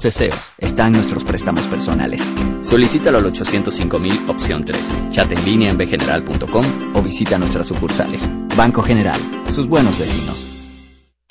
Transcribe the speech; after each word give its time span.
deseos 0.00 0.52
están 0.58 0.92
nuestros 0.92 1.24
préstamos 1.24 1.66
personales. 1.66 2.22
Solicítalo 2.60 3.18
al 3.18 3.24
805.000 3.24 4.28
opción 4.28 4.64
3. 4.64 5.10
Chat 5.10 5.32
en 5.32 5.44
línea 5.44 5.70
en 5.70 5.76
bgeneral.com 5.76 6.64
o 6.94 7.02
visita 7.02 7.36
nuestras 7.36 7.66
sucursales. 7.66 8.30
Banco 8.56 8.80
General, 8.82 9.18
sus 9.50 9.66
buenos 9.66 9.98
vecinos. 9.98 10.57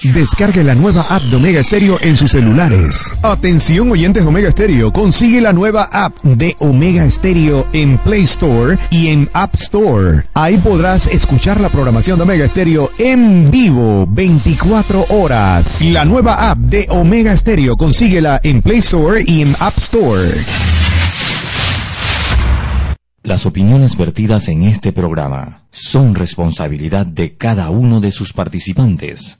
Descargue 0.04 0.63
la 0.63 0.76
nueva 0.76 1.02
app 1.10 1.23
de 1.23 1.38
Omega 1.38 1.63
Stereo 1.63 1.97
en 2.04 2.17
sus 2.17 2.29
celulares. 2.29 3.12
Atención 3.23 3.92
oyentes 3.92 4.21
de 4.21 4.29
Omega 4.29 4.51
Stereo, 4.51 4.94
consigue 4.94 5.42
la 5.42 5.53
nueva 5.53 5.89
app 5.92 6.21
de 6.21 6.56
Omega 6.60 7.10
Stereo 7.10 7.65
en 7.74 7.97
Play 7.97 8.21
Store 8.25 8.78
y 8.92 9.07
en 9.07 9.28
App 9.33 9.56
Store. 9.56 10.28
Ahí 10.35 10.57
podrás 10.57 11.07
escuchar 11.07 11.60
la 11.60 11.70
programación 11.70 12.20
de 12.20 12.25
Omega 12.25 12.47
Stereo 12.47 12.92
en 12.99 13.49
vivo 13.49 14.06
24 14.07 15.03
horas. 15.10 15.83
La 15.85 16.05
nueva 16.05 16.52
app 16.52 16.59
de 16.59 16.85
Omega 16.91 17.35
Stereo, 17.35 17.75
consíguela 17.75 18.39
en 18.43 18.61
Play 18.61 18.77
Store 18.77 19.23
y 19.25 19.41
en 19.41 19.55
App 19.59 19.79
Store. 19.79 20.29
Las 23.23 23.48
opiniones 23.48 23.98
vertidas 23.98 24.48
en 24.48 24.61
este 24.61 24.91
programa 24.91 25.63
son 25.71 26.13
responsabilidad 26.13 27.07
de 27.07 27.35
cada 27.35 27.71
uno 27.71 27.99
de 27.99 28.11
sus 28.11 28.31
participantes 28.31 29.39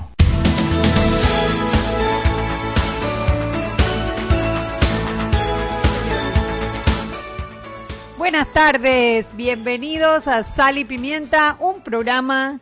Buenas 8.31 8.53
tardes, 8.53 9.35
bienvenidos 9.35 10.25
a 10.29 10.43
Sal 10.43 10.77
y 10.77 10.85
Pimienta, 10.85 11.57
un 11.59 11.81
programa 11.81 12.61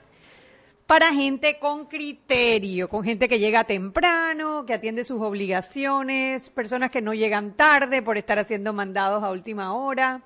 para 0.88 1.14
gente 1.14 1.60
con 1.60 1.86
criterio, 1.86 2.90
con 2.90 3.04
gente 3.04 3.30
que 3.30 3.38
llega 3.38 3.66
temprano, 3.66 4.66
que 4.66 4.74
atiende 4.74 5.04
sus 5.04 5.22
obligaciones, 5.22 6.50
personas 6.50 6.90
que 6.90 7.04
no 7.04 7.14
llegan 7.14 7.54
tarde 7.54 8.02
por 8.02 8.18
estar 8.18 8.40
haciendo 8.40 8.74
mandados 8.74 9.24
a 9.24 9.30
última 9.30 9.76
hora, 9.76 10.24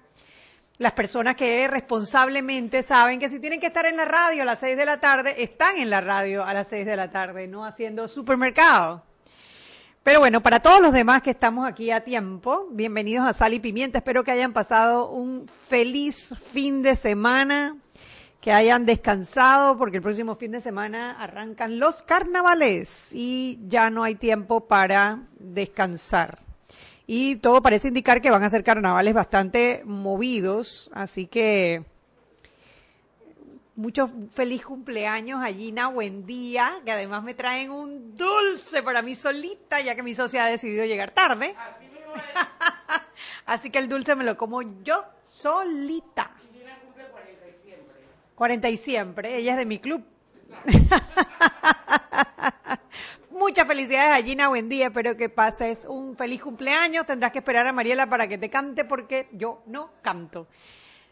las 0.77 0.94
personas 0.94 1.35
que 1.35 1.67
responsablemente 1.67 2.81
saben 2.81 3.19
que 3.19 3.28
si 3.28 3.41
tienen 3.41 3.59
que 3.59 3.67
estar 3.67 3.85
en 3.85 3.97
la 3.97 4.05
radio 4.05 4.44
a 4.44 4.45
las 4.45 4.61
seis 4.61 4.78
de 4.78 4.85
la 4.85 5.02
tarde, 5.02 5.44
están 5.44 5.75
en 5.75 5.89
la 5.89 6.00
radio 6.00 6.45
a 6.45 6.53
las 6.53 6.69
seis 6.69 6.85
de 6.85 6.95
la 6.95 7.11
tarde, 7.11 7.50
no 7.50 7.66
haciendo 7.66 8.07
supermercado. 8.07 9.03
Pero 10.03 10.19
bueno, 10.19 10.43
para 10.43 10.59
todos 10.59 10.81
los 10.81 10.91
demás 10.91 11.21
que 11.21 11.29
estamos 11.29 11.65
aquí 11.65 11.89
a 11.89 12.03
tiempo, 12.03 12.67
bienvenidos 12.71 13.25
a 13.25 13.31
Sal 13.31 13.53
y 13.53 13.59
Pimienta. 13.61 13.99
Espero 13.99 14.25
que 14.25 14.31
hayan 14.31 14.51
pasado 14.51 15.09
un 15.09 15.47
feliz 15.47 16.33
fin 16.51 16.81
de 16.81 16.97
semana, 16.97 17.77
que 18.41 18.51
hayan 18.51 18.85
descansado, 18.85 19.77
porque 19.77 19.97
el 19.97 20.03
próximo 20.03 20.35
fin 20.35 20.51
de 20.51 20.59
semana 20.59 21.11
arrancan 21.11 21.79
los 21.79 22.03
carnavales 22.03 23.11
y 23.15 23.59
ya 23.69 23.89
no 23.89 24.03
hay 24.03 24.15
tiempo 24.15 24.67
para 24.67 25.21
descansar. 25.39 26.39
Y 27.07 27.38
todo 27.38 27.61
parece 27.61 27.88
indicar 27.88 28.21
que 28.21 28.29
van 28.29 28.43
a 28.43 28.49
ser 28.49 28.65
carnavales 28.65 29.13
bastante 29.13 29.83
movidos, 29.85 30.91
así 30.93 31.27
que 31.27 31.85
mucho 33.75 34.07
feliz 34.31 34.63
cumpleaños 34.63 35.43
a 35.43 35.47
Gina 35.47 35.88
Buendía, 35.88 36.81
que 36.85 36.91
además 36.91 37.23
me 37.23 37.34
traen 37.34 37.72
un 37.72 38.16
dulce 38.16 38.84
para 38.84 39.01
mí 39.01 39.16
solita, 39.16 39.81
ya 39.81 39.95
que 39.95 40.03
mi 40.03 40.13
socia 40.13 40.45
ha 40.45 40.47
decidido 40.47 40.85
llegar 40.85 41.11
tarde. 41.11 41.56
Así, 41.57 41.89
Así 43.45 43.69
que 43.69 43.79
el 43.79 43.88
dulce 43.88 44.16
me 44.16 44.23
lo 44.23 44.38
como 44.38 44.61
yo 44.84 45.03
solita. 45.28 46.31
Y 46.44 46.59
Gina 46.59 46.79
cumple 46.79 47.06
40 47.07 47.47
y 47.47 47.53
siempre. 47.63 47.95
40 48.35 48.69
y 48.69 48.78
siempre, 48.78 49.35
ella 49.38 49.51
es 49.53 49.57
de 49.57 49.66
mi 49.66 49.79
club. 49.79 50.03
Muchas 53.31 53.67
felicidades 53.67 54.19
a 54.19 54.23
Gina, 54.23 54.47
buen 54.47 54.69
día, 54.69 54.85
espero 54.85 55.17
que 55.17 55.28
pases 55.28 55.85
un 55.85 56.16
feliz 56.16 56.41
cumpleaños. 56.41 57.05
Tendrás 57.05 57.31
que 57.31 57.40
esperar 57.40 57.66
a 57.67 57.73
Mariela 57.73 58.07
para 58.07 58.28
que 58.28 58.38
te 58.38 58.50
cante 58.50 58.85
porque 58.85 59.28
yo 59.34 59.63
no 59.66 59.91
canto. 60.01 60.47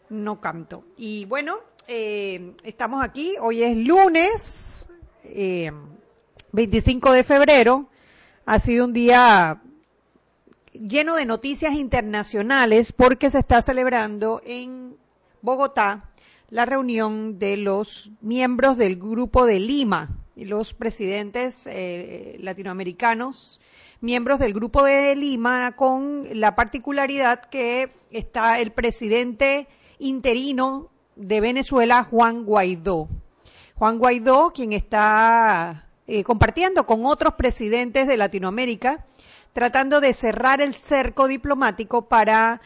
No 0.08 0.40
canto. 0.40 0.84
Y 0.96 1.24
bueno, 1.24 1.58
eh, 1.88 2.54
estamos 2.64 3.02
aquí, 3.02 3.36
hoy 3.40 3.62
es 3.62 3.76
lunes, 3.76 4.88
eh, 5.24 5.70
25 6.52 7.12
de 7.12 7.24
febrero, 7.24 7.88
ha 8.44 8.58
sido 8.58 8.84
un 8.84 8.92
día 8.92 9.60
lleno 10.72 11.16
de 11.16 11.26
noticias 11.26 11.74
internacionales 11.74 12.92
porque 12.92 13.30
se 13.30 13.38
está 13.38 13.62
celebrando 13.62 14.40
en 14.44 14.96
Bogotá 15.40 16.10
la 16.50 16.66
reunión 16.66 17.38
de 17.38 17.56
los 17.56 18.10
miembros 18.20 18.76
del 18.76 18.96
Grupo 18.96 19.46
de 19.46 19.58
Lima, 19.58 20.10
los 20.36 20.74
presidentes 20.74 21.66
eh, 21.66 22.36
latinoamericanos, 22.40 23.60
miembros 24.00 24.38
del 24.38 24.52
Grupo 24.52 24.84
de 24.84 25.16
Lima, 25.16 25.72
con 25.76 26.26
la 26.32 26.54
particularidad 26.54 27.40
que 27.40 27.92
está 28.10 28.60
el 28.60 28.72
presidente 28.72 29.66
interino 29.98 30.91
de 31.16 31.40
Venezuela, 31.40 32.04
Juan 32.04 32.44
Guaidó. 32.44 33.08
Juan 33.74 33.98
Guaidó, 33.98 34.52
quien 34.52 34.72
está 34.72 35.88
eh, 36.06 36.22
compartiendo 36.22 36.86
con 36.86 37.06
otros 37.06 37.34
presidentes 37.34 38.06
de 38.06 38.16
Latinoamérica, 38.16 39.06
tratando 39.52 40.00
de 40.00 40.12
cerrar 40.12 40.60
el 40.60 40.74
cerco 40.74 41.28
diplomático 41.28 42.08
para 42.08 42.60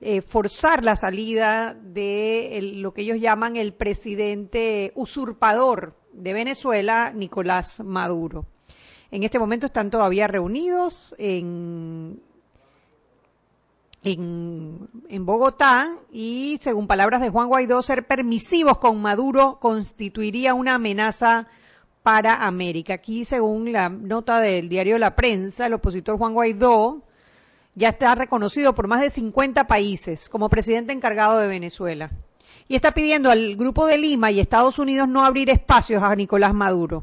eh, 0.00 0.20
forzar 0.20 0.84
la 0.84 0.96
salida 0.96 1.74
de 1.74 2.72
lo 2.74 2.92
que 2.92 3.02
ellos 3.02 3.20
llaman 3.20 3.56
el 3.56 3.72
presidente 3.72 4.92
usurpador 4.94 5.96
de 6.12 6.32
Venezuela, 6.32 7.12
Nicolás 7.14 7.80
Maduro. 7.84 8.46
En 9.10 9.22
este 9.22 9.38
momento 9.38 9.66
están 9.66 9.90
todavía 9.90 10.26
reunidos 10.26 11.14
en 11.18 12.20
en, 14.04 14.88
en, 15.08 15.26
Bogotá 15.26 15.96
y, 16.12 16.58
según 16.60 16.86
palabras 16.86 17.20
de 17.20 17.30
Juan 17.30 17.48
Guaidó, 17.48 17.82
ser 17.82 18.06
permisivos 18.06 18.78
con 18.78 19.00
Maduro 19.00 19.58
constituiría 19.60 20.54
una 20.54 20.74
amenaza 20.74 21.48
para 22.02 22.44
América. 22.44 22.94
Aquí, 22.94 23.24
según 23.24 23.72
la 23.72 23.88
nota 23.88 24.40
del 24.40 24.68
diario 24.68 24.98
La 24.98 25.14
Prensa, 25.14 25.66
el 25.66 25.74
opositor 25.74 26.18
Juan 26.18 26.34
Guaidó 26.34 27.02
ya 27.74 27.90
está 27.90 28.14
reconocido 28.14 28.74
por 28.74 28.88
más 28.88 29.00
de 29.00 29.10
50 29.10 29.66
países 29.66 30.28
como 30.28 30.48
presidente 30.48 30.92
encargado 30.92 31.38
de 31.38 31.46
Venezuela 31.46 32.10
y 32.68 32.74
está 32.74 32.92
pidiendo 32.92 33.30
al 33.30 33.56
Grupo 33.56 33.86
de 33.86 33.98
Lima 33.98 34.30
y 34.30 34.40
Estados 34.40 34.78
Unidos 34.78 35.08
no 35.08 35.24
abrir 35.24 35.48
espacios 35.48 36.02
a 36.02 36.14
Nicolás 36.14 36.52
Maduro 36.52 37.02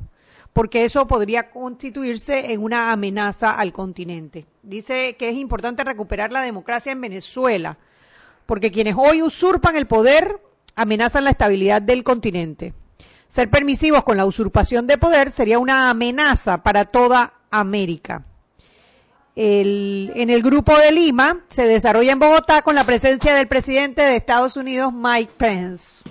porque 0.54 0.86
eso 0.86 1.08
podría 1.08 1.52
constituirse 1.52 2.52
en 2.52 2.64
una 2.64 2.92
amenaza 2.92 3.52
al 3.52 3.72
continente. 3.72 4.46
Dice 4.64 5.16
que 5.18 5.30
es 5.30 5.36
importante 5.36 5.84
recuperar 5.84 6.32
la 6.32 6.42
democracia 6.42 6.92
en 6.92 7.02
Venezuela, 7.02 7.78
porque 8.46 8.72
quienes 8.72 8.96
hoy 8.98 9.22
usurpan 9.22 9.76
el 9.76 9.88
poder 9.88 10.42
amenazan 10.76 11.24
la 11.24 11.32
estabilidad 11.32 11.82
del 11.82 12.04
continente. 12.04 12.74
Ser 13.28 13.50
permisivos 13.50 14.04
con 14.04 14.18
la 14.18 14.26
usurpación 14.26 14.88
de 14.88 14.98
poder 14.98 15.30
sería 15.32 15.60
una 15.60 15.90
amenaza 15.90 16.64
para 16.64 16.86
toda 16.86 17.34
América. 17.52 18.26
El, 19.36 20.12
en 20.16 20.30
el 20.30 20.42
grupo 20.42 20.78
de 20.78 20.92
Lima 20.92 21.46
se 21.48 21.66
desarrolla 21.66 22.12
en 22.12 22.20
Bogotá 22.20 22.62
con 22.64 22.76
la 22.76 22.84
presencia 22.84 23.36
del 23.36 23.48
presidente 23.48 24.02
de 24.02 24.16
Estados 24.16 24.58
Unidos, 24.58 24.92
Mike 24.92 25.32
Pence. 25.38 26.10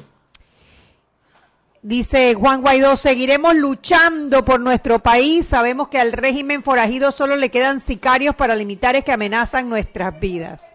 Dice 1.83 2.35
Juan 2.35 2.61
Guaidó, 2.61 2.97
seguiremos 2.97 3.55
luchando 3.55 4.45
por 4.45 4.61
nuestro 4.61 4.99
país. 4.99 5.47
Sabemos 5.47 5.89
que 5.89 6.01
al 6.01 6.13
régimen 6.13 6.63
forajido 6.63 7.13
solo 7.13 7.37
le 7.37 7.51
quedan 7.51 7.79
sicarios 7.79 8.35
paramilitares 8.35 9.05
que 9.05 9.13
amenazan 9.13 9.69
nuestras 9.69 10.19
vidas. 10.19 10.73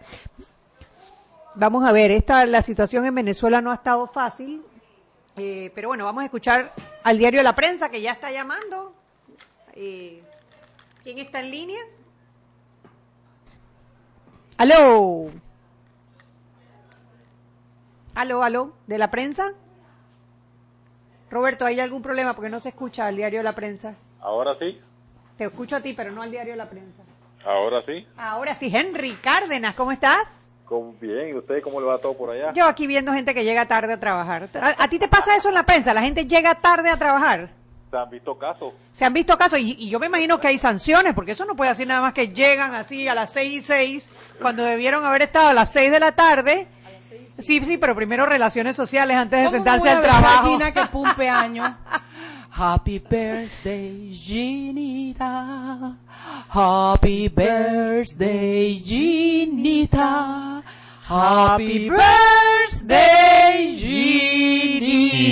Vamos 1.54 1.84
a 1.84 1.92
ver, 1.92 2.10
esta, 2.10 2.46
la 2.46 2.62
situación 2.62 3.04
en 3.04 3.14
Venezuela 3.14 3.60
no 3.60 3.70
ha 3.70 3.74
estado 3.74 4.06
fácil, 4.08 4.62
eh, 5.36 5.70
pero 5.74 5.88
bueno, 5.88 6.04
vamos 6.04 6.22
a 6.22 6.24
escuchar 6.24 6.72
al 7.02 7.18
diario 7.18 7.42
La 7.42 7.54
Prensa 7.54 7.90
que 7.90 8.00
ya 8.00 8.12
está 8.12 8.32
llamando. 8.32 8.94
Eh, 9.74 10.22
¿Quién 11.02 11.18
está 11.18 11.40
en 11.40 11.50
línea? 11.50 11.80
Aló. 14.56 15.30
Aló, 18.14 18.42
aló, 18.42 18.72
¿de 18.86 18.98
la 18.98 19.10
prensa? 19.10 19.52
Roberto, 21.34 21.66
¿hay 21.66 21.80
algún 21.80 22.00
problema 22.00 22.32
porque 22.32 22.48
no 22.48 22.60
se 22.60 22.68
escucha 22.68 23.06
al 23.08 23.16
diario 23.16 23.40
de 23.40 23.42
la 23.42 23.54
prensa? 23.56 23.96
Ahora 24.20 24.54
sí. 24.56 24.80
Te 25.36 25.46
escucho 25.46 25.74
a 25.74 25.80
ti, 25.80 25.92
pero 25.92 26.12
no 26.12 26.22
al 26.22 26.30
diario 26.30 26.52
de 26.52 26.56
la 26.56 26.70
prensa. 26.70 27.02
Ahora 27.44 27.82
sí. 27.84 28.06
Ahora 28.16 28.54
sí, 28.54 28.70
Henry 28.72 29.14
Cárdenas, 29.14 29.74
¿cómo 29.74 29.90
estás? 29.90 30.48
Con 30.64 30.96
bien, 31.00 31.30
¿y 31.30 31.34
usted 31.34 31.60
cómo 31.60 31.80
le 31.80 31.86
va 31.86 31.98
todo 31.98 32.16
por 32.16 32.30
allá? 32.30 32.52
Yo 32.52 32.66
aquí 32.66 32.86
viendo 32.86 33.12
gente 33.12 33.34
que 33.34 33.42
llega 33.42 33.66
tarde 33.66 33.94
a 33.94 33.98
trabajar. 33.98 34.48
¿A, 34.54 34.84
a 34.84 34.88
ti 34.88 35.00
te 35.00 35.08
pasa 35.08 35.34
eso 35.34 35.48
en 35.48 35.54
la 35.56 35.64
prensa? 35.64 35.92
¿La 35.92 36.02
gente 36.02 36.24
llega 36.24 36.54
tarde 36.54 36.88
a 36.88 36.96
trabajar? 36.96 37.50
¿Se 37.90 37.96
han 37.96 38.10
visto 38.10 38.38
casos? 38.38 38.72
Se 38.92 39.04
han 39.04 39.12
visto 39.12 39.36
casos 39.36 39.58
y, 39.58 39.74
y 39.76 39.90
yo 39.90 39.98
me 39.98 40.06
imagino 40.06 40.38
que 40.38 40.46
hay 40.46 40.58
sanciones, 40.58 41.14
porque 41.14 41.32
eso 41.32 41.44
no 41.46 41.56
puede 41.56 41.70
decir 41.70 41.88
nada 41.88 42.00
más 42.00 42.14
que 42.14 42.28
llegan 42.28 42.76
así 42.76 43.08
a 43.08 43.14
las 43.16 43.30
seis 43.32 43.54
y 43.54 43.60
seis, 43.60 44.08
cuando 44.40 44.62
debieron 44.62 45.04
haber 45.04 45.22
estado 45.22 45.48
a 45.48 45.52
las 45.52 45.72
seis 45.72 45.90
de 45.90 45.98
la 45.98 46.12
tarde. 46.12 46.68
Sí, 47.38 47.60
sí, 47.64 47.76
pero 47.76 47.94
primero 47.94 48.26
relaciones 48.26 48.76
sociales 48.76 49.16
antes 49.16 49.38
de 49.38 49.44
¿Cómo 49.46 49.56
sentarse 49.56 49.90
al 49.90 50.02
trabajo. 50.02 50.52
Gina, 50.52 50.72
que 50.72 50.86
cumple 50.88 51.28
años? 51.28 51.68
Happy 52.56 53.00
birthday, 53.00 54.12
Ginita. 54.14 55.96
Happy 56.48 57.28
birthday, 57.28 58.78
Ginita. 58.78 60.62
Happy 61.08 61.90
birthday, 61.90 63.76
Ginita. 63.76 65.24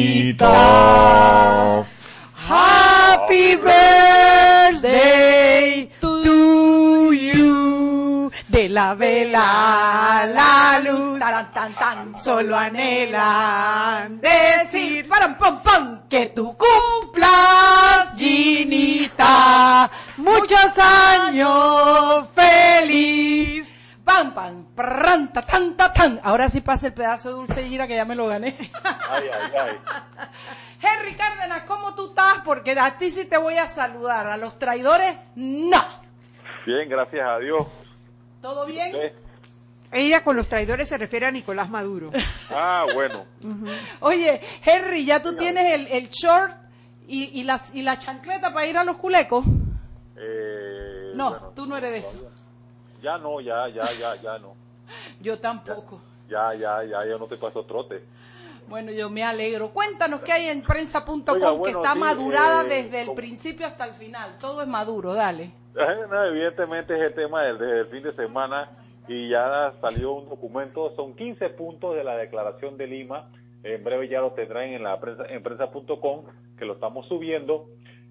You. 8.73 8.73
De 8.73 8.81
la 8.81 8.95
vela 8.95 10.27
la 10.35 10.81
luz, 10.81 11.19
tan, 11.19 11.53
tan, 11.53 11.75
tan, 11.75 12.15
solo 12.19 12.57
anhelan 12.57 14.21
decir, 14.21 15.07
param, 15.09 15.37
pam, 15.37 15.63
pam, 15.63 16.09
que 16.09 16.27
tú 16.27 16.57
cumplas, 16.57 18.17
Ginita, 18.17 19.91
muchos 20.17 20.79
años 20.79 22.29
feliz. 22.35 23.75
Pam, 24.05 24.35
pam, 24.35 24.65
prran, 24.75 25.33
ta, 25.33 25.43
tan, 25.43 25.77
ta, 25.77 25.93
tan. 25.93 26.21
Ahora 26.25 26.49
sí 26.49 26.61
pasa 26.61 26.89
el 26.89 26.95
pedazo 26.95 27.29
de 27.29 27.35
dulce 27.35 27.65
gira 27.65 27.87
que 27.87 27.95
ya 27.95 28.05
me 28.05 28.17
lo 28.17 28.27
gané. 28.27 28.57
Ay, 29.11 29.31
ay, 29.33 29.53
ay. 29.61 29.79
Henry 30.83 31.15
Cárdenas, 31.15 31.63
¿cómo 31.63 31.95
tú 31.95 32.09
estás? 32.09 32.41
Porque 32.45 32.73
a 32.73 32.99
ti 32.99 33.11
sí 33.11 33.27
te 33.27 33.39
voy 33.39 33.57
a 33.59 33.67
saludar. 33.69 34.27
A 34.27 34.37
los 34.37 34.59
traidores, 34.59 35.17
no. 35.37 35.83
Bien, 36.67 36.89
gracias 36.89 37.25
a 37.25 37.39
Dios. 37.39 37.67
¿Todo 38.43 38.67
bien? 38.67 39.13
Ella 39.93 40.25
con 40.25 40.37
los 40.37 40.49
traidores 40.49 40.89
se 40.89 40.99
refiere 40.99 41.27
a 41.27 41.31
Nicolás 41.31 41.71
Maduro. 41.71 42.11
Ah, 42.55 42.85
bueno. 42.93 43.25
Oye, 44.01 44.41
Henry, 44.63 45.07
¿ya 45.07 45.23
tú 45.23 45.35
tienes 45.37 45.73
el, 45.73 45.87
el 45.87 46.11
short 46.11 46.53
y, 47.09 47.41
y, 47.41 47.45
las, 47.45 47.75
y 47.75 47.81
la 47.81 47.99
chancleta 47.99 48.53
para 48.53 48.67
ir 48.67 48.77
a 48.77 48.85
los 48.85 48.97
culecos? 48.99 49.43
Eh, 50.17 51.13
No, 51.15 51.31
bueno, 51.31 51.53
tú 51.57 51.65
no 51.65 51.77
eres 51.79 51.93
de 51.93 51.99
eso. 51.99 52.31
Ya 53.03 53.17
no, 53.17 53.41
ya, 53.41 53.69
ya, 53.69 53.91
ya, 53.99 54.17
ya 54.21 54.39
no. 54.39 54.55
Yo 55.21 55.39
tampoco. 55.39 56.01
Ya, 56.29 56.53
ya, 56.55 56.85
ya, 56.85 57.07
ya 57.07 57.17
no 57.19 57.27
te 57.27 57.37
paso 57.39 57.65
trote. 57.65 58.03
Bueno, 58.73 58.91
yo 58.91 59.11
me 59.11 59.23
alegro. 59.23 59.69
Cuéntanos 59.69 60.23
qué 60.23 60.33
hay 60.33 60.47
en 60.47 60.63
prensa.com 60.63 61.63
que 61.63 61.71
está 61.73 61.93
sí, 61.93 61.99
madurada 61.99 62.65
eh, 62.65 62.69
desde 62.85 63.01
el 63.03 63.07
como- 63.09 63.17
principio 63.17 63.67
hasta 63.67 63.85
el 63.85 63.93
final. 63.93 64.39
Todo 64.41 64.63
es 64.63 64.67
maduro, 64.67 65.13
dale. 65.13 65.51
No, 66.11 66.25
evidentemente 66.25 66.95
es 66.97 67.03
el 67.03 67.15
tema 67.15 67.43
del, 67.43 67.59
del 67.59 67.87
fin 67.89 68.03
de 68.03 68.15
semana 68.15 68.71
y 69.09 69.29
ya 69.29 69.75
salió 69.83 70.13
un 70.13 70.31
documento, 70.31 70.91
son 70.97 71.15
15 71.15 71.51
puntos 71.51 71.95
de 71.97 72.03
la 72.03 72.17
declaración 72.17 72.79
de 72.79 72.87
Lima, 72.87 73.31
en 73.63 73.85
breve 73.85 74.09
ya 74.09 74.23
lo 74.23 74.33
tendrán 74.33 74.71
en 74.71 74.83
la 74.85 74.99
prensa, 74.99 75.25
en 75.29 75.43
prensa.com, 75.43 76.25
que 76.59 76.65
lo 76.65 76.73
estamos 76.73 77.07
subiendo, 77.09 77.67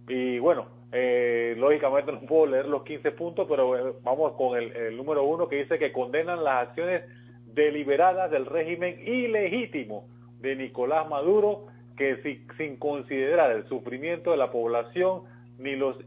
y 0.08 0.38
bueno, 0.38 0.68
eh, 0.92 1.56
lógicamente 1.58 2.12
no 2.12 2.20
puedo 2.22 2.46
leer 2.46 2.68
los 2.68 2.84
15 2.84 3.12
puntos, 3.14 3.48
pero 3.50 3.76
eh, 3.90 3.94
vamos 4.04 4.34
con 4.34 4.56
el, 4.60 4.72
el 4.76 4.96
número 4.96 5.24
uno 5.24 5.48
que 5.48 5.56
dice 5.56 5.80
que 5.80 5.92
condenan 5.92 6.44
las 6.44 6.68
acciones 6.68 7.04
deliberadas 7.48 8.30
del 8.30 8.46
régimen 8.46 9.00
ilegítimo 9.08 10.06
de 10.42 10.56
Nicolás 10.56 11.08
Maduro, 11.10 11.68
que 11.98 12.18
si- 12.24 12.46
sin 12.58 12.78
considerar 12.78 13.52
el 13.52 13.68
sufrimiento 13.68 14.32
de 14.32 14.38
la 14.38 14.52
población 14.52 15.24
ni 15.58 15.76
los 15.76 15.98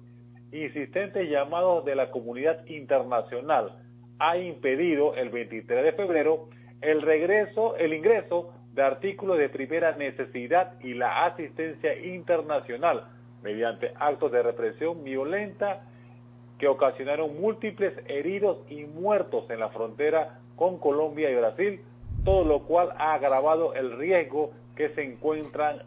insistentes 0.52 1.28
llamados 1.28 1.84
de 1.84 1.94
la 1.94 2.10
comunidad 2.10 2.64
internacional 2.66 3.72
ha 4.18 4.36
impedido 4.38 5.14
el 5.14 5.30
23 5.30 5.84
de 5.84 5.92
febrero 5.92 6.48
el 6.80 7.02
regreso, 7.02 7.76
el 7.76 7.92
ingreso 7.94 8.52
de 8.72 8.82
artículos 8.82 9.38
de 9.38 9.48
primera 9.48 9.96
necesidad 9.96 10.78
y 10.80 10.94
la 10.94 11.24
asistencia 11.26 11.96
internacional 12.04 13.04
mediante 13.42 13.92
actos 13.98 14.32
de 14.32 14.42
represión 14.42 15.02
violenta 15.04 15.82
que 16.58 16.68
ocasionaron 16.68 17.40
múltiples 17.40 17.94
heridos 18.06 18.58
y 18.70 18.84
muertos 18.84 19.48
en 19.50 19.60
la 19.60 19.70
frontera 19.70 20.38
con 20.56 20.78
Colombia 20.78 21.30
y 21.30 21.34
Brasil, 21.36 21.80
todo 22.24 22.44
lo 22.44 22.60
cual 22.62 22.90
ha 22.98 23.14
agravado 23.14 23.74
el 23.74 23.96
riesgo 23.98 24.52
que 24.76 24.88
se 24.94 25.02
encuentran 25.02 25.82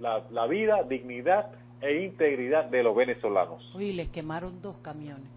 la, 0.00 0.24
la 0.30 0.46
vida, 0.46 0.82
dignidad 0.82 1.50
e 1.80 2.04
integridad 2.04 2.64
de 2.64 2.82
los 2.82 2.96
venezolanos. 2.96 3.74
Uy, 3.74 3.92
les 3.92 4.08
quemaron 4.08 4.60
dos 4.60 4.76
camiones. 4.78 5.28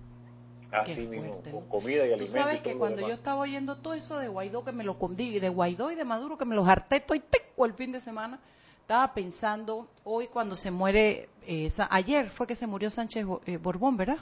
Así 0.72 0.94
Qué 0.94 1.02
mismo, 1.02 1.32
fuerte, 1.32 1.52
con 1.52 1.68
comida 1.68 2.06
y 2.06 2.10
Tú 2.10 2.14
alimentos. 2.14 2.30
sabes 2.30 2.60
y 2.60 2.64
que 2.64 2.78
cuando 2.78 3.02
yo 3.02 3.14
estaba 3.14 3.40
oyendo 3.42 3.78
todo 3.78 3.94
eso 3.94 4.20
de 4.20 4.28
Guaidó, 4.28 4.64
que 4.64 4.72
me 4.72 4.84
lo 4.84 5.00
condí, 5.00 5.40
de 5.40 5.50
Guaidó 5.50 5.92
y 5.92 5.96
de 5.96 6.06
Maduro, 6.06 6.38
que 6.38 6.46
me 6.46 6.56
los 6.56 6.68
harté 6.68 7.00
todo 7.00 7.16
y 7.16 7.22
teco 7.22 7.66
el 7.66 7.74
fin 7.74 7.92
de 7.92 8.00
semana, 8.00 8.40
estaba 8.82 9.14
pensando 9.14 9.88
hoy 10.04 10.28
cuando 10.28 10.56
se 10.56 10.70
muere, 10.70 11.30
eh, 11.48 11.70
ayer 11.90 12.30
fue 12.30 12.46
que 12.46 12.56
se 12.56 12.68
murió 12.68 12.92
Sánchez 12.92 13.26
eh, 13.46 13.58
Borbón, 13.58 13.98
¿verdad? 13.98 14.18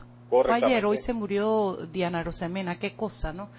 Ayer, 0.51 0.85
hoy 0.85 0.97
se 0.97 1.13
murió 1.13 1.77
Diana 1.91 2.21
Rosemena, 2.21 2.77
qué 2.77 2.95
cosa, 2.95 3.31
¿no? 3.31 3.49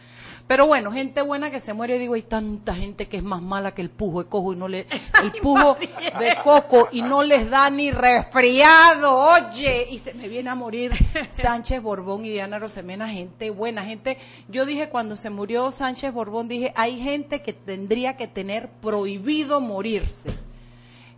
Pero 0.49 0.67
bueno, 0.67 0.91
gente 0.91 1.21
buena 1.21 1.51
que 1.51 1.61
se 1.61 1.75
muere, 1.75 1.99
digo, 1.99 2.15
hay 2.15 2.23
tanta 2.23 2.75
gente 2.75 3.07
que 3.07 3.19
es 3.19 3.23
más 3.23 3.43
mala 3.43 3.75
que 3.75 3.83
el 3.83 3.91
pujo 3.91 4.23
de 4.23 4.31
cojo 4.31 4.55
y 4.55 4.57
no 4.57 4.67
le, 4.67 4.87
el 5.23 5.33
pujo 5.43 5.75
de 5.75 6.39
coco 6.43 6.89
y 6.91 7.03
no 7.03 7.23
les 7.23 7.51
da 7.51 7.69
ni 7.69 7.91
resfriado, 7.91 9.15
oye, 9.15 9.87
y 9.91 9.99
se 9.99 10.15
me 10.15 10.27
viene 10.27 10.49
a 10.49 10.55
morir 10.55 10.93
Sánchez 11.31 11.83
Borbón 11.83 12.25
y 12.25 12.31
Diana 12.31 12.59
Rosemena, 12.59 13.11
gente 13.11 13.51
buena, 13.51 13.85
gente, 13.85 14.17
yo 14.49 14.65
dije 14.65 14.89
cuando 14.89 15.17
se 15.17 15.29
murió 15.29 15.71
Sánchez 15.71 16.15
Borbón, 16.15 16.49
dije, 16.49 16.73
hay 16.77 16.99
gente 16.99 17.43
que 17.43 17.53
tendría 17.53 18.17
que 18.17 18.27
tener 18.27 18.71
prohibido 18.71 19.61
morirse. 19.61 20.33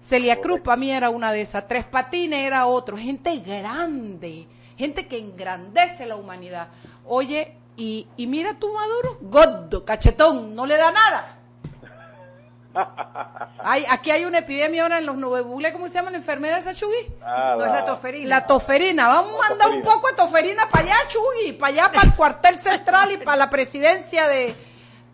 Celia 0.01 0.41
Cruz 0.41 0.61
para 0.61 0.77
mí 0.77 0.91
era 0.91 1.09
una 1.09 1.31
de 1.31 1.43
esas, 1.43 1.69
Tres 1.69 1.85
Patines 1.85 2.41
era 2.41 2.67
otro, 2.67 2.97
gente 2.97 3.39
grande, 3.39 4.49
gente 4.77 5.07
que 5.07 5.21
engrandece 5.21 6.05
la 6.05 6.17
humanidad. 6.17 6.71
Oye, 7.07 7.60
y, 7.77 8.07
y 8.17 8.27
mira 8.27 8.55
tú 8.59 8.73
Maduro, 8.73 9.19
gordo, 9.21 9.85
cachetón, 9.85 10.55
no 10.55 10.67
le 10.67 10.77
da 10.77 10.91
nada. 10.93 11.37
Ay, 13.59 13.85
aquí 13.91 14.11
hay 14.11 14.25
una 14.25 14.39
epidemia 14.39 14.83
ahora 14.85 14.99
en 14.99 15.07
los 15.07 15.17
Nueve 15.17 15.73
¿cómo 15.73 15.89
se 15.89 15.95
llama 15.95 16.11
la 16.11 16.19
enfermedad 16.19 16.59
esa, 16.59 16.73
Chugui? 16.75 17.09
Ah, 17.23 17.57
No 17.59 17.65
es 17.65 17.73
la 17.73 17.85
toferina. 17.85 18.29
La 18.29 18.47
toferina. 18.47 19.09
Vamos 19.09 19.45
a 19.45 19.49
mandar 19.51 19.71
un 19.71 19.83
poco 19.83 20.09
de 20.09 20.15
toferina 20.15 20.69
para 20.69 20.85
allá, 20.85 20.97
Chugui, 21.09 21.53
para 21.53 21.73
allá, 21.73 21.93
para 21.93 22.09
el 22.09 22.15
cuartel 22.15 22.61
central 22.61 23.13
y 23.13 23.17
para 23.19 23.37
la 23.37 23.51
presidencia 23.51 24.29
de... 24.29 24.55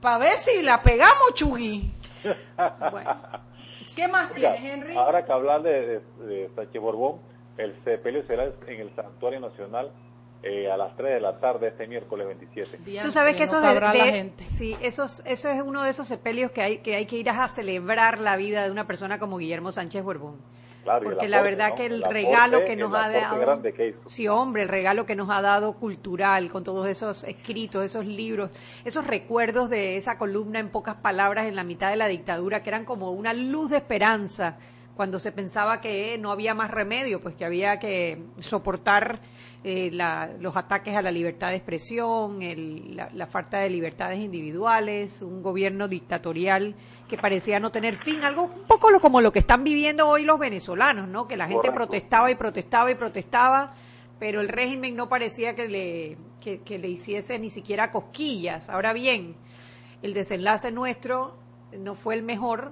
Para 0.00 0.18
ver 0.18 0.36
si 0.36 0.62
la 0.62 0.82
pegamos, 0.82 1.34
Chugui. 1.34 1.90
Bueno, 2.90 3.16
¿Qué 3.94 4.06
más 4.08 4.30
Oiga, 4.34 4.54
tienes, 4.54 4.60
Henry? 4.84 4.96
ahora 4.96 5.24
que 5.24 5.32
hablar 5.32 5.62
de, 5.62 5.70
de, 5.70 6.26
de 6.26 6.50
Sánchez 6.54 6.82
Borbón, 6.82 7.20
el 7.56 7.74
sepelio 7.84 8.26
será 8.26 8.44
en 8.66 8.80
el 8.80 8.94
Santuario 8.94 9.40
Nacional 9.40 9.90
eh, 10.42 10.70
a 10.70 10.76
las 10.76 10.96
3 10.96 11.14
de 11.14 11.20
la 11.20 11.38
tarde 11.40 11.68
este 11.68 11.86
miércoles 11.86 12.26
27. 12.26 12.78
Tú 13.02 13.10
sabes 13.10 13.34
que 13.36 13.44
eso 13.44 13.58
eso 13.58 13.66
de, 13.66 13.72
cabrá 13.72 13.92
de- 13.92 13.98
la 13.98 14.04
gente. 14.06 14.44
sí, 14.48 14.76
esos, 14.82 15.22
eso 15.26 15.48
es 15.48 15.60
uno 15.62 15.82
de 15.82 15.90
esos 15.90 16.06
sepelios 16.06 16.50
que 16.52 16.62
hay 16.62 16.78
que 16.78 16.94
hay 16.96 17.06
que 17.06 17.16
ir 17.16 17.28
a 17.30 17.48
celebrar 17.48 18.20
la 18.20 18.36
vida 18.36 18.62
de 18.64 18.70
una 18.70 18.86
persona 18.86 19.18
como 19.18 19.38
Guillermo 19.38 19.72
Sánchez 19.72 20.02
Borbón. 20.04 20.36
Claro, 20.84 21.02
Porque 21.10 21.26
la 21.26 21.42
verdad 21.42 21.70
¿no? 21.70 21.74
que 21.74 21.86
el, 21.86 21.94
El 21.94 22.02
regalo 22.04 22.58
aporte, 22.58 22.64
que 22.64 22.76
nos 22.76 22.94
ha 22.94 23.08
dado, 23.08 23.40
grande 23.40 23.72
que 23.74 23.88
hizo. 23.88 24.08
sí 24.08 24.28
hombre, 24.28 24.62
el 24.62 24.68
regalo 24.68 25.04
que 25.04 25.16
nos 25.16 25.28
ha 25.30 25.42
dado 25.42 25.72
cultural 25.72 26.48
con 26.48 26.62
todos 26.62 26.86
esos 26.86 27.24
escritos, 27.24 27.84
esos 27.84 28.06
libros, 28.06 28.50
esos 28.84 29.04
recuerdos 29.04 29.68
de 29.68 29.96
esa 29.96 30.16
columna 30.16 30.60
en 30.60 30.68
pocas 30.68 30.94
palabras 30.94 31.46
en 31.46 31.56
la 31.56 31.64
mitad 31.64 31.90
de 31.90 31.96
la 31.96 32.06
dictadura 32.06 32.62
que 32.62 32.70
eran 32.70 32.84
como 32.84 33.10
una 33.10 33.32
luz 33.34 33.70
de 33.70 33.78
esperanza 33.78 34.58
cuando 34.96 35.18
se 35.18 35.30
pensaba 35.30 35.80
que 35.82 36.16
no 36.18 36.32
había 36.32 36.54
más 36.54 36.70
remedio, 36.70 37.20
pues 37.20 37.34
que 37.36 37.44
había 37.44 37.78
que 37.78 38.22
soportar 38.40 39.20
eh, 39.62 39.90
la- 39.92 40.30
los 40.38 40.56
ataques 40.56 40.94
a 40.96 41.02
la 41.02 41.10
libertad 41.10 41.48
de 41.50 41.56
expresión, 41.56 42.40
el- 42.40 42.96
la, 42.96 43.10
la 43.12 43.26
falta 43.26 43.58
de 43.58 43.68
libertades 43.68 44.20
individuales, 44.20 45.22
un 45.22 45.42
gobierno 45.42 45.88
dictatorial 45.88 46.74
que 47.08 47.18
parecía 47.18 47.58
no 47.60 47.70
tener 47.72 47.96
fin, 47.96 48.22
algo 48.24 48.44
un 48.44 48.62
poco 48.68 48.90
lo, 48.90 49.00
como 49.00 49.20
lo 49.20 49.32
que 49.32 49.40
están 49.40 49.64
viviendo 49.64 50.08
hoy 50.08 50.22
los 50.24 50.38
venezolanos, 50.38 51.08
¿no? 51.08 51.26
Que 51.28 51.36
la 51.36 51.44
gente 51.46 51.68
Correcto. 51.68 51.76
protestaba 51.88 52.30
y 52.30 52.34
protestaba 52.36 52.90
y 52.90 52.94
protestaba, 52.94 53.74
pero 54.18 54.40
el 54.40 54.48
régimen 54.48 54.94
no 54.96 55.08
parecía 55.08 55.54
que 55.56 55.68
le, 55.68 56.16
que, 56.40 56.60
que 56.62 56.78
le 56.78 56.88
hiciese 56.88 57.38
ni 57.38 57.50
siquiera 57.50 57.90
cosquillas. 57.90 58.70
Ahora 58.70 58.92
bien, 58.92 59.34
el 60.02 60.14
desenlace 60.14 60.70
nuestro 60.70 61.36
no 61.76 61.96
fue 61.96 62.14
el 62.14 62.22
mejor, 62.22 62.70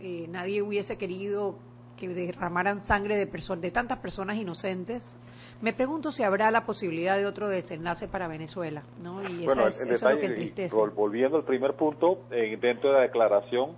eh, 0.00 0.26
nadie 0.28 0.62
hubiese 0.62 0.98
querido 0.98 1.56
que 1.96 2.08
derramaran 2.08 2.78
sangre 2.78 3.16
de, 3.16 3.24
de 3.26 3.70
tantas 3.70 3.98
personas 3.98 4.36
inocentes. 4.36 5.16
Me 5.62 5.72
pregunto 5.72 6.12
si 6.12 6.22
habrá 6.22 6.50
la 6.50 6.66
posibilidad 6.66 7.16
de 7.16 7.24
otro 7.24 7.48
desenlace 7.48 8.06
para 8.06 8.28
Venezuela, 8.28 8.82
¿no? 9.02 9.22
Y 9.22 9.46
Bueno, 9.46 9.66
es- 9.66 9.80
eso 9.80 9.92
es 9.92 10.02
lo 10.02 10.18
que 10.18 10.26
y 10.26 10.28
entristece. 10.28 10.76
vol- 10.76 10.94
volviendo 10.94 11.38
al 11.38 11.44
primer 11.44 11.72
punto, 11.74 12.18
eh, 12.30 12.58
dentro 12.60 12.90
de 12.90 12.96
la 12.96 13.02
declaración 13.02 13.70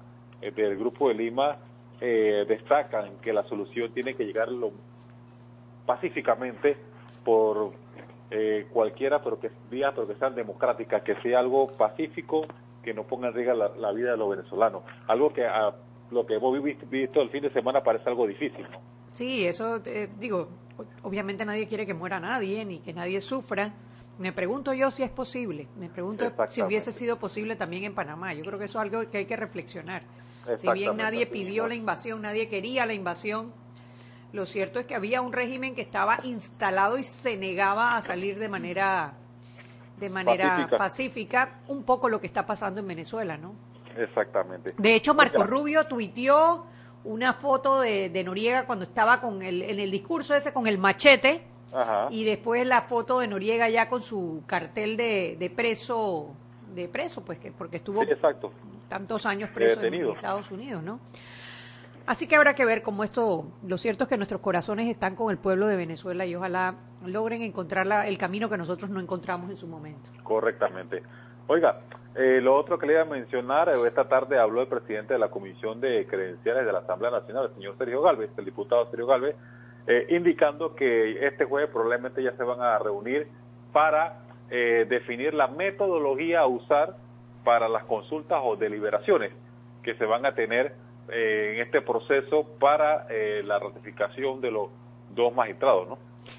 eh, 0.43 0.51
del 0.51 0.77
Grupo 0.77 1.09
de 1.09 1.15
Lima, 1.15 1.59
eh, 2.01 2.45
destacan 2.49 3.19
que 3.23 3.33
la 3.33 3.45
solución 3.45 3.93
tiene 3.93 4.15
que 4.15 4.25
llegar 4.25 4.49
lo- 4.49 4.73
pacíficamente 5.87 6.77
por 7.25 7.73
eh, 8.31 8.67
cualquiera, 8.73 9.23
pero 9.23 9.41
que 9.41 9.51
vía, 9.71 9.93
pero 9.95 10.07
que 10.07 10.15
sean 10.17 10.35
democráticas, 10.35 11.03
que 11.03 11.15
sea 11.23 11.39
algo 11.39 11.69
pacífico, 11.73 12.47
que 12.83 12.93
no 12.93 13.05
ponga 13.05 13.29
en 13.29 13.35
riesgo 13.35 13.55
la, 13.55 13.69
la 13.77 13.93
vida 13.93 14.11
de 14.13 14.17
los 14.19 14.29
venezolanos. 14.31 14.83
Algo 15.07 15.33
que 15.33 15.47
a 15.47 15.73
lo 16.11 16.27
que 16.27 16.35
hemos 16.35 16.63
visto, 16.91 17.21
el 17.21 17.31
fin 17.31 17.43
de 17.43 17.53
semana 17.53 17.83
parece 17.83 18.09
algo 18.09 18.27
difícil. 18.27 18.63
¿no? 18.71 18.81
Sí, 19.11 19.47
eso, 19.47 19.81
eh, 19.85 20.09
digo, 20.19 20.49
obviamente 21.03 21.45
nadie 21.45 21.67
quiere 21.67 21.87
que 21.87 21.95
muera 21.95 22.21
nadie 22.21 22.65
ni 22.65 22.81
que 22.81 22.93
nadie 22.93 23.21
sufra. 23.21 23.73
Me 24.19 24.33
pregunto 24.33 24.75
yo 24.75 24.91
si 24.91 25.03
es 25.03 25.11
posible. 25.11 25.69
Me 25.79 25.89
pregunto 25.89 26.33
si 26.49 26.63
hubiese 26.63 26.93
sido 26.93 27.19
posible 27.19 27.57
también 27.57 27.85
en 27.85 27.95
Panamá. 27.95 28.35
Yo 28.35 28.43
creo 28.45 28.59
que 28.59 28.65
eso 28.65 28.79
es 28.79 28.83
algo 28.83 29.09
que 29.11 29.19
hay 29.19 29.27
que 29.27 29.37
reflexionar. 29.37 30.03
Si 30.57 30.69
bien 30.73 30.97
nadie 30.97 31.27
pidió 31.27 31.69
la 31.69 31.75
invasión, 31.75 32.23
nadie 32.23 32.49
quería 32.49 32.87
la 32.87 32.95
invasión, 32.95 33.53
lo 34.33 34.45
cierto 34.45 34.79
es 34.79 34.87
que 34.87 34.95
había 34.95 35.23
un 35.23 35.33
régimen 35.33 35.75
que 35.75 35.81
estaba 35.81 36.19
instalado 36.25 36.99
y 36.99 37.03
se 37.03 37.37
negaba 37.37 37.97
a 37.97 38.03
salir 38.03 38.39
de 38.39 38.49
manera 38.49 39.15
de 39.99 40.11
manera 40.11 40.49
Pacífica. 40.49 40.77
pacífica, 40.79 41.59
un 41.69 41.83
poco 41.83 42.09
lo 42.09 42.21
que 42.21 42.29
está 42.29 42.47
pasando 42.47 42.81
en 42.81 42.87
Venezuela, 42.87 43.37
¿no? 43.37 43.55
Exactamente. 43.99 44.75
De 44.79 44.95
hecho, 44.95 45.15
Marco 45.15 45.45
Rubio 45.45 45.87
tuiteó 45.87 46.67
una 47.05 47.35
foto 47.35 47.81
de, 47.81 48.11
de 48.11 48.25
Noriega 48.25 48.67
cuando 48.67 48.85
estaba 48.85 49.21
con 49.21 49.43
el, 49.43 49.63
en 49.63 49.79
el 49.79 49.91
discurso 49.91 50.35
ese 50.35 50.53
con 50.53 50.67
el 50.67 50.79
machete 50.79 51.43
Ajá. 51.73 52.09
y 52.11 52.25
después 52.25 52.67
la 52.67 52.83
foto 52.83 53.21
de 53.21 53.29
Noriega 53.29 53.69
ya 53.69 53.89
con 53.89 54.03
su 54.03 54.43
cartel 54.47 54.97
de, 54.97 55.37
de 55.39 55.51
preso, 55.51 56.35
de 56.75 56.89
preso, 56.89 57.25
pues 57.25 57.39
que 57.39 57.53
porque 57.53 57.77
estuvo 57.79 58.03
Sí, 58.05 58.11
exacto. 58.11 58.53
tantos 58.89 59.27
años 59.27 59.51
preso 59.51 59.81
en. 59.83 59.95
Estados 59.95 60.51
Unidos, 60.51 60.83
¿no? 60.83 61.01
Así 62.07 62.27
que 62.27 62.37
habrá 62.37 62.55
que 62.55 62.65
ver 62.65 62.81
cómo 62.83 63.05
esto, 63.05 63.47
lo 63.67 63.77
cierto 63.77 64.05
es 64.05 64.09
que 64.09 64.17
nuestros 64.17 64.41
corazones 64.41 64.89
están 64.89 65.15
con 65.15 65.31
el 65.31 65.37
pueblo 65.37 65.67
de 65.67 65.77
Venezuela 65.77 66.25
y 66.25 66.35
ojalá 66.35 66.75
logren 67.05 67.43
encontrar 67.43 67.87
la- 67.87 68.07
el 68.07 68.17
camino 68.17 68.49
que 68.49 68.57
nosotros 68.57 68.89
no 68.91 68.99
encontramos 68.99 69.51
en 69.51 69.59
su 69.59 69.67
momento. 69.67 70.09
Correctamente. 70.23 71.03
Oiga, 71.49 71.81
eh, 72.19 72.41
lo 72.41 72.57
otro 72.57 72.79
que 72.79 72.87
le 72.87 72.95
iba 72.95 73.03
a 73.03 73.05
mencionar, 73.05 73.69
eh, 73.69 73.75
esta 73.87 74.09
tarde 74.09 74.39
habló 74.39 74.61
el 74.61 74.67
presidente 74.67 75.15
de 75.15 75.21
la 75.21 75.29
Comisión 75.29 75.81
de 75.81 76.05
Credenciales 76.07 76.67
de 76.67 76.73
la 76.73 76.81
Asamblea 76.81 77.13
Nacional, 77.13 77.47
el 77.47 77.55
señor 77.55 77.79
Sergio 77.79 78.03
Galvez, 78.03 78.31
el 78.37 78.45
diputado 78.45 78.91
Sergio 78.91 79.07
Galvez, 79.07 79.37
eh, 79.91 80.07
indicando 80.11 80.75
que 80.75 81.27
este 81.27 81.47
jueves 81.47 81.71
probablemente 81.71 82.23
ya 82.23 82.37
se 82.37 82.43
van 82.43 82.61
a 82.61 82.79
reunir 82.79 83.27
para 83.73 84.19
eh, 84.51 84.85
definir 84.87 85.33
la 85.33 85.47
metodología 85.47 86.41
a 86.41 86.47
usar 86.47 86.97
para 87.43 87.71
las 87.71 87.85
consultas 87.85 88.39
o 88.43 88.55
deliberaciones 88.57 89.33
que 89.83 89.95
se 89.95 90.05
van 90.05 90.27
a 90.27 90.35
tener 90.35 90.75
eh, 91.09 91.53
en 91.55 91.63
este 91.63 91.81
proceso 91.81 92.47
para 92.59 93.07
la 93.45 93.59
ratificación 93.59 94.43
de 94.43 94.51
los 94.51 94.69
dos 95.15 95.35
magistrados, 95.35 95.89
¿no? 95.89 95.95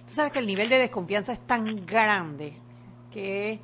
Tú 0.05 0.13
sabes 0.13 0.31
que 0.31 0.39
el 0.39 0.45
nivel 0.45 0.69
de 0.69 0.77
desconfianza 0.77 1.31
es 1.31 1.41
tan 1.47 1.85
grande 1.87 2.53
que 3.11 3.59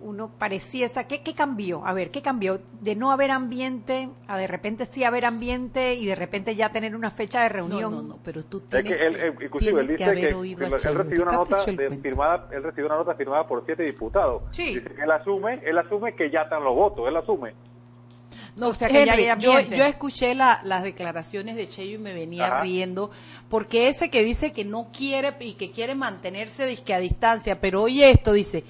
uno 0.00 0.30
pareciese... 0.38 1.04
¿qué, 1.06 1.22
¿Qué 1.22 1.34
cambió? 1.34 1.84
A 1.86 1.92
ver, 1.92 2.10
¿qué 2.10 2.22
cambió? 2.22 2.60
De 2.80 2.94
no 2.94 3.10
haber 3.12 3.30
ambiente 3.30 4.08
a 4.28 4.36
de 4.38 4.46
repente 4.46 4.86
sí 4.86 5.04
haber 5.04 5.24
ambiente 5.24 5.94
y 5.94 6.06
de 6.06 6.14
repente 6.14 6.54
ya 6.54 6.70
tener 6.70 6.94
una 6.94 7.10
fecha 7.10 7.42
de 7.42 7.48
No, 7.48 7.54
reunión. 7.54 7.92
no, 7.94 8.02
no, 8.02 8.18
pero 8.22 8.44
tú 8.44 8.58
Es 8.58 8.66
tienes, 8.66 8.96
que 8.96 9.06
él, 9.06 9.16
él, 9.16 9.34
inclusive, 9.42 9.80
él 9.80 9.86
tienes 9.86 9.88
que 9.88 9.92
dice 9.92 10.04
haber 10.04 10.28
que, 10.28 10.34
oído 10.34 10.58
que 10.58 10.64
a 10.64 10.68
él 10.68 10.94
recibió 10.94 11.22
una 11.22 11.38
¿Tú 11.38 11.44
te 11.46 11.54
has 11.54 11.66
nota 11.66 11.72
de 11.82 11.96
firmada, 11.98 12.48
él 12.52 12.62
recibió 12.62 12.86
una 12.86 12.96
nota 12.96 13.14
firmada 13.14 13.46
por 13.48 13.64
siete 13.64 13.82
diputados. 13.84 14.42
Sí. 14.52 14.74
Dice 14.74 14.94
que 14.94 15.02
él 15.02 15.10
asume, 15.10 15.60
él 15.64 15.78
asume 15.78 16.14
que 16.14 16.30
ya 16.30 16.42
están 16.42 16.62
los 16.64 16.74
votos, 16.74 17.08
él 17.08 17.16
asume. 17.16 17.54
No, 18.56 18.68
O 18.68 18.74
sea 18.74 18.88
que 18.88 19.04
ya 19.04 19.14
Henry, 19.14 19.42
yo, 19.42 19.60
yo 19.60 19.84
escuché 19.84 20.34
la- 20.34 20.60
las 20.64 20.82
declaraciones 20.82 21.56
de 21.56 21.68
Cheyo 21.68 21.96
y 21.96 21.98
me 21.98 22.14
venía 22.14 22.46
Ajá. 22.46 22.60
riendo, 22.62 23.10
porque 23.50 23.88
ese 23.88 24.10
que 24.10 24.22
dice 24.24 24.52
que 24.52 24.64
no 24.64 24.88
quiere 24.96 25.34
y 25.40 25.54
que 25.54 25.70
quiere 25.70 25.94
mantenerse 25.94 26.64
a 26.94 26.98
distancia, 26.98 27.60
pero 27.60 27.82
oye 27.82 28.10
esto, 28.10 28.32
dice, 28.32 28.64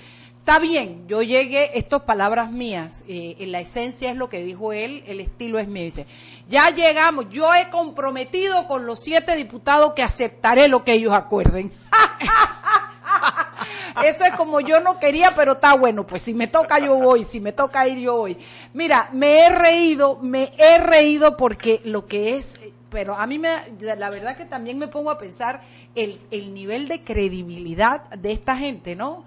está 0.46 0.60
bien, 0.60 1.08
yo 1.08 1.22
llegué, 1.22 1.76
estas 1.76 2.02
palabras 2.02 2.52
mías, 2.52 3.02
eh, 3.08 3.34
en 3.40 3.50
la 3.50 3.58
esencia 3.58 4.12
es 4.12 4.16
lo 4.16 4.28
que 4.28 4.44
dijo 4.44 4.72
él, 4.72 5.02
el 5.08 5.18
estilo 5.18 5.58
es 5.58 5.66
mío, 5.66 5.82
dice, 5.82 6.06
ya 6.48 6.70
llegamos, 6.70 7.28
yo 7.30 7.52
he 7.52 7.68
comprometido 7.68 8.68
con 8.68 8.86
los 8.86 9.00
siete 9.00 9.34
diputados 9.34 9.94
que 9.94 10.04
aceptaré 10.04 10.68
lo 10.68 10.84
que 10.84 10.92
ellos 10.92 11.14
acuerden. 11.14 11.72
Eso 14.04 14.24
es 14.24 14.30
como 14.36 14.60
yo 14.60 14.78
no 14.78 15.00
quería, 15.00 15.32
pero 15.34 15.54
está 15.54 15.74
bueno. 15.74 16.06
Pues 16.06 16.22
si 16.22 16.32
me 16.32 16.46
toca, 16.46 16.78
yo 16.78 16.94
voy. 16.96 17.24
Si 17.24 17.40
me 17.40 17.52
toca 17.52 17.88
ir, 17.88 17.98
yo 17.98 18.18
voy. 18.18 18.38
Mira, 18.74 19.08
me 19.12 19.38
he 19.38 19.48
reído, 19.48 20.18
me 20.20 20.52
he 20.58 20.78
reído 20.78 21.36
porque 21.36 21.80
lo 21.82 22.06
que 22.06 22.36
es. 22.36 22.60
Pero 22.90 23.16
a 23.16 23.26
mí 23.26 23.38
me, 23.38 23.48
la 23.80 24.10
verdad 24.10 24.36
que 24.36 24.44
también 24.44 24.78
me 24.78 24.86
pongo 24.86 25.10
a 25.10 25.18
pensar 25.18 25.62
el, 25.94 26.20
el 26.30 26.52
nivel 26.52 26.88
de 26.88 27.02
credibilidad 27.02 28.02
de 28.10 28.32
esta 28.32 28.56
gente, 28.56 28.94
¿no? 28.94 29.24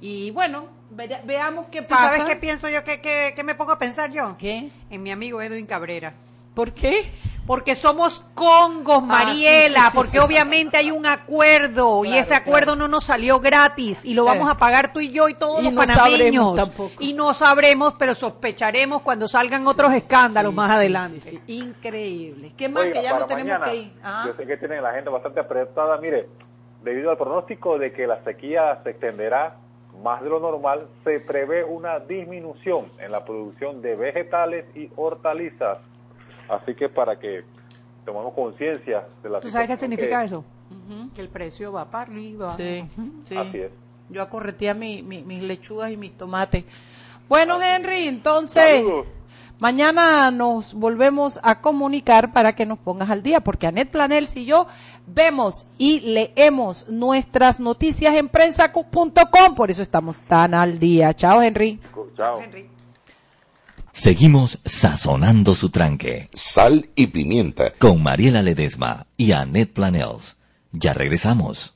Y 0.00 0.30
bueno, 0.30 0.66
ve- 0.90 1.20
veamos 1.24 1.66
qué 1.66 1.82
¿Tú 1.82 1.88
pasa. 1.88 2.10
sabes 2.10 2.24
qué 2.24 2.36
pienso 2.36 2.68
yo? 2.68 2.84
¿Qué, 2.84 3.00
qué, 3.00 3.32
qué 3.34 3.42
me 3.44 3.54
pongo 3.54 3.72
a 3.72 3.78
pensar 3.78 4.10
yo? 4.10 4.36
¿Qué? 4.38 4.70
En 4.90 5.02
mi 5.02 5.10
amigo 5.10 5.42
Edwin 5.42 5.66
Cabrera. 5.66 6.14
¿Por 6.54 6.72
qué? 6.72 7.08
Porque 7.46 7.74
somos 7.74 8.20
Congos, 8.34 9.02
Mariela, 9.02 9.78
sí, 9.80 9.84
sí, 9.84 9.90
sí, 9.90 9.96
porque 9.96 10.10
sí, 10.10 10.18
sí, 10.18 10.24
obviamente 10.24 10.76
hay 10.76 10.90
un 10.90 11.06
acuerdo 11.06 12.04
y 12.04 12.12
ese 12.18 12.34
acuerdo 12.34 12.72
claro. 12.72 12.80
no 12.80 12.88
nos 12.88 13.04
salió 13.04 13.40
gratis 13.40 14.04
y 14.04 14.12
lo 14.12 14.24
vamos 14.26 14.50
a 14.50 14.56
pagar 14.58 14.92
tú 14.92 15.00
y 15.00 15.10
yo 15.10 15.28
y 15.30 15.34
todos 15.34 15.60
Y 15.60 15.64
los 15.64 15.72
no 15.72 15.80
panameños. 15.80 16.10
sabremos 16.10 16.56
tampoco. 16.56 16.92
Y 17.02 17.14
no 17.14 17.32
sabremos, 17.32 17.94
pero 17.98 18.14
sospecharemos 18.14 19.00
cuando 19.02 19.26
salgan 19.28 19.66
otros 19.66 19.94
escándalos 19.94 20.50
Sí, 20.52 20.56
más 20.56 20.70
adelante. 20.72 21.20
sí, 21.20 21.30
sí. 21.46 21.54
Increíble. 21.54 22.52
¿Qué 22.56 22.68
más? 22.68 22.82
Oiga, 22.82 22.94
que 22.94 23.02
ya 23.02 23.18
no 23.18 23.26
tenemos 23.26 23.52
mañana, 23.52 23.64
que 23.72 23.76
ir. 23.76 23.92
Ah. 24.02 24.24
Yo 24.26 24.34
sé 24.34 24.46
que 24.46 24.56
tienen 24.58 24.82
la 24.82 24.90
agenda 24.90 25.10
bastante 25.10 25.40
apretada. 25.40 25.96
Mire, 25.98 26.28
debido 26.82 27.10
al 27.10 27.16
pronóstico 27.16 27.78
de 27.78 27.92
que 27.94 28.06
la 28.06 28.22
sequía 28.24 28.78
se 28.84 28.90
extenderá 28.90 29.56
más 30.02 30.22
de 30.22 30.28
lo 30.30 30.40
normal, 30.40 30.86
se 31.04 31.20
prevé 31.20 31.64
una 31.64 31.98
disminución 31.98 32.86
en 32.98 33.10
la 33.12 33.24
producción 33.24 33.82
de 33.82 33.96
vegetales 33.96 34.64
y 34.76 34.90
hortalizas. 34.96 35.78
Así 36.48 36.74
que 36.74 36.88
para 36.88 37.18
que 37.18 37.42
tomemos 38.04 38.32
conciencia 38.34 39.04
de 39.22 39.28
la 39.30 39.40
¿Tú 39.40 39.50
sabes 39.50 39.66
qué 39.68 39.74
situación 39.76 39.90
significa 39.90 40.20
que- 40.20 40.26
eso? 40.26 40.44
Que 41.14 41.20
el 41.20 41.28
precio 41.28 41.72
va 41.72 41.84
para 41.86 42.04
arriba. 42.04 42.48
Sí, 42.50 42.84
sí. 43.24 43.36
Así 43.36 43.58
es. 43.58 43.72
Yo 44.10 44.22
acorretía 44.22 44.72
mi, 44.74 45.02
mi- 45.02 45.22
mis 45.22 45.42
lechugas 45.42 45.90
y 45.90 45.96
mis 45.96 46.12
tomates. 46.12 46.64
Bueno, 47.28 47.60
Henry, 47.62 48.06
entonces 48.08 48.76
Saludos. 48.82 49.06
Mañana 49.58 50.30
nos 50.30 50.74
volvemos 50.74 51.38
a 51.42 51.60
comunicar 51.60 52.32
para 52.32 52.54
que 52.54 52.66
nos 52.66 52.78
pongas 52.78 53.10
al 53.10 53.22
día, 53.22 53.40
porque 53.40 53.66
Anet 53.66 53.90
Planels 53.90 54.36
y 54.36 54.44
yo 54.44 54.66
vemos 55.06 55.66
y 55.78 56.00
leemos 56.00 56.88
nuestras 56.88 57.60
noticias 57.60 58.14
en 58.14 58.28
prensa.com, 58.28 59.54
por 59.56 59.70
eso 59.70 59.82
estamos 59.82 60.20
tan 60.22 60.54
al 60.54 60.78
día. 60.78 61.12
Chao, 61.14 61.42
Henry. 61.42 61.80
Chao. 62.16 62.40
Henry. 62.40 62.68
Seguimos 63.92 64.60
sazonando 64.64 65.56
su 65.56 65.70
tranque 65.70 66.28
Sal 66.32 66.88
y 66.94 67.08
pimienta. 67.08 67.72
con 67.78 68.00
Mariela 68.00 68.42
Ledesma 68.42 69.06
y 69.16 69.32
Annette 69.32 69.72
Planels. 69.72 70.36
Ya 70.70 70.94
regresamos. 70.94 71.74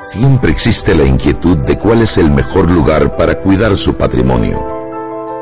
Siempre 0.00 0.50
existe 0.52 0.94
la 0.94 1.04
inquietud 1.04 1.56
de 1.64 1.78
cuál 1.78 2.02
es 2.02 2.18
el 2.18 2.30
mejor 2.30 2.70
lugar 2.70 3.16
para 3.16 3.40
cuidar 3.40 3.74
su 3.76 3.94
patrimonio. 3.94 4.73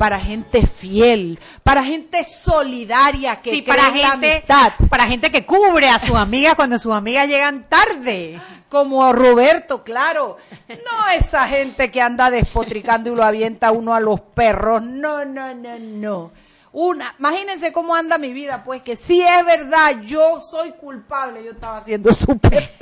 para 0.00 0.18
gente 0.18 0.66
fiel, 0.66 1.38
para 1.62 1.84
gente 1.84 2.24
solidaria 2.24 3.36
que 3.42 3.50
Sí, 3.50 3.62
cree 3.62 3.76
para 3.76 3.88
en 3.88 4.00
la 4.00 4.12
amistad. 4.12 4.72
para 4.88 5.04
gente 5.06 5.30
que 5.30 5.44
cubre 5.44 5.90
a 5.90 5.98
sus 5.98 6.16
amigas 6.16 6.54
cuando 6.54 6.78
sus 6.78 6.94
amigas 6.94 7.28
llegan 7.28 7.68
tarde. 7.68 8.40
Como 8.70 9.12
Roberto, 9.12 9.84
claro. 9.84 10.38
No 10.70 11.08
esa 11.14 11.46
gente 11.46 11.90
que 11.90 12.00
anda 12.00 12.30
despotricando 12.30 13.12
y 13.12 13.14
lo 13.14 13.22
avienta 13.22 13.72
uno 13.72 13.92
a 13.94 14.00
los 14.00 14.22
perros. 14.22 14.82
No, 14.82 15.26
no, 15.26 15.54
no, 15.54 15.78
no. 15.78 16.30
Una, 16.72 17.14
imagínense 17.18 17.70
cómo 17.70 17.94
anda 17.94 18.16
mi 18.16 18.32
vida, 18.32 18.62
pues 18.64 18.80
que 18.80 18.96
si 18.96 19.20
es 19.20 19.44
verdad, 19.44 20.00
yo 20.06 20.40
soy 20.40 20.70
culpable, 20.72 21.44
yo 21.44 21.50
estaba 21.50 21.76
haciendo 21.76 22.14
súper. 22.14 22.72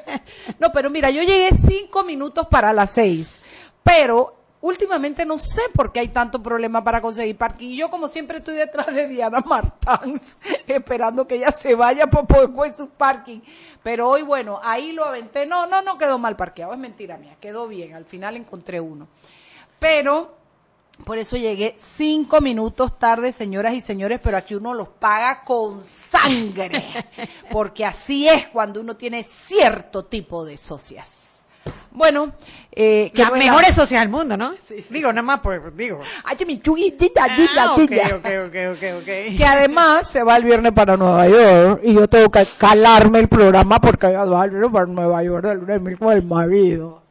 no, 0.60 0.70
pero 0.70 0.90
mira, 0.90 1.10
yo 1.10 1.24
llegué 1.24 1.50
cinco 1.50 2.04
minutos 2.04 2.46
para 2.48 2.72
las 2.72 2.90
seis, 2.90 3.40
pero 3.82 4.41
últimamente 4.62 5.26
no 5.26 5.36
sé 5.36 5.60
por 5.74 5.92
qué 5.92 6.00
hay 6.00 6.08
tanto 6.08 6.42
problema 6.42 6.82
para 6.82 7.02
conseguir 7.02 7.36
parking. 7.36 7.68
Y 7.68 7.76
yo, 7.76 7.90
como 7.90 8.06
siempre, 8.06 8.38
estoy 8.38 8.54
detrás 8.54 8.86
de 8.86 9.08
Diana 9.08 9.40
Martans, 9.40 10.38
esperando 10.66 11.26
que 11.26 11.34
ella 11.34 11.50
se 11.52 11.74
vaya 11.74 12.06
para 12.06 12.26
poder 12.26 12.52
coger 12.52 12.72
su 12.72 12.88
parking. 12.88 13.40
Pero 13.82 14.08
hoy, 14.08 14.22
bueno, 14.22 14.58
ahí 14.62 14.92
lo 14.92 15.04
aventé. 15.04 15.44
No, 15.44 15.66
no, 15.66 15.82
no 15.82 15.98
quedó 15.98 16.18
mal 16.18 16.36
parqueado, 16.36 16.72
es 16.72 16.78
mentira 16.78 17.18
mía, 17.18 17.36
quedó 17.40 17.68
bien. 17.68 17.94
Al 17.94 18.06
final 18.06 18.36
encontré 18.36 18.80
uno. 18.80 19.08
Pero 19.78 20.36
por 21.04 21.18
eso 21.18 21.36
llegué 21.36 21.74
cinco 21.76 22.40
minutos 22.40 22.98
tarde, 22.98 23.32
señoras 23.32 23.74
y 23.74 23.80
señores, 23.80 24.20
pero 24.22 24.36
aquí 24.36 24.54
uno 24.54 24.74
los 24.74 24.88
paga 24.88 25.42
con 25.42 25.82
sangre, 25.82 27.10
porque 27.50 27.84
así 27.84 28.28
es 28.28 28.46
cuando 28.46 28.80
uno 28.80 28.96
tiene 28.96 29.24
cierto 29.24 30.04
tipo 30.04 30.44
de 30.44 30.56
socias. 30.56 31.31
Bueno, 31.94 32.32
eh, 32.72 33.10
que 33.14 33.22
Las 33.22 33.32
mejores 33.32 33.68
la- 33.68 33.74
socias 33.74 34.00
del 34.00 34.08
mundo, 34.08 34.36
¿no? 34.36 34.54
digo, 34.90 35.08
nada 35.12 35.22
más 35.22 35.40
por, 35.40 35.74
digo. 35.76 36.00
Ay, 36.24 36.36
mi 36.46 36.58
chuguitita, 36.60 37.24
tita, 37.36 37.64
Ah, 37.64 37.72
ok, 37.74 37.78
tita. 37.88 38.02
ok, 38.16 38.26
ok, 38.46 38.56
ok, 38.72 38.82
ok. 39.00 39.36
Que 39.36 39.44
además 39.46 40.06
se 40.06 40.22
va 40.22 40.36
el 40.36 40.44
viernes 40.44 40.72
para 40.72 40.96
Nueva 40.96 41.28
York 41.28 41.80
y 41.84 41.92
yo 41.94 42.08
tengo 42.08 42.30
que 42.30 42.46
calarme 42.56 43.18
el 43.20 43.28
programa 43.28 43.78
porque 43.78 44.06
el 44.06 44.50
viernes 44.50 44.70
para 44.72 44.86
Nueva 44.86 45.22
York 45.22 45.44
el 45.50 45.58
lunes 45.58 45.80
mismo 45.82 46.10
el 46.12 46.22
marido. 46.24 47.01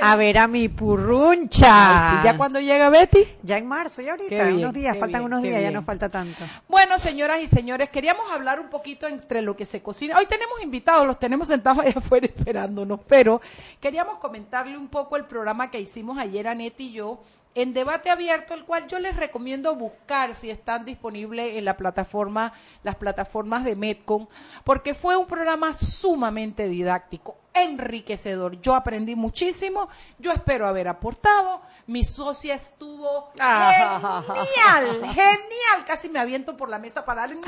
A 0.00 0.16
ver 0.16 0.38
a 0.38 0.46
mi 0.46 0.68
purruncha. 0.68 2.10
Ay, 2.10 2.16
sí, 2.18 2.24
¿Ya 2.24 2.36
cuando 2.36 2.60
llega 2.60 2.88
Betty? 2.88 3.24
Ya 3.42 3.58
en 3.58 3.66
marzo, 3.66 4.02
ya 4.02 4.12
ahorita, 4.12 4.44
bien, 4.44 4.56
unos 4.56 4.72
días, 4.72 4.96
faltan 4.98 5.20
bien, 5.20 5.32
unos 5.32 5.42
días, 5.42 5.62
ya 5.62 5.70
no 5.70 5.82
falta 5.82 6.08
tanto. 6.08 6.44
Bueno, 6.68 6.98
señoras 6.98 7.40
y 7.40 7.46
señores, 7.46 7.88
queríamos 7.90 8.30
hablar 8.30 8.60
un 8.60 8.68
poquito 8.68 9.06
entre 9.06 9.42
lo 9.42 9.56
que 9.56 9.64
se 9.64 9.82
cocina. 9.82 10.16
Hoy 10.18 10.26
tenemos 10.26 10.60
invitados, 10.62 11.06
los 11.06 11.18
tenemos 11.18 11.48
sentados 11.48 11.80
allá 11.80 11.94
afuera 11.96 12.26
esperándonos, 12.26 13.00
pero 13.06 13.40
queríamos 13.80 14.18
comentarle 14.18 14.76
un 14.76 14.88
poco 14.88 15.16
el 15.16 15.24
programa 15.24 15.70
que 15.70 15.80
hicimos 15.80 16.18
ayer 16.18 16.48
Anet 16.48 16.78
y 16.80 16.92
yo 16.92 17.20
en 17.62 17.74
debate 17.74 18.10
abierto, 18.10 18.54
el 18.54 18.64
cual 18.64 18.86
yo 18.86 18.98
les 18.98 19.16
recomiendo 19.16 19.74
buscar 19.74 20.34
si 20.34 20.50
están 20.50 20.84
disponibles 20.84 21.56
en 21.56 21.64
la 21.64 21.76
plataforma, 21.76 22.52
las 22.82 22.94
plataformas 22.96 23.64
de 23.64 23.74
Metcon, 23.76 24.28
porque 24.64 24.94
fue 24.94 25.16
un 25.16 25.26
programa 25.26 25.72
sumamente 25.72 26.68
didáctico, 26.68 27.36
enriquecedor. 27.54 28.60
Yo 28.60 28.74
aprendí 28.74 29.14
muchísimo, 29.16 29.88
yo 30.18 30.30
espero 30.32 30.66
haber 30.68 30.88
aportado, 30.88 31.60
mi 31.86 32.04
socia 32.04 32.54
estuvo 32.54 33.30
genial, 33.36 35.00
genial, 35.14 35.84
casi 35.86 36.08
me 36.08 36.18
aviento 36.18 36.56
por 36.56 36.68
la 36.68 36.78
mesa 36.78 37.04
para 37.04 37.22
darle, 37.22 37.38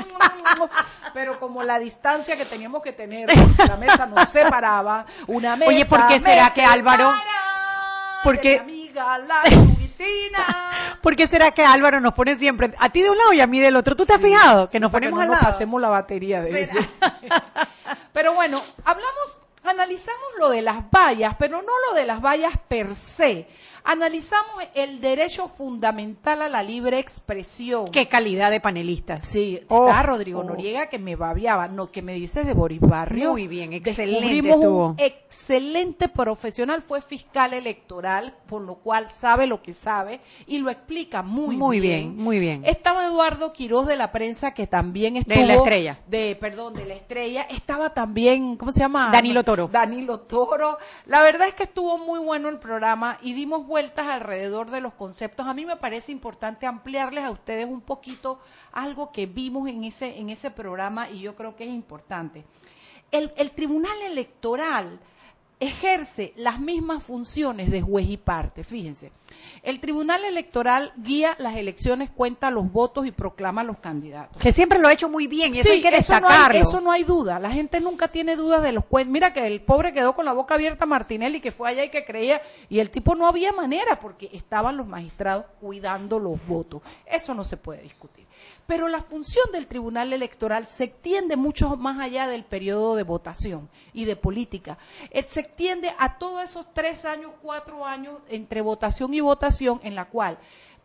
pero 1.13 1.39
como 1.39 1.63
la 1.63 1.79
distancia 1.79 2.35
que 2.35 2.45
teníamos 2.45 2.81
que 2.81 2.93
tener, 2.93 3.29
porque 3.55 3.65
la 3.67 3.77
mesa 3.77 4.05
nos 4.05 4.27
separaba, 4.29 5.05
una 5.27 5.55
mesa 5.55 5.69
Oye, 5.69 5.85
¿por 5.85 6.07
qué 6.07 6.19
será 6.19 6.51
que 6.53 6.63
Álvaro- 6.63 7.07
separa 7.11 8.21
por 8.23 8.35
de 8.35 8.41
qué- 8.41 8.53
mi 8.63 8.73
amiga 8.81 9.17
la 9.19 9.41
¿Por 11.01 11.15
qué 11.15 11.27
será 11.27 11.51
que 11.51 11.63
Álvaro 11.63 11.99
nos 11.99 12.13
pone 12.13 12.35
siempre 12.35 12.71
a 12.79 12.89
ti 12.89 13.01
de 13.01 13.09
un 13.09 13.17
lado 13.17 13.33
y 13.33 13.41
a 13.41 13.47
mí 13.47 13.59
del 13.59 13.75
otro? 13.75 13.95
¿Tú 13.95 14.05
te 14.05 14.13
has 14.13 14.21
fijado? 14.21 14.69
Que 14.69 14.79
nos 14.79 14.91
ponemos 14.91 15.17
no 15.17 15.21
al 15.21 15.27
nos 15.27 15.37
lado. 15.37 15.45
pasemos 15.51 15.81
la 15.81 15.89
batería 15.89 16.41
de 16.41 16.61
ese. 16.61 16.77
Pero 18.13 18.33
bueno, 18.33 18.61
hablamos, 18.83 19.39
analizamos 19.63 20.19
lo 20.37 20.49
de 20.49 20.61
las 20.61 20.89
vallas, 20.91 21.35
pero 21.39 21.61
no 21.61 21.71
lo 21.89 21.95
de 21.95 22.05
las 22.05 22.21
vallas 22.21 22.53
per 22.67 22.93
se. 22.93 23.47
Analizamos 23.83 24.63
el 24.73 25.01
derecho 25.01 25.47
fundamental 25.47 26.41
a 26.41 26.49
la 26.49 26.63
libre 26.63 26.99
expresión. 26.99 27.87
Qué 27.89 28.07
calidad 28.07 28.51
de 28.51 28.59
panelistas. 28.59 29.27
Sí, 29.27 29.61
Oh, 29.67 29.87
está 29.87 30.03
Rodrigo 30.03 30.41
oh. 30.41 30.43
Noriega 30.43 30.87
que 30.87 30.99
me 30.99 31.15
babiaba. 31.15 31.67
No, 31.67 31.91
que 31.91 32.01
me 32.01 32.13
dices 32.13 32.45
de 32.45 32.53
Boris 32.53 32.79
Barrio. 32.79 33.31
Muy 33.31 33.47
bien, 33.47 33.73
excelente 33.73 34.51
un 34.53 34.95
excelente 34.97 36.09
profesional, 36.09 36.81
fue 36.81 37.01
fiscal 37.01 37.53
electoral, 37.53 38.35
por 38.47 38.61
lo 38.61 38.75
cual 38.75 39.09
sabe 39.09 39.47
lo 39.47 39.61
que 39.61 39.73
sabe 39.73 40.21
y 40.45 40.59
lo 40.59 40.69
explica 40.69 41.21
muy, 41.21 41.55
Muy 41.55 41.79
bien, 41.79 42.15
muy 42.15 42.39
bien. 42.39 42.63
Estaba 42.65 43.05
Eduardo 43.05 43.53
Quiroz 43.53 43.87
de 43.87 43.95
la 43.95 44.11
prensa, 44.11 44.53
que 44.53 44.67
también 44.67 45.17
estuvo. 45.17 45.45
La 45.45 45.55
Estrella. 45.55 45.99
De, 46.07 46.37
perdón, 46.39 46.73
de 46.73 46.85
la 46.85 46.93
estrella. 46.95 47.43
Estaba 47.49 47.93
también, 47.93 48.55
¿cómo 48.57 48.71
se 48.71 48.79
llama? 48.79 49.09
Danilo 49.11 49.43
Toro. 49.43 49.69
Danilo 49.71 50.21
Toro. 50.21 50.77
La 51.05 51.21
verdad 51.21 51.47
es 51.47 51.53
que 51.53 51.63
estuvo 51.63 51.97
muy 51.97 52.19
bueno 52.19 52.49
el 52.49 52.59
programa 52.59 53.17
y 53.21 53.33
dimos 53.33 53.65
vueltas 53.71 54.05
alrededor 54.05 54.69
de 54.69 54.81
los 54.81 54.93
conceptos. 54.93 55.47
A 55.47 55.53
mí 55.53 55.65
me 55.65 55.77
parece 55.77 56.11
importante 56.11 56.65
ampliarles 56.65 57.23
a 57.23 57.31
ustedes 57.31 57.65
un 57.65 57.79
poquito 57.79 58.37
algo 58.73 59.13
que 59.13 59.27
vimos 59.27 59.69
en 59.69 59.85
ese, 59.85 60.19
en 60.19 60.29
ese 60.29 60.51
programa 60.51 61.09
y 61.09 61.21
yo 61.21 61.37
creo 61.37 61.55
que 61.55 61.63
es 61.63 61.69
importante. 61.69 62.43
El, 63.11 63.31
el 63.37 63.51
Tribunal 63.51 63.97
Electoral 64.01 64.99
ejerce 65.57 66.33
las 66.35 66.59
mismas 66.59 67.01
funciones 67.01 67.71
de 67.71 67.81
juez 67.81 68.09
y 68.09 68.17
parte, 68.17 68.65
fíjense. 68.65 69.09
El 69.63 69.79
Tribunal 69.79 70.23
Electoral 70.25 70.93
guía 70.97 71.35
las 71.39 71.55
elecciones, 71.55 72.09
cuenta 72.11 72.51
los 72.51 72.71
votos 72.71 73.05
y 73.05 73.11
proclama 73.11 73.63
los 73.63 73.79
candidatos. 73.79 74.41
Que 74.41 74.51
siempre 74.51 74.79
lo 74.79 74.87
ha 74.87 74.93
hecho 74.93 75.09
muy 75.09 75.27
bien 75.27 75.53
y 75.53 75.59
eso 75.59 75.69
Sí, 75.69 75.75
hay 75.75 75.81
que 75.81 75.89
eso 75.89 76.13
no 76.13 76.19
destacarlo. 76.27 76.55
hay, 76.55 76.61
eso 76.61 76.81
no 76.81 76.91
hay 76.91 77.03
duda. 77.03 77.39
La 77.39 77.51
gente 77.51 77.79
nunca 77.79 78.07
tiene 78.07 78.35
dudas 78.35 78.61
de 78.63 78.71
los 78.71 78.85
cuentos. 78.85 79.11
Mira 79.11 79.33
que 79.33 79.45
el 79.45 79.61
pobre 79.61 79.93
quedó 79.93 80.13
con 80.13 80.25
la 80.25 80.33
boca 80.33 80.55
abierta 80.55 80.85
Martinelli, 80.85 81.39
que 81.39 81.51
fue 81.51 81.69
allá 81.69 81.83
y 81.83 81.89
que 81.89 82.05
creía, 82.05 82.41
y 82.69 82.79
el 82.79 82.89
tipo 82.89 83.15
no 83.15 83.27
había 83.27 83.51
manera 83.51 83.99
porque 83.99 84.29
estaban 84.33 84.77
los 84.77 84.87
magistrados 84.87 85.45
cuidando 85.59 86.19
los 86.19 86.45
votos. 86.47 86.81
Eso 87.05 87.33
no 87.33 87.43
se 87.43 87.57
puede 87.57 87.81
discutir. 87.81 88.25
Pero 88.71 88.87
la 88.87 89.01
función 89.01 89.51
del 89.51 89.67
Tribunal 89.67 90.13
Electoral 90.13 90.65
se 90.65 90.85
extiende 90.85 91.35
mucho 91.35 91.75
más 91.75 91.99
allá 91.99 92.29
del 92.29 92.45
periodo 92.45 92.95
de 92.95 93.03
votación 93.03 93.69
y 93.91 94.05
de 94.05 94.15
política. 94.15 94.77
Eh, 95.09 95.23
Se 95.23 95.41
extiende 95.41 95.93
a 95.99 96.17
todos 96.17 96.41
esos 96.41 96.73
tres 96.73 97.03
años, 97.03 97.31
cuatro 97.41 97.85
años 97.85 98.19
entre 98.29 98.61
votación 98.61 99.13
y 99.13 99.19
votación, 99.19 99.81
en 99.83 99.93
la 99.95 100.05
cual 100.05 100.37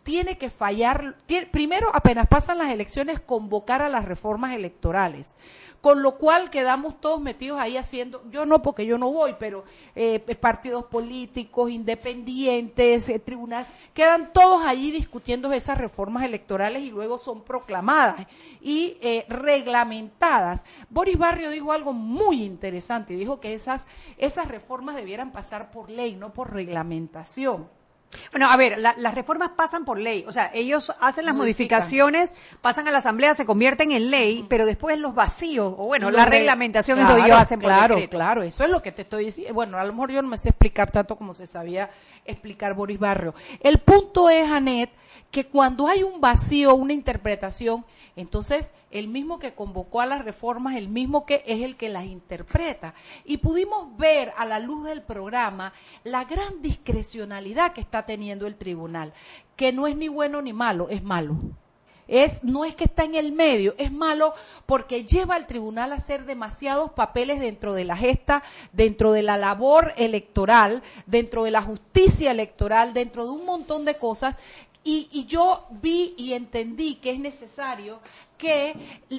tiene 0.03 0.37
que 0.37 0.51
fallar, 0.51 1.15
tie- 1.29 1.49
primero 1.49 1.89
apenas 1.95 2.27
pasan 2.27 2.59
las 2.59 2.71
elecciones, 2.73 3.21
convocar 3.21 3.83
a 3.83 3.89
las 3.89 4.05
reformas 4.05 4.53
electorales, 4.55 5.37
con 5.81 6.03
lo 6.03 6.17
cual 6.17 6.51
quedamos 6.51 7.01
todos 7.01 7.21
metidos 7.21 7.61
ahí 7.61 7.77
haciendo, 7.77 8.23
yo 8.31 8.47
no 8.47 8.63
porque 8.63 8.87
yo 8.87 8.99
no 8.99 9.11
voy, 9.11 9.37
pero 9.39 9.65
eh, 9.95 10.19
partidos 10.41 10.85
políticos, 10.85 11.71
independientes, 11.71 13.09
eh, 13.09 13.19
tribunal, 13.19 13.67
quedan 13.95 14.33
todos 14.33 14.65
allí 14.65 14.91
discutiendo 14.91 15.53
esas 15.53 15.79
reformas 15.79 16.25
electorales 16.25 16.83
y 16.83 16.91
luego 16.91 17.19
son 17.19 17.43
proclamadas 17.43 18.27
y 18.61 18.97
eh, 19.01 19.25
reglamentadas. 19.29 20.65
Boris 20.91 21.19
Barrio 21.19 21.51
dijo 21.51 21.73
algo 21.73 21.93
muy 21.93 22.45
interesante, 22.45 23.15
dijo 23.15 23.41
que 23.41 23.55
esas, 23.55 23.87
esas 24.19 24.49
reformas 24.49 24.97
debieran 24.97 25.33
pasar 25.33 25.71
por 25.71 25.91
ley, 25.91 26.17
no 26.17 26.33
por 26.33 26.53
reglamentación. 26.53 27.76
Bueno, 28.33 28.51
a 28.51 28.57
ver, 28.57 28.79
la- 28.79 28.95
las 28.99 29.15
reformas 29.15 29.51
pasan 29.57 29.85
por 29.85 29.99
ley, 29.99 30.25
o 30.27 30.33
sea, 30.33 30.51
ellos 30.55 30.93
hacen 31.01 31.25
las 31.27 31.35
Modifican. 31.35 31.79
modificaciones, 31.81 32.35
pasan 32.61 32.89
a 32.89 32.91
la 32.91 32.99
asamblea, 32.99 33.35
se 33.35 33.47
convierten 33.47 33.93
en 33.93 34.11
ley, 34.11 34.45
pero 34.49 34.67
después 34.67 34.99
los 34.99 35.15
vacíos, 35.15 35.75
o 35.77 35.85
bueno, 35.87 36.11
Lo 36.11 36.17
la 36.17 36.25
re- 36.27 36.39
reglamentación 36.39 36.99
es 36.99 37.05
claro, 37.05 37.17
lo 37.19 37.23
que 37.25 37.29
ellos 37.31 37.41
hacen 37.43 37.61
por 37.61 37.69
Claro, 37.71 37.95
decreto. 37.97 38.17
claro, 38.17 38.43
eso 38.43 38.65
es 38.65 38.71
lo 38.71 38.83
que 38.83 38.93
te 38.93 39.03
estoy 39.03 39.27
diciendo. 39.27 39.55
Bueno, 39.55 39.79
a 39.79 39.85
lo 39.85 39.93
mejor 39.93 40.11
yo 40.13 40.23
no 40.23 40.29
me 40.29 40.39
sé 40.39 40.51
explicar 40.51 40.91
tanto 40.91 41.17
como 41.17 41.35
se 41.35 41.47
sabía 41.47 41.91
explicar 42.25 42.75
Boris 42.75 42.99
Barrio. 42.99 43.35
El 43.61 43.79
punto 43.79 44.29
es, 44.31 44.51
Anet, 44.51 44.91
que 45.31 45.47
cuando 45.47 45.87
hay 45.87 46.03
un 46.03 46.21
vacío, 46.21 46.75
una 46.75 46.93
interpretación, 46.93 47.85
entonces 48.17 48.73
el 48.91 49.09
mismo 49.09 49.39
que 49.39 49.55
convocó 49.55 50.01
a 50.01 50.07
las 50.07 50.25
reformas, 50.25 50.77
el 50.77 50.89
mismo 50.89 51.27
que 51.27 51.43
es 51.47 51.63
el 51.63 51.77
que 51.77 51.89
las 51.89 52.05
interpreta. 52.05 52.95
Y 53.25 53.39
pudimos 53.39 53.97
ver 53.97 54.33
a 54.37 54.47
la 54.47 54.59
luz 54.59 54.85
del 54.85 55.03
programa 55.03 55.73
la 56.05 56.25
gran 56.25 56.63
discrecionalidad 56.63 57.73
que 57.73 57.81
está 57.81 58.07
teniendo 58.07 58.47
el 58.47 58.57
tribunal, 58.57 59.13
que 59.57 59.73
no 59.73 59.87
es 59.87 59.97
ni 59.97 60.09
bueno 60.09 60.41
ni 60.41 60.53
malo, 60.53 60.89
es 60.89 61.03
malo 61.03 61.37
es 62.09 62.45
no 62.45 62.65
es 62.65 62.75
que 62.75 62.85
está 62.85 63.05
en 63.05 63.15
el 63.15 63.33
medio, 63.33 63.75
es 63.79 63.93
malo 63.93 64.33
porque 64.65 65.05
lleva 65.05 65.35
al 65.35 65.47
tribunal 65.47 65.93
a 65.93 65.97
hacer 65.97 66.25
demasiados 66.25 66.93
papeles 66.93 67.41
dentro 67.41 67.75
de 67.75 67.85
la 67.85 67.97
gesta, 67.97 68.43
dentro 68.73 69.13
de 69.13 69.23
la 69.23 69.37
labor 69.37 69.93
electoral, 69.97 70.83
dentro 71.07 71.45
de 71.45 71.51
la 71.51 71.63
justicia 71.63 72.31
electoral, 72.31 72.95
dentro 72.95 73.25
de 73.25 73.33
un 73.33 73.45
montón 73.45 73.85
de 73.85 73.97
cosas. 73.97 74.37
Y, 74.89 75.09
y 75.11 75.27
yo 75.27 75.67
vi 75.83 76.15
y 76.17 76.35
entendí 76.35 76.95
que 76.95 77.11
es 77.11 77.19
necesario 77.19 77.99
que, 78.37 78.75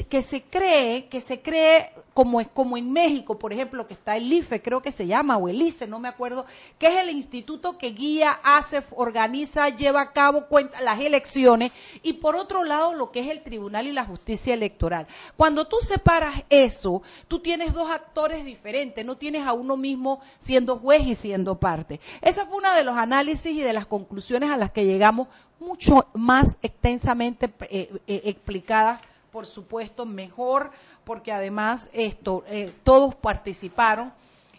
que 0.10 0.22
se 0.22 0.44
cree, 0.44 1.08
que 1.08 1.22
se 1.22 1.42
cree 1.42 1.92
como, 2.14 2.44
como 2.50 2.78
en 2.78 2.92
México, 2.92 3.38
por 3.38 3.54
ejemplo, 3.54 3.86
que 3.86 3.94
está 3.94 4.18
el 4.18 4.32
IFE, 4.32 4.62
creo 4.62 4.82
que 4.82 4.92
se 4.92 5.06
llama, 5.06 5.38
o 5.38 5.50
el 5.50 5.62
ICE, 5.62 5.86
no 5.86 6.00
me 6.00 6.08
acuerdo, 6.08 6.48
que 6.80 6.88
es 6.88 6.96
el 6.96 7.12
instituto 7.12 7.78
que 7.78 7.92
guía, 7.92 8.40
hace, 8.44 8.82
organiza, 8.92 9.70
lleva 9.70 10.02
a 10.02 10.14
cabo 10.14 10.48
cuenta 10.48 10.82
las 10.82 11.00
elecciones, 11.00 11.72
y 12.02 12.14
por 12.14 12.36
otro 12.36 12.64
lado 12.64 12.96
lo 12.96 13.12
que 13.12 13.20
es 13.20 13.28
el 13.28 13.44
tribunal 13.44 13.86
y 13.86 13.92
la 13.92 14.04
justicia 14.04 14.56
electoral. 14.56 15.06
Cuando 15.36 15.68
tú 15.68 15.78
separas 15.80 16.44
eso, 16.50 17.04
tú 17.28 17.40
tienes 17.40 17.72
dos 17.74 17.92
actores 17.92 18.44
diferentes, 18.44 19.06
no 19.06 19.16
tienes 19.16 19.46
a 19.46 19.54
uno 19.54 19.78
mismo 19.78 20.20
siendo 20.40 20.78
juez 20.80 21.06
y 21.06 21.14
siendo 21.14 21.60
parte. 21.60 22.00
Esa 22.22 22.48
fue 22.48 22.58
una 22.58 22.76
de 22.76 22.84
los 22.84 22.98
análisis 22.98 23.56
y 23.56 23.62
de 23.62 23.74
las 23.74 23.86
conclusiones 23.86 24.50
a 24.50 24.58
las 24.58 24.72
que 24.72 24.86
llegamos 24.86 25.28
mucho 25.60 26.08
más 26.14 26.58
extensamente 26.62 27.52
eh, 27.70 27.92
eh, 28.08 28.22
explicadas, 28.26 29.02
por 29.38 29.46
supuesto, 29.46 30.04
mejor, 30.08 30.72
porque 31.04 31.32
además 31.32 31.92
esto, 31.94 32.44
eh, 32.48 32.74
todos 32.84 33.14
participaron. 33.14 34.12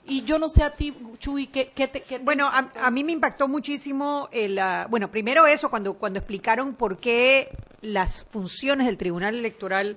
Y 0.06 0.22
yo 0.22 0.38
no 0.38 0.48
sé 0.48 0.62
a 0.62 0.70
ti, 0.70 0.96
Chuy, 1.18 1.48
¿qué, 1.48 1.72
qué 1.74 1.88
te, 1.88 2.00
qué 2.02 2.20
Bueno, 2.20 2.46
a, 2.46 2.70
a 2.80 2.88
mí 2.92 3.02
me 3.02 3.10
impactó 3.10 3.48
muchísimo, 3.48 4.28
el, 4.30 4.56
ah, 4.60 4.86
bueno, 4.88 5.10
primero 5.10 5.48
eso, 5.48 5.68
cuando, 5.68 5.94
cuando 5.94 6.20
explicaron 6.20 6.74
por 6.74 6.98
qué 6.98 7.50
las 7.80 8.24
funciones 8.30 8.86
del 8.86 8.98
Tribunal 8.98 9.34
Electoral 9.34 9.96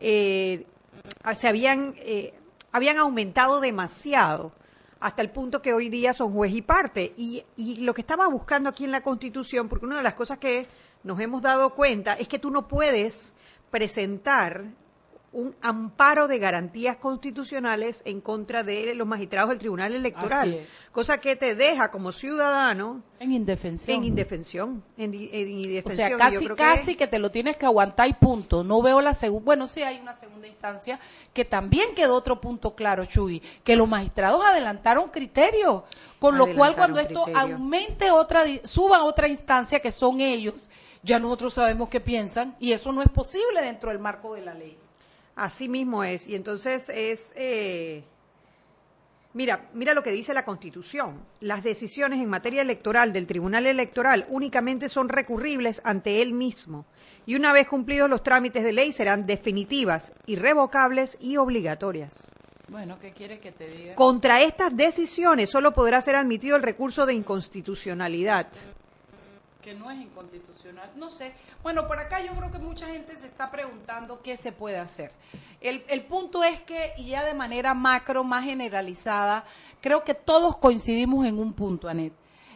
eh, 0.00 0.64
se 1.34 1.46
habían, 1.46 1.94
eh, 1.98 2.32
habían 2.72 2.96
aumentado 2.96 3.60
demasiado 3.60 4.52
hasta 4.98 5.20
el 5.20 5.28
punto 5.28 5.60
que 5.60 5.74
hoy 5.74 5.90
día 5.90 6.14
son 6.14 6.32
juez 6.32 6.54
y 6.54 6.62
parte. 6.62 7.12
Y, 7.18 7.44
y 7.58 7.76
lo 7.84 7.92
que 7.92 8.00
estaba 8.00 8.28
buscando 8.28 8.70
aquí 8.70 8.84
en 8.84 8.92
la 8.92 9.02
Constitución, 9.02 9.68
porque 9.68 9.84
una 9.84 9.98
de 9.98 10.02
las 10.02 10.14
cosas 10.14 10.38
que 10.38 10.66
nos 11.04 11.20
hemos 11.20 11.42
dado 11.42 11.74
cuenta 11.74 12.14
es 12.14 12.28
que 12.28 12.38
tú 12.38 12.50
no 12.50 12.66
puedes 12.66 13.34
presentar 13.72 14.64
un 15.34 15.56
amparo 15.62 16.28
de 16.28 16.38
garantías 16.38 16.98
constitucionales 16.98 18.02
en 18.04 18.20
contra 18.20 18.62
de 18.62 18.94
los 18.94 19.06
magistrados 19.08 19.48
del 19.48 19.58
Tribunal 19.60 19.94
Electoral, 19.94 20.60
cosa 20.92 21.22
que 21.22 21.36
te 21.36 21.54
deja 21.54 21.90
como 21.90 22.12
ciudadano 22.12 23.02
en 23.18 23.32
indefensión. 23.32 23.96
en 23.96 24.04
indefensión, 24.04 24.84
en, 24.98 25.14
en 25.14 25.20
O 25.22 25.26
indefensión. 25.48 25.96
sea, 26.08 26.16
casi, 26.18 26.46
que- 26.46 26.54
casi 26.54 26.94
que 26.96 27.06
te 27.06 27.18
lo 27.18 27.30
tienes 27.30 27.56
que 27.56 27.64
aguantar 27.64 28.10
y 28.10 28.12
punto. 28.12 28.62
No 28.62 28.82
veo 28.82 29.00
la 29.00 29.14
segunda, 29.14 29.42
bueno, 29.46 29.66
sí 29.68 29.82
hay 29.82 29.98
una 30.00 30.12
segunda 30.12 30.46
instancia 30.48 31.00
que 31.32 31.46
también 31.46 31.94
quedó 31.94 32.14
otro 32.14 32.38
punto 32.38 32.74
claro, 32.74 33.06
Chuy, 33.06 33.40
que 33.64 33.74
los 33.74 33.88
magistrados 33.88 34.44
adelantaron 34.44 35.08
criterios, 35.08 35.84
con 36.18 36.36
lo 36.36 36.54
cual 36.54 36.76
cuando 36.76 37.00
esto 37.00 37.24
criterio. 37.24 37.54
aumente 37.54 38.10
otra, 38.10 38.42
suba 38.64 38.98
a 38.98 39.04
otra 39.04 39.28
instancia 39.28 39.80
que 39.80 39.92
son 39.92 40.20
ellos, 40.20 40.68
ya 41.02 41.18
nosotros 41.18 41.54
sabemos 41.54 41.88
qué 41.88 42.00
piensan 42.00 42.56
y 42.60 42.72
eso 42.72 42.92
no 42.92 43.02
es 43.02 43.08
posible 43.08 43.60
dentro 43.62 43.90
del 43.90 43.98
marco 43.98 44.34
de 44.34 44.42
la 44.42 44.54
ley. 44.54 44.76
Así 45.34 45.68
mismo 45.68 46.04
es. 46.04 46.26
Y 46.26 46.34
entonces 46.34 46.88
es. 46.90 47.32
eh, 47.36 48.04
mira, 49.32 49.68
mira 49.72 49.94
lo 49.94 50.02
que 50.02 50.12
dice 50.12 50.34
la 50.34 50.44
Constitución. 50.44 51.20
Las 51.40 51.62
decisiones 51.62 52.20
en 52.20 52.28
materia 52.28 52.62
electoral 52.62 53.12
del 53.12 53.26
Tribunal 53.26 53.66
Electoral 53.66 54.26
únicamente 54.28 54.88
son 54.88 55.08
recurribles 55.08 55.80
ante 55.84 56.22
él 56.22 56.34
mismo. 56.34 56.84
Y 57.26 57.34
una 57.34 57.52
vez 57.52 57.66
cumplidos 57.66 58.10
los 58.10 58.22
trámites 58.22 58.62
de 58.62 58.72
ley 58.72 58.92
serán 58.92 59.26
definitivas, 59.26 60.12
irrevocables 60.26 61.16
y 61.20 61.36
obligatorias. 61.36 62.30
Bueno, 62.68 62.98
¿qué 62.98 63.12
quieres 63.12 63.40
que 63.40 63.52
te 63.52 63.68
diga? 63.68 63.94
Contra 63.94 64.40
estas 64.42 64.74
decisiones 64.76 65.50
solo 65.50 65.72
podrá 65.72 66.00
ser 66.00 66.16
admitido 66.16 66.56
el 66.56 66.62
recurso 66.62 67.06
de 67.06 67.14
inconstitucionalidad. 67.14 68.46
Que 69.62 69.74
no 69.74 69.90
es 69.90 69.98
inconstitucional. 69.98 70.90
No 70.96 71.10
sé. 71.10 71.32
Bueno, 71.62 71.86
por 71.86 71.98
acá 71.98 72.20
yo 72.20 72.34
creo 72.34 72.50
que 72.50 72.58
mucha 72.58 72.86
gente 72.88 73.16
se 73.16 73.26
está 73.26 73.50
preguntando 73.50 74.20
qué 74.20 74.36
se 74.36 74.52
puede 74.52 74.78
hacer. 74.78 75.12
El, 75.60 75.84
el 75.88 76.04
punto 76.04 76.42
es 76.42 76.60
que, 76.60 76.92
y 76.98 77.06
ya 77.06 77.24
de 77.24 77.34
manera 77.34 77.72
macro, 77.72 78.24
más 78.24 78.44
generalizada, 78.44 79.44
creo 79.80 80.02
que 80.02 80.14
todos 80.14 80.56
coincidimos 80.56 81.24
en 81.26 81.38
un 81.38 81.52
punto, 81.52 81.88
Anet. 81.88 82.12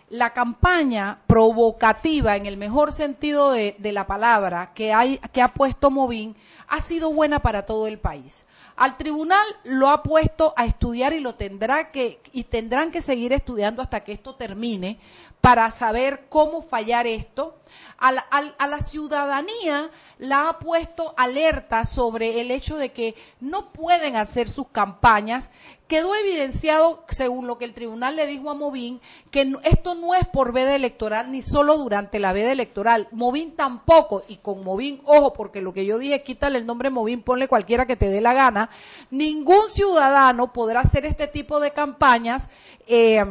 La 0.08 0.32
campaña 0.32 1.20
provocativa, 1.26 2.36
en 2.36 2.46
el 2.46 2.56
mejor 2.56 2.92
sentido 2.92 3.50
de, 3.52 3.74
de 3.78 3.92
la 3.92 4.06
palabra, 4.06 4.72
que, 4.74 4.92
hay, 4.92 5.18
que 5.32 5.42
ha 5.42 5.52
puesto 5.52 5.90
Movín, 5.90 6.36
ha 6.68 6.80
sido 6.80 7.12
buena 7.12 7.40
para 7.40 7.66
todo 7.66 7.86
el 7.86 7.98
país. 7.98 8.45
Al 8.76 8.98
tribunal 8.98 9.46
lo 9.64 9.88
ha 9.88 10.02
puesto 10.02 10.52
a 10.56 10.66
estudiar 10.66 11.14
y 11.14 11.20
lo 11.20 11.34
tendrá 11.34 11.90
que 11.90 12.20
y 12.32 12.44
tendrán 12.44 12.92
que 12.92 13.00
seguir 13.00 13.32
estudiando 13.32 13.80
hasta 13.80 14.04
que 14.04 14.12
esto 14.12 14.34
termine 14.34 15.00
para 15.40 15.70
saber 15.70 16.26
cómo 16.28 16.60
fallar 16.60 17.06
esto. 17.06 17.56
A 17.96 18.12
la, 18.12 18.20
a 18.20 18.66
la 18.66 18.80
ciudadanía 18.80 19.90
la 20.18 20.50
ha 20.50 20.58
puesto 20.58 21.14
alerta 21.16 21.86
sobre 21.86 22.42
el 22.42 22.50
hecho 22.50 22.76
de 22.76 22.92
que 22.92 23.14
no 23.40 23.72
pueden 23.72 24.16
hacer 24.16 24.46
sus 24.48 24.68
campañas. 24.68 25.50
Quedó 25.86 26.16
evidenciado, 26.16 27.04
según 27.08 27.46
lo 27.46 27.58
que 27.58 27.64
el 27.64 27.72
tribunal 27.72 28.16
le 28.16 28.26
dijo 28.26 28.50
a 28.50 28.54
Movín, 28.54 29.00
que 29.30 29.54
esto 29.62 29.94
no 29.94 30.14
es 30.14 30.26
por 30.26 30.52
veda 30.52 30.74
electoral 30.74 31.30
ni 31.30 31.42
solo 31.42 31.78
durante 31.78 32.18
la 32.18 32.32
veda 32.32 32.50
electoral. 32.50 33.06
Movín 33.12 33.54
tampoco, 33.54 34.24
y 34.26 34.38
con 34.38 34.64
Movín, 34.64 35.00
ojo, 35.04 35.32
porque 35.32 35.60
lo 35.60 35.72
que 35.72 35.86
yo 35.86 35.98
dije, 35.98 36.24
quítale 36.24 36.58
el 36.58 36.66
nombre 36.66 36.90
Movín, 36.90 37.22
ponle 37.22 37.46
cualquiera 37.46 37.86
que 37.86 37.94
te 37.94 38.10
dé 38.10 38.20
la 38.20 38.34
gana. 38.34 38.68
Ningún 39.10 39.68
ciudadano 39.68 40.52
podrá 40.52 40.80
hacer 40.80 41.06
este 41.06 41.28
tipo 41.28 41.60
de 41.60 41.70
campañas. 41.70 42.50
eh, 42.88 43.24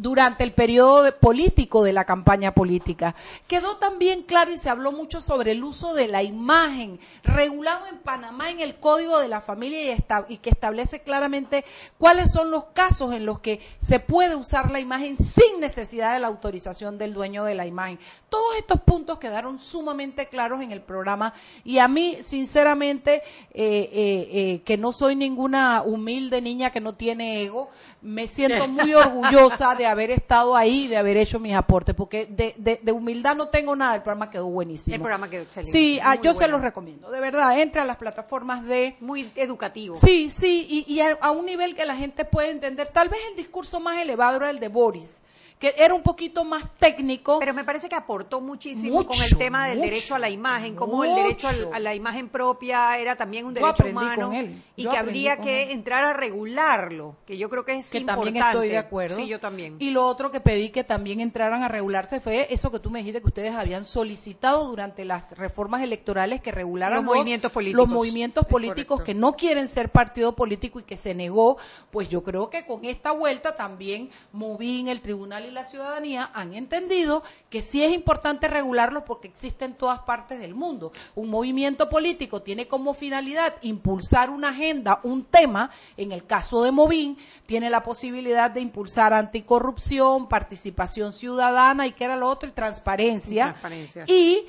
durante 0.00 0.44
el 0.44 0.52
periodo 0.52 1.02
de- 1.02 1.12
político 1.12 1.82
de 1.84 1.92
la 1.92 2.04
campaña 2.06 2.54
política. 2.54 3.14
Quedó 3.46 3.76
también 3.76 4.22
claro 4.22 4.50
y 4.50 4.56
se 4.56 4.70
habló 4.70 4.92
mucho 4.92 5.20
sobre 5.20 5.52
el 5.52 5.62
uso 5.62 5.92
de 5.94 6.08
la 6.08 6.22
imagen, 6.22 6.98
regulado 7.22 7.86
en 7.86 7.98
Panamá 7.98 8.50
en 8.50 8.60
el 8.60 8.76
Código 8.80 9.18
de 9.20 9.28
la 9.28 9.40
Familia 9.40 9.82
y, 9.84 9.88
esta- 9.90 10.24
y 10.28 10.38
que 10.38 10.50
establece 10.50 11.00
claramente 11.00 11.64
cuáles 11.98 12.32
son 12.32 12.50
los 12.50 12.64
casos 12.72 13.12
en 13.12 13.26
los 13.26 13.40
que 13.40 13.60
se 13.78 14.00
puede 14.00 14.36
usar 14.36 14.70
la 14.70 14.80
imagen 14.80 15.16
sin 15.18 15.60
necesidad 15.60 16.14
de 16.14 16.20
la 16.20 16.28
autorización 16.28 16.96
del 16.96 17.12
dueño 17.12 17.44
de 17.44 17.54
la 17.54 17.66
imagen. 17.66 17.98
Todos 18.30 18.56
estos 18.56 18.80
puntos 18.80 19.18
quedaron 19.18 19.58
sumamente 19.58 20.26
claros 20.28 20.62
en 20.62 20.72
el 20.72 20.80
programa 20.80 21.34
y 21.64 21.78
a 21.78 21.88
mí, 21.88 22.16
sinceramente, 22.22 23.22
eh, 23.52 23.90
eh, 23.92 24.28
eh, 24.32 24.62
que 24.64 24.76
no 24.78 24.92
soy 24.92 25.14
ninguna 25.16 25.82
humilde 25.82 26.40
niña 26.40 26.70
que 26.70 26.80
no 26.80 26.94
tiene 26.94 27.42
ego, 27.42 27.68
me 28.02 28.26
siento 28.26 28.66
muy 28.68 28.94
orgullosa 28.94 29.74
de 29.74 29.86
haber 29.90 30.10
estado 30.10 30.56
ahí, 30.56 30.86
de 30.88 30.96
haber 30.96 31.16
hecho 31.16 31.38
mis 31.38 31.54
aportes, 31.54 31.94
porque 31.94 32.26
de, 32.26 32.54
de- 32.56 32.80
de 32.82 32.92
humildad 32.92 33.36
no 33.36 33.48
tengo 33.48 33.76
nada, 33.76 33.94
el 33.96 34.02
programa 34.02 34.30
quedó 34.30 34.46
buenísimo. 34.46 34.94
El 34.94 35.00
programa 35.02 35.28
quedó 35.28 35.42
excelente. 35.42 35.70
Sí, 35.70 35.98
ah, 36.02 36.14
yo 36.16 36.32
se 36.34 36.48
los 36.48 36.60
recomiendo, 36.62 37.10
de 37.10 37.20
verdad, 37.20 37.58
entre 37.60 37.80
a 37.80 37.84
las 37.84 37.96
plataformas 37.96 38.64
de... 38.64 38.96
Muy 39.00 39.30
educativo. 39.36 39.94
Sí, 39.96 40.30
sí, 40.30 40.66
y, 40.88 40.92
y 40.92 41.00
a, 41.00 41.18
a 41.20 41.30
un 41.30 41.44
nivel 41.46 41.74
que 41.74 41.84
la 41.84 41.96
gente 41.96 42.24
puede 42.24 42.50
entender. 42.50 42.88
Tal 42.88 43.08
vez 43.08 43.20
el 43.28 43.36
discurso 43.36 43.80
más 43.80 43.98
elevado 44.00 44.36
era 44.38 44.50
el 44.50 44.60
de 44.60 44.68
Boris, 44.68 45.22
que 45.60 45.74
era 45.76 45.92
un 45.94 46.02
poquito 46.02 46.42
más 46.42 46.64
técnico. 46.78 47.38
Pero 47.38 47.52
me 47.52 47.64
parece 47.64 47.86
que 47.88 47.94
aportó 47.94 48.40
muchísimo 48.40 49.06
con 49.06 49.16
el 49.20 49.36
tema 49.36 49.68
del 49.68 49.78
mucho, 49.78 49.90
derecho 49.90 50.14
a 50.14 50.18
la 50.18 50.30
imagen, 50.30 50.74
como 50.74 51.04
el 51.04 51.14
derecho 51.14 51.48
a 51.72 51.78
la 51.78 51.94
imagen 51.94 52.30
propia 52.30 52.96
era 52.98 53.14
también 53.14 53.44
un 53.44 53.54
Yo 53.54 53.60
derecho 53.66 53.84
humano 53.84 54.32
y 54.74 54.86
que 54.88 54.96
habría 54.96 55.36
que 55.36 55.64
él. 55.64 55.70
entrar 55.72 56.02
a 56.02 56.14
regularlo, 56.14 57.16
que 57.26 57.36
yo 57.36 57.50
creo 57.50 57.64
que 57.66 57.74
es 57.74 57.90
que 57.90 57.98
importante. 57.98 58.32
también 58.32 58.46
estoy 58.46 58.68
de 58.70 58.78
acuerdo. 58.78 59.16
Sí, 59.16 59.26
yo 59.26 59.38
también. 59.38 59.76
Y 59.78 59.90
lo 59.90 60.06
otro 60.06 60.30
que 60.30 60.40
pedí 60.40 60.70
que 60.70 60.82
también 60.82 61.20
entraran 61.20 61.62
a 61.62 61.68
regularse 61.68 62.20
fue 62.20 62.46
eso 62.50 62.70
que 62.72 62.78
tú 62.78 62.88
me 62.88 63.00
dijiste 63.00 63.20
que 63.20 63.28
ustedes 63.28 63.54
habían 63.54 63.84
solicitado 63.84 64.64
durante 64.66 65.04
las 65.04 65.30
reformas 65.36 65.82
electorales 65.82 66.40
que 66.40 66.52
regularan 66.52 66.96
Los 66.96 67.04
movimientos 67.04 67.52
políticos. 67.52 67.86
los 67.86 67.94
movimientos 67.94 68.46
políticos 68.46 69.02
que 69.02 69.12
no 69.12 69.36
quieren 69.36 69.68
ser 69.68 69.90
partido 69.90 70.34
político 70.34 70.80
y 70.80 70.84
que 70.84 70.96
se 70.96 71.14
negó, 71.14 71.58
pues 71.90 72.08
yo 72.08 72.24
creo 72.24 72.48
que 72.48 72.64
con 72.64 72.86
esta 72.86 73.12
vuelta 73.12 73.56
también 73.56 74.08
Movín, 74.32 74.88
el 74.88 75.02
Tribunal 75.02 75.49
y 75.50 75.52
la 75.52 75.64
ciudadanía 75.64 76.30
han 76.32 76.54
entendido 76.54 77.22
que 77.50 77.60
sí 77.60 77.82
es 77.82 77.92
importante 77.92 78.48
regularlo 78.48 79.04
porque 79.04 79.28
existe 79.28 79.64
en 79.64 79.74
todas 79.74 80.00
partes 80.00 80.40
del 80.40 80.54
mundo. 80.54 80.92
Un 81.14 81.28
movimiento 81.28 81.88
político 81.88 82.42
tiene 82.42 82.66
como 82.66 82.94
finalidad 82.94 83.56
impulsar 83.62 84.30
una 84.30 84.50
agenda, 84.50 85.00
un 85.02 85.24
tema, 85.24 85.70
en 85.96 86.12
el 86.12 86.24
caso 86.24 86.62
de 86.62 86.72
Movín, 86.72 87.18
tiene 87.46 87.68
la 87.68 87.82
posibilidad 87.82 88.50
de 88.50 88.60
impulsar 88.60 89.12
anticorrupción, 89.12 90.28
participación 90.28 91.12
ciudadana 91.12 91.86
y 91.86 91.92
que 91.92 92.04
era 92.04 92.16
lo 92.16 92.28
otro, 92.28 92.48
y 92.48 92.52
transparencia. 92.52 93.44
Transparencia. 93.50 94.04
Y 94.06 94.46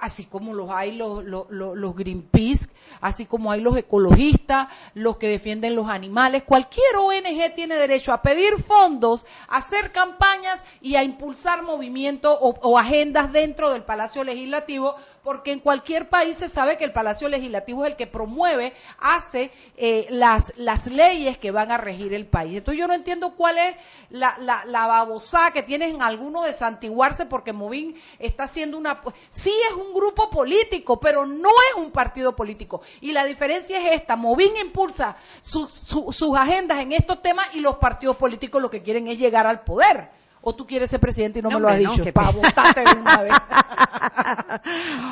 así 0.00 0.24
como 0.24 0.54
los 0.54 0.70
hay 0.70 0.92
los, 0.92 1.24
los, 1.24 1.96
Greenpeace, 1.96 2.68
así 3.00 3.26
como 3.26 3.52
hay 3.52 3.60
los 3.60 3.76
ecologistas, 3.76 4.68
los 4.94 5.18
que 5.18 5.28
defienden 5.28 5.74
los 5.74 5.88
animales, 5.88 6.42
cualquier 6.42 6.96
ONG 6.96 7.54
tiene 7.54 7.76
derecho 7.76 8.12
a 8.12 8.22
pedir 8.22 8.56
fondos, 8.62 9.26
a 9.48 9.58
hacer 9.58 9.92
campañas 9.92 10.64
y 10.80 10.96
a 10.96 11.04
impulsar 11.04 11.62
movimientos 11.62 12.36
o, 12.40 12.56
o 12.62 12.78
agendas 12.78 13.32
dentro 13.32 13.70
del 13.70 13.82
Palacio 13.82 14.24
Legislativo, 14.24 14.96
porque 15.22 15.52
en 15.52 15.60
cualquier 15.60 16.08
país 16.08 16.36
se 16.36 16.48
sabe 16.48 16.76
que 16.78 16.84
el 16.84 16.92
Palacio 16.92 17.28
Legislativo 17.28 17.84
es 17.84 17.90
el 17.92 17.96
que 17.96 18.06
promueve, 18.06 18.72
hace 18.98 19.50
eh, 19.76 20.06
las, 20.10 20.52
las 20.56 20.86
leyes 20.86 21.38
que 21.38 21.50
van 21.50 21.70
a 21.70 21.76
regir 21.78 22.14
el 22.14 22.26
país. 22.26 22.56
Entonces 22.58 22.78
yo 22.78 22.86
no 22.88 22.94
entiendo 22.94 23.34
cuál 23.36 23.58
es 23.58 23.76
la, 24.10 24.36
la, 24.38 24.86
babosada 24.86 25.50
que 25.52 25.62
tienen 25.62 26.02
algunos 26.02 26.44
de 26.44 26.52
santiguarse 26.52 27.26
porque 27.26 27.52
Movín 27.52 27.94
está 28.18 28.44
haciendo 28.44 28.78
una... 28.78 29.00
Sí 29.28 29.54
es 29.68 29.74
un 29.74 29.92
grupo 29.92 30.30
político, 30.30 30.98
pero 30.98 31.26
no 31.26 31.50
es 31.70 31.76
un 31.76 31.90
partido 31.90 32.34
político. 32.34 32.80
Y 33.00 33.12
la 33.12 33.24
diferencia 33.24 33.78
es 33.78 33.92
esta, 34.00 34.16
Movín 34.16 34.56
impulsa 34.56 35.16
sus- 35.40 35.72
su- 35.72 36.12
sus 36.12 36.36
agendas 36.36 36.78
en 36.80 36.92
estos 36.92 37.22
temas 37.22 37.46
y 37.54 37.60
los 37.60 37.76
partidos 37.76 38.16
políticos 38.16 38.60
lo 38.62 38.70
que 38.70 38.82
quieren 38.82 39.08
es 39.08 39.18
llegar 39.18 39.46
al 39.46 39.62
poder. 39.64 40.19
O 40.42 40.54
tú 40.54 40.66
quieres 40.66 40.90
ser 40.90 41.00
presidente 41.00 41.38
y 41.40 41.42
no, 41.42 41.50
No, 41.50 41.56
me 41.56 41.62
lo 41.62 41.68
has 41.68 41.80
no, 41.80 41.90
dicho, 41.90 42.02
qué 42.02 42.12
para 42.12 42.30
votarte 42.30 42.80
de 42.80 43.00
una 43.00 43.22
vez. 43.22 43.32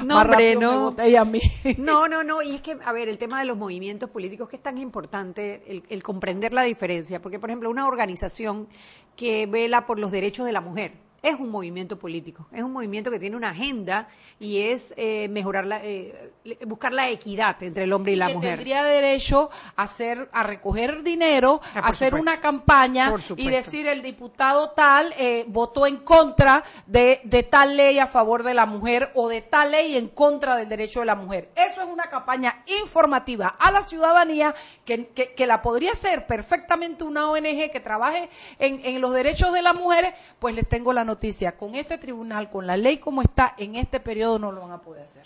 No, 0.05 0.15
Más 0.15 0.25
hombre, 0.25 0.55
rápido 0.55 0.95
me 0.97 1.11
no. 1.11 1.21
a 1.21 1.25
mí. 1.25 1.41
No, 1.79 2.09
no, 2.09 2.23
no. 2.23 2.43
Y 2.43 2.57
es 2.57 2.61
que, 2.61 2.79
a 2.85 2.93
ver, 2.93 3.09
el 3.09 3.19
tema 3.19 3.41
de 3.41 3.47
los 3.47 3.57
movimientos 3.57 4.09
políticos, 4.11 4.49
que 4.49 4.57
es 4.57 4.63
tan 4.63 4.79
importante 4.79 5.63
el, 5.67 5.83
el 5.89 6.03
comprender 6.03 6.53
la 6.53 6.63
diferencia. 6.63 7.21
Porque, 7.21 7.39
por 7.39 7.51
ejemplo, 7.51 7.69
una 7.71 7.87
organización 7.87 8.69
que 9.17 9.47
vela 9.47 9.87
por 9.87 9.99
los 9.99 10.11
derechos 10.13 10.47
de 10.47 10.53
la 10.53 10.61
mujer 10.61 10.93
es 11.23 11.35
un 11.39 11.51
movimiento 11.51 11.99
político. 11.99 12.47
Es 12.53 12.63
un 12.63 12.73
movimiento 12.73 13.11
que 13.11 13.19
tiene 13.19 13.37
una 13.37 13.51
agenda 13.51 14.09
y 14.39 14.61
es 14.63 14.95
eh, 14.97 15.27
mejorar 15.29 15.67
la, 15.67 15.81
eh, 15.85 16.33
buscar 16.67 16.93
la 16.93 17.09
equidad 17.11 17.61
entre 17.63 17.85
el 17.85 17.93
hombre 17.93 18.13
y 18.13 18.17
la 18.17 18.29
que 18.29 18.35
mujer. 18.35 18.55
tendría 18.57 18.85
derecho 18.85 19.51
a 19.77 19.83
hacer 19.83 20.29
a 20.33 20.43
recoger 20.45 21.03
dinero, 21.03 21.61
Ah, 21.75 21.81
a 21.81 21.89
hacer 21.89 22.11
supuesto. 22.11 22.23
una 22.23 22.41
campaña 22.41 23.13
y 23.37 23.51
decir 23.51 23.87
el 23.89 24.03
diputado 24.03 24.71
tal 24.71 25.13
eh, 25.19 25.45
votó 25.49 25.87
en 25.87 25.97
contra 25.99 26.63
de, 26.87 27.21
de 27.25 27.43
tal 27.43 27.77
ley 27.77 27.99
a 27.99 28.07
favor 28.07 28.43
de 28.45 28.55
la 28.55 28.67
mujer 28.67 29.11
o 29.15 29.29
de 29.29 29.43
tal 29.43 29.73
ley 29.73 29.97
en 29.97 30.09
contra 30.09 30.57
del 30.57 30.69
derecho 30.69 31.01
de 31.01 31.07
la 31.07 31.15
mujer. 31.17 31.51
Eso 31.57 31.81
es 31.83 31.89
una 31.89 32.09
campaña 32.11 32.63
informativa 32.83 33.49
a 33.59 33.71
la 33.73 33.83
ciudadanía 33.83 34.55
que, 34.85 35.09
que- 35.09 35.35
que 35.35 35.47
la 35.47 35.63
podría 35.63 35.93
hacer 35.93 36.27
perfectamente 36.27 37.05
una 37.05 37.29
ONG 37.31 37.71
que 37.73 37.81
trabaje 37.81 38.29
en, 38.59 38.81
en 38.85 39.01
los 39.01 39.13
derechos 39.13 39.53
de 39.53 39.63
las 39.63 39.75
mujeres, 39.75 40.15
pues 40.39 40.55
les 40.55 40.69
tengo 40.69 40.93
la 40.93 41.05
noticia. 41.09 41.57
Con 41.57 41.75
este 41.75 41.99
tribunal, 41.99 42.49
con 42.51 42.67
la 42.67 42.77
ley 42.77 42.99
como 42.99 43.23
está, 43.23 43.55
en 43.59 43.75
este 43.75 43.99
periodo 43.99 44.39
no 44.39 44.53
lo 44.53 44.61
van 44.61 44.73
a 44.73 44.81
poder 44.81 45.03
hacer. 45.03 45.25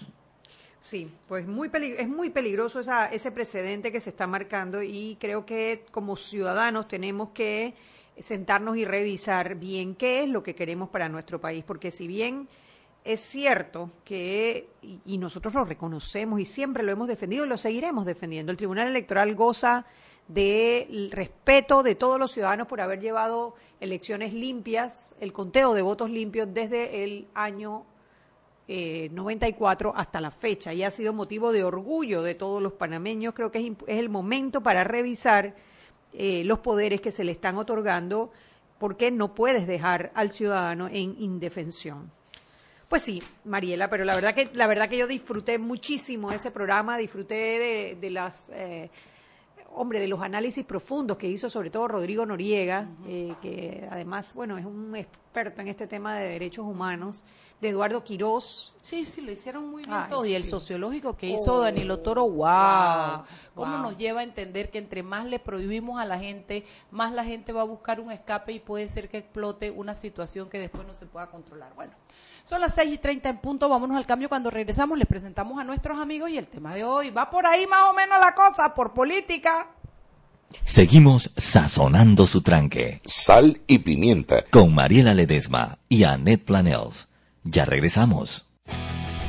Sí, 0.81 1.12
pues 1.29 1.47
muy 1.47 1.71
es 1.99 2.09
muy 2.09 2.31
peligroso 2.31 2.81
esa, 2.81 3.07
ese 3.07 3.31
precedente 3.31 3.92
que 3.92 4.01
se 4.01 4.11
está 4.11 4.27
marcando 4.27 4.83
y 4.83 5.16
creo 5.21 5.47
que 5.47 5.85
como 5.92 6.16
ciudadanos 6.16 6.88
tenemos 6.88 7.29
que 7.31 7.75
sentarnos 8.18 8.77
y 8.77 8.85
revisar 8.85 9.55
bien 9.57 9.95
qué 9.95 10.25
es 10.25 10.29
lo 10.29 10.42
que 10.42 10.55
queremos 10.55 10.88
para 10.88 11.09
nuestro 11.09 11.40
país, 11.40 11.62
porque 11.64 11.90
si 11.92 12.09
bien 12.09 12.49
es 13.05 13.21
cierto 13.21 13.90
que, 14.05 14.68
y 15.07 15.18
nosotros 15.18 15.55
lo 15.55 15.64
reconocemos 15.64 16.40
y 16.40 16.47
siempre 16.47 16.83
lo 16.83 16.92
hemos 16.92 17.09
defendido 17.09 17.45
y 17.45 17.49
lo 17.49 17.59
seguiremos 17.59 18.05
defendiendo, 18.05 18.51
el 18.53 18.59
Tribunal 18.59 18.88
Electoral 18.88 19.35
goza 19.35 19.87
del 20.33 21.11
respeto 21.11 21.83
de 21.83 21.95
todos 21.95 22.18
los 22.18 22.31
ciudadanos 22.33 22.66
por 22.66 22.81
haber 22.81 23.01
llevado 23.01 23.55
elecciones 23.81 24.33
limpias, 24.33 25.14
el 25.21 25.33
conteo 25.33 25.75
de 25.75 25.83
votos 25.83 26.11
limpios 26.11 26.49
desde 26.53 27.05
el 27.05 27.27
año 27.35 27.85
eh, 28.68 29.09
94 29.12 29.92
hasta 29.95 30.21
la 30.21 30.31
fecha 30.31 30.73
y 30.73 30.83
ha 30.83 30.90
sido 30.90 31.12
motivo 31.12 31.53
de 31.53 31.64
orgullo 31.64 32.23
de 32.23 32.35
todos 32.35 32.62
los 32.62 32.73
panameños. 32.73 33.35
Creo 33.35 33.51
que 33.51 33.59
es, 33.59 33.73
es 33.87 33.99
el 33.99 34.09
momento 34.09 34.62
para 34.62 34.85
revisar 34.85 35.55
eh, 36.12 36.45
los 36.45 36.61
poderes 36.61 37.01
que 37.01 37.12
se 37.12 37.25
le 37.25 37.33
están 37.33 37.57
otorgando 37.59 38.31
porque 38.79 39.11
no 39.11 39.35
puedes 39.35 39.66
dejar 39.66 40.12
al 40.14 40.33
ciudadano 40.33 40.88
en 40.88 41.16
indefensión. 41.18 42.11
Pues 42.88 43.03
sí, 43.03 43.23
Mariela, 43.45 43.88
pero 43.88 44.05
la 44.05 44.14
verdad 44.14 44.35
que 44.35 44.51
la 44.53 44.66
verdad 44.66 44.88
que 44.88 44.99
yo 44.99 45.07
disfruté 45.07 45.59
muchísimo 45.59 46.31
ese 46.31 46.51
programa, 46.51 46.99
disfruté 46.99 47.35
de, 47.35 47.99
de 48.01 48.11
las 48.11 48.51
eh, 48.55 48.90
hombre, 49.75 50.01
de 50.01 50.09
los 50.09 50.21
análisis 50.21 50.65
profundos 50.65 51.17
que 51.17 51.29
hizo 51.29 51.49
sobre 51.51 51.71
todo 51.71 51.89
Rodrigo 51.89 52.27
Noriega, 52.27 52.89
eh, 53.07 53.35
que 53.41 53.87
además, 53.91 54.35
bueno, 54.35 54.59
es 54.59 54.65
un 54.65 54.95
experto 54.97 55.63
en 55.63 55.69
este 55.69 55.87
tema 55.87 56.17
de 56.17 56.29
derechos 56.29 56.65
humanos, 56.67 57.25
de 57.61 57.71
Eduardo 57.71 58.03
Quirós. 58.03 58.75
Sí, 58.83 59.05
sí, 59.05 59.21
lo 59.21 59.33
hicieron 59.33 59.71
muy 59.71 59.85
bien 59.85 59.95
Ay. 60.11 60.31
Y 60.33 60.35
el 60.35 60.45
sociológico 60.45 61.17
que 61.17 61.31
Oh, 61.31 61.35
hizo 61.35 61.61
Danilo 61.61 62.01
Toro, 62.01 62.29
wow. 62.29 62.37
wow, 62.37 63.25
¿Cómo 63.55 63.73
wow. 63.73 63.83
nos 63.83 63.99
lleva 63.99 64.21
a 64.21 64.25
entender 64.25 64.71
que 64.71 64.79
entre 64.79 65.03
más 65.03 65.25
le 65.27 65.39
prohibimos 65.39 66.01
a 66.01 66.05
la 66.05 66.19
gente, 66.19 66.65
más 66.91 67.13
la 67.13 67.25
gente 67.25 67.53
va 67.53 67.63
a 67.63 67.65
buscar 67.65 68.01
un 68.01 68.11
escape 68.11 68.53
y 68.53 68.61
puede 68.61 68.89
ser 68.89 69.09
que 69.09 69.19
explote 69.19 69.71
una 69.71 69.95
situación 69.95 70.49
que 70.49 70.59
después 70.59 70.87
no 70.87 70.95
se 70.95 71.07
pueda 71.07 71.31
controlar? 71.31 71.73
Bueno, 71.75 71.93
son 72.44 72.61
las 72.61 72.74
6 72.74 72.94
y 72.94 72.98
30 72.98 73.28
en 73.28 73.38
punto. 73.38 73.68
Vámonos 73.68 73.96
al 73.96 74.07
cambio. 74.07 74.28
Cuando 74.28 74.50
regresamos, 74.50 74.98
les 74.98 75.07
presentamos 75.07 75.61
a 75.61 75.64
nuestros 75.64 75.98
amigos 75.98 76.31
y 76.31 76.38
el 76.38 76.48
tema 76.48 76.74
de 76.74 76.85
hoy 76.85 77.11
va 77.11 77.31
por 77.31 77.46
ahí 77.46 77.66
más 77.66 77.85
o 77.90 77.94
menos 77.94 78.18
la 78.20 78.35
cosa, 78.35 78.74
por 78.74 78.92
política. 78.92 79.68
Seguimos 80.64 81.31
sazonando 81.37 82.26
su 82.26 82.42
tranque. 82.42 83.00
Sal 83.05 83.62
y 83.66 83.78
pimienta. 83.78 84.44
Con 84.50 84.74
Mariela 84.74 85.14
Ledesma 85.14 85.78
y 85.88 86.05
Annette 86.05 86.44
Planels. 86.44 87.09
Ya 87.44 87.64
regresamos. 87.64 88.48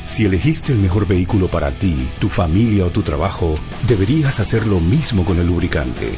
Si 0.06 0.26
elegiste 0.26 0.74
el 0.74 0.80
mejor 0.80 1.08
vehículo 1.08 1.50
para 1.50 1.80
ti, 1.80 2.10
tu 2.20 2.28
familia 2.28 2.86
o 2.86 2.90
tu 2.92 3.04
trabajo, 3.04 3.56
deberías 3.88 4.42
hacer 4.42 4.68
lo 4.68 4.82
mismo 4.82 5.24
con 5.24 5.40
el 5.40 5.48
lubricante. 5.48 6.18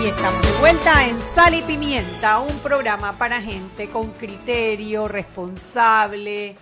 Y 0.02 0.06
estamos 0.06 0.46
de 0.46 0.52
vuelta 0.60 1.08
en 1.08 1.18
Sal 1.22 1.54
y 1.54 1.62
Pimienta, 1.62 2.40
un 2.40 2.58
programa 2.58 3.16
para 3.16 3.40
gente 3.40 3.88
con 3.88 4.10
criterio, 4.10 5.08
responsable, 5.08 6.58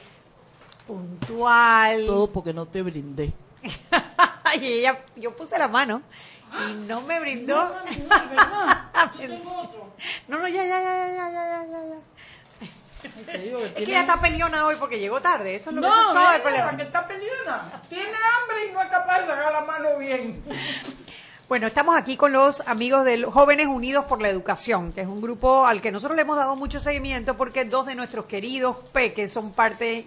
puntual. 0.87 2.07
Todo 2.07 2.31
porque 2.31 2.53
no 2.53 2.67
te 2.67 2.83
brindé. 2.83 3.33
y 4.61 4.67
ella, 4.67 5.01
yo 5.17 5.37
puse 5.37 5.59
la 5.59 5.69
mano 5.69 6.03
y 6.69 6.73
no 6.87 7.01
me 7.03 7.21
brindó. 7.21 7.71
No, 10.29 10.39
no, 10.39 10.49
ya, 10.49 10.65
ya, 10.65 10.81
ya, 10.81 11.09
ya, 11.09 11.31
ya, 11.31 11.67
ya, 11.67 11.81
ya. 11.87 13.39
Digo 13.39 13.59
que 13.59 13.67
es 13.67 13.73
que 13.73 13.83
ella 13.83 14.01
está 14.01 14.21
peleona 14.21 14.67
hoy 14.67 14.77
porque 14.79 14.99
llegó 14.99 15.21
tarde. 15.21 15.55
Eso 15.57 15.71
es 15.71 15.77
lo 15.77 15.83
no, 15.83 15.91
que 15.91 15.97
es 15.97 16.13
todo 16.13 16.33
el 16.35 16.43
problema. 16.43 16.77
que 16.77 16.83
está 16.83 17.07
peleona. 17.07 17.83
Tiene 17.89 18.05
hambre 18.05 18.67
y 18.69 18.73
no 18.73 18.83
es 18.83 18.89
capaz 18.89 19.21
de 19.21 19.27
sacar 19.29 19.53
la 19.53 19.61
mano 19.63 19.97
bien. 19.99 20.43
Bueno, 21.49 21.67
estamos 21.67 21.97
aquí 21.97 22.17
con 22.17 22.33
los 22.33 22.61
amigos 22.67 23.05
de 23.05 23.25
Jóvenes 23.25 23.67
Unidos 23.67 24.07
por 24.07 24.23
la 24.23 24.29
Educación, 24.29 24.93
que 24.93 25.03
es 25.03 25.07
un 25.07 25.21
grupo 25.21 25.67
al 25.67 25.83
que 25.83 25.91
nosotros 25.91 26.17
le 26.17 26.23
hemos 26.23 26.37
dado 26.37 26.57
mucho 26.57 26.81
seguimiento 26.81 27.37
porque 27.37 27.65
dos 27.65 27.87
de 27.87 27.95
nuestros 27.95 28.27
queridos 28.27 28.77
peques 28.93 29.33
son 29.33 29.53
parte 29.53 30.07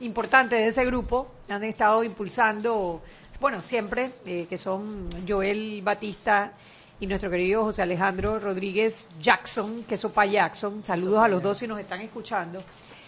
importante 0.00 0.56
de 0.56 0.68
ese 0.68 0.84
grupo, 0.84 1.28
han 1.48 1.64
estado 1.64 2.04
impulsando, 2.04 3.02
bueno, 3.40 3.62
siempre, 3.62 4.10
eh, 4.26 4.46
que 4.48 4.58
son 4.58 5.08
Joel 5.26 5.82
Batista 5.82 6.52
y 7.00 7.06
nuestro 7.06 7.30
querido 7.30 7.64
José 7.64 7.82
Alejandro 7.82 8.38
Rodríguez 8.38 9.10
Jackson, 9.20 9.84
que 9.84 9.94
es 9.94 10.00
Sopa 10.00 10.26
Jackson. 10.26 10.84
Saludos 10.84 11.24
a 11.24 11.28
los 11.28 11.42
dos 11.42 11.58
si 11.58 11.66
nos 11.66 11.78
están 11.78 12.00
escuchando. 12.00 12.62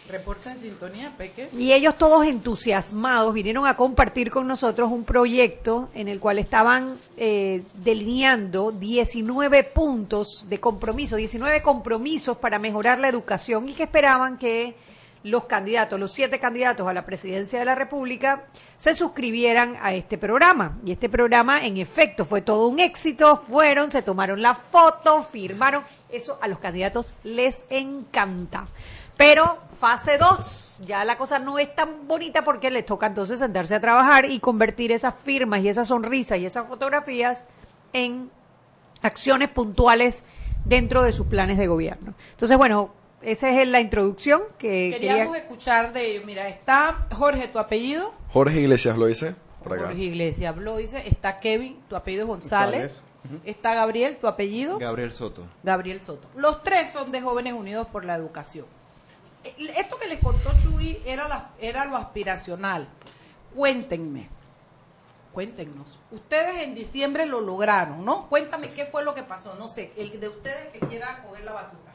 Reporta 0.09 0.53
en 0.53 0.59
sintonía, 0.59 1.12
Peque. 1.18 1.49
Y 1.59 1.72
ellos 1.72 1.99
todos 1.99 2.25
entusiasmados 2.27 3.35
vinieron 3.35 3.66
a 3.66 3.77
compartir 3.77 4.31
con 4.31 4.46
nosotros 4.46 4.92
un 4.92 5.03
proyecto 5.03 5.88
en 5.94 6.07
el 6.07 6.20
cual 6.20 6.38
estaban 6.38 6.96
eh, 7.16 7.64
delineando 7.75 8.70
19 8.70 9.64
puntos 9.64 10.46
de 10.49 10.61
compromiso, 10.61 11.16
19 11.16 11.61
compromisos 11.61 12.37
para 12.37 12.61
mejorar 12.61 13.01
la 13.01 13.09
educación 13.09 13.68
y 13.68 13.72
que 13.72 13.85
esperaban 13.85 14.38
que 14.38 14.77
los 15.22 15.44
candidatos, 15.44 15.98
los 15.98 16.12
siete 16.12 16.38
candidatos 16.38 16.87
a 16.87 16.92
la 16.92 17.05
presidencia 17.05 17.59
de 17.59 17.64
la 17.64 17.74
República, 17.74 18.44
se 18.76 18.94
suscribieran 18.94 19.76
a 19.83 19.92
este 19.94 20.18
programa. 20.18 20.79
Y 20.85 20.92
este 20.92 21.09
programa, 21.09 21.64
en 21.64 21.79
efecto, 21.79 22.24
fue 22.24 22.42
todo 22.42 22.68
un 22.68 22.81
éxito. 22.81 23.37
Fueron, 23.37 23.90
se 23.90 24.02
tomaron 24.02 24.42
la 24.42 24.55
foto, 24.55 25.22
firmaron. 25.22 25.83
Eso 26.09 26.38
a 26.40 26.48
los 26.48 26.59
candidatos 26.59 27.12
les 27.24 27.64
encanta. 27.70 28.66
Pero 29.16 29.59
fase 29.81 30.18
2, 30.18 30.83
ya 30.87 31.05
la 31.05 31.16
cosa 31.16 31.38
no 31.38 31.59
es 31.59 31.74
tan 31.74 32.07
bonita 32.07 32.44
porque 32.44 32.70
les 32.70 32.85
toca 32.85 33.07
entonces 33.07 33.38
sentarse 33.38 33.74
a 33.74 33.81
trabajar 33.81 34.31
y 34.31 34.40
convertir 34.40 34.92
esas 34.92 35.14
firmas 35.24 35.61
y 35.61 35.68
esas 35.68 35.88
sonrisas 35.88 36.38
y 36.38 36.46
esas 36.46 36.68
fotografías 36.68 37.44
en 37.92 38.31
acciones 39.02 39.48
puntuales 39.48 40.24
dentro 40.64 41.02
de 41.02 41.12
sus 41.12 41.26
planes 41.26 41.57
de 41.57 41.66
gobierno. 41.66 42.14
Entonces, 42.33 42.59
bueno, 42.59 42.90
esa 43.22 43.50
es 43.61 43.68
la 43.68 43.81
introducción 43.81 44.42
que 44.59 44.90
Queríamos 44.92 45.26
quería... 45.35 45.42
escuchar 45.42 45.92
de 45.92 46.11
ellos. 46.12 46.24
Mira, 46.24 46.48
está 46.48 47.07
Jorge, 47.14 47.48
tu 47.48 47.59
apellido. 47.59 48.12
Jorge 48.33 48.61
Iglesias 48.61 48.96
lo 48.98 49.07
dice, 49.07 49.35
por 49.62 49.72
acá. 49.72 49.87
Jorge 49.87 50.02
Iglesias 50.02 50.55
dice. 50.76 51.09
Está 51.09 51.40
Kevin, 51.40 51.81
tu 51.88 51.96
apellido 51.96 52.22
es 52.24 52.29
González. 52.29 53.02
Está 53.44 53.74
Gabriel, 53.74 54.18
tu 54.20 54.29
apellido. 54.29 54.79
Gabriel 54.79 55.11
Soto. 55.11 55.44
Gabriel 55.64 56.00
Soto. 56.00 56.29
Los 56.37 56.62
tres 56.62 56.92
son 56.92 57.11
de 57.11 57.20
Jóvenes 57.20 57.55
Unidos 57.55 57.88
por 57.88 58.05
la 58.05 58.14
Educación. 58.14 58.66
Eh, 59.42 59.55
Esto 59.76 59.96
que 59.98 60.07
les 60.07 60.20
contó 60.20 60.50
Chuy 60.57 61.00
era, 61.05 61.26
la- 61.26 61.50
era 61.61 61.85
lo 61.87 61.96
aspiracional. 61.96 62.87
Cuéntenme, 63.55 64.29
cuéntenos. 65.33 65.98
Ustedes 66.11 66.62
en 66.62 66.74
diciembre 66.74 67.26
lo 67.26 67.40
lograron, 67.40 68.05
¿no? 68.05 68.29
Cuéntame 68.29 68.68
qué 68.68 68.87
fue 68.87 69.02
lo 69.02 69.14
que 69.14 69.22
pasó. 69.22 69.55
No 69.57 69.66
sé, 69.68 69.92
el 69.96 70.20
de 70.20 70.29
ustedes 70.29 70.68
que 70.72 70.81
quiera 70.81 71.22
coger 71.26 71.44
la 71.44 71.52
batuta. 71.52 71.86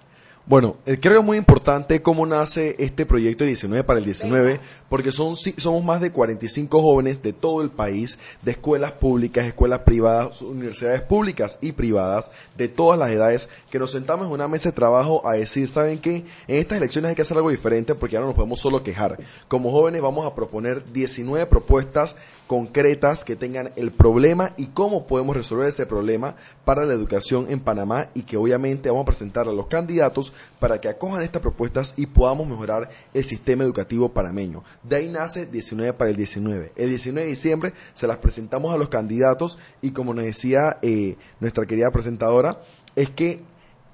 Bueno, 0.47 0.77
eh, 0.87 0.97
creo 0.99 1.13
que 1.13 1.19
es 1.19 1.25
muy 1.25 1.37
importante 1.37 2.01
cómo 2.01 2.25
nace 2.25 2.75
este 2.79 3.05
proyecto 3.05 3.43
de 3.43 3.49
19 3.49 3.83
para 3.83 3.99
el 3.99 4.05
19, 4.05 4.59
porque 4.89 5.11
son, 5.11 5.35
somos 5.35 5.83
más 5.83 6.01
de 6.01 6.11
45 6.11 6.81
jóvenes 6.81 7.21
de 7.21 7.31
todo 7.31 7.61
el 7.61 7.69
país, 7.69 8.17
de 8.41 8.51
escuelas 8.51 8.91
públicas, 8.93 9.45
escuelas 9.45 9.79
privadas, 9.81 10.41
universidades 10.41 11.01
públicas 11.01 11.59
y 11.61 11.73
privadas, 11.73 12.31
de 12.57 12.67
todas 12.67 12.97
las 12.97 13.11
edades, 13.11 13.49
que 13.69 13.77
nos 13.77 13.91
sentamos 13.91 14.25
en 14.25 14.33
una 14.33 14.47
mesa 14.47 14.69
de 14.69 14.75
trabajo 14.75 15.25
a 15.27 15.33
decir, 15.33 15.67
¿saben 15.67 15.99
qué? 15.99 16.25
En 16.47 16.57
estas 16.57 16.79
elecciones 16.79 17.09
hay 17.09 17.15
que 17.15 17.21
hacer 17.21 17.37
algo 17.37 17.51
diferente 17.51 17.93
porque 17.93 18.13
ya 18.13 18.19
no 18.19 18.25
nos 18.25 18.35
podemos 18.35 18.59
solo 18.59 18.81
quejar. 18.81 19.19
Como 19.47 19.71
jóvenes 19.71 20.01
vamos 20.01 20.25
a 20.25 20.33
proponer 20.33 20.83
19 20.91 21.45
propuestas 21.45 22.15
concretas 22.47 23.23
que 23.23 23.37
tengan 23.37 23.71
el 23.77 23.91
problema 23.91 24.53
y 24.57 24.65
cómo 24.67 25.07
podemos 25.07 25.37
resolver 25.37 25.69
ese 25.69 25.85
problema 25.85 26.35
para 26.65 26.83
la 26.83 26.93
educación 26.93 27.45
en 27.49 27.61
Panamá 27.61 28.09
y 28.13 28.23
que 28.23 28.35
obviamente 28.35 28.89
vamos 28.89 29.03
a 29.03 29.05
presentar 29.05 29.47
a 29.47 29.53
los 29.53 29.67
candidatos 29.67 30.30
para 30.59 30.79
que 30.79 30.89
acojan 30.89 31.21
estas 31.21 31.41
propuestas 31.41 31.93
y 31.97 32.05
podamos 32.05 32.47
mejorar 32.47 32.89
el 33.13 33.23
sistema 33.23 33.63
educativo 33.63 34.09
panameño. 34.09 34.63
De 34.83 34.97
ahí 34.97 35.09
nace 35.09 35.45
19 35.45 35.93
para 35.93 36.09
el 36.09 36.15
19. 36.15 36.71
El 36.75 36.89
19 36.89 37.21
de 37.21 37.29
diciembre 37.29 37.73
se 37.93 38.07
las 38.07 38.17
presentamos 38.17 38.73
a 38.73 38.77
los 38.77 38.89
candidatos 38.89 39.57
y 39.81 39.91
como 39.91 40.13
nos 40.13 40.25
decía 40.25 40.77
eh, 40.81 41.15
nuestra 41.39 41.65
querida 41.65 41.91
presentadora, 41.91 42.61
es 42.95 43.09
que 43.09 43.41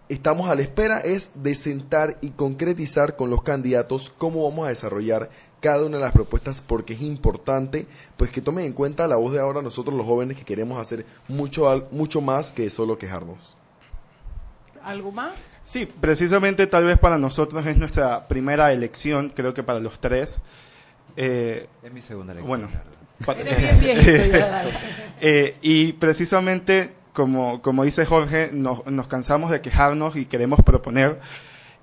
estamos 0.10 0.50
a 0.50 0.56
la 0.56 0.62
espera 0.62 1.00
es 1.00 1.32
de 1.36 1.54
sentar 1.54 2.18
y 2.22 2.30
concretizar 2.30 3.16
con 3.16 3.30
los 3.30 3.44
candidatos 3.44 4.10
cómo 4.18 4.48
vamos 4.48 4.66
a 4.66 4.70
desarrollar 4.70 5.30
cada 5.60 5.86
una 5.86 5.98
de 5.98 6.04
las 6.04 6.14
propuestas 6.14 6.62
porque 6.62 6.94
es 6.94 7.02
importante 7.02 7.88
pues 8.16 8.30
que 8.32 8.42
tomen 8.42 8.66
en 8.66 8.74
cuenta 8.74 9.08
la 9.08 9.18
voz 9.18 9.34
de 9.34 9.40
ahora 9.40 9.62
nosotros 9.62 9.96
los 9.96 10.06
jóvenes 10.06 10.38
que 10.38 10.46
queremos 10.46 10.80
hacer 10.80 11.06
mucho 11.28 11.88
mucho 11.92 12.22
más 12.22 12.54
que 12.54 12.70
solo 12.70 12.98
quejarnos. 12.98 13.57
¿Algo 14.88 15.12
más? 15.12 15.54
Sí, 15.66 15.86
precisamente 15.86 16.66
tal 16.68 16.86
vez 16.86 16.98
para 16.98 17.18
nosotros 17.18 17.66
es 17.68 17.76
nuestra 17.78 18.28
primera 18.28 18.72
elección, 18.72 19.30
creo 19.36 19.54
que 19.54 19.62
para 19.64 19.80
los 19.80 20.00
tres. 20.00 20.42
Eh, 21.18 21.68
Es 21.84 21.92
mi 21.92 22.02
segunda 22.02 22.32
elección, 22.34 22.70
Bueno, 23.26 23.42
Eres 23.42 23.80
bien 23.80 23.80
viejito 23.80 24.38
ya. 24.38 24.64
Eh, 25.20 25.56
y 25.64 25.94
precisamente, 25.94 26.94
como, 27.12 27.62
como 27.64 27.84
dice 27.84 28.06
Jorge, 28.06 28.50
nos, 28.54 28.86
nos 28.86 29.08
cansamos 29.08 29.50
de 29.50 29.62
quejarnos 29.62 30.16
y 30.16 30.26
queremos 30.26 30.60
proponer. 30.64 31.20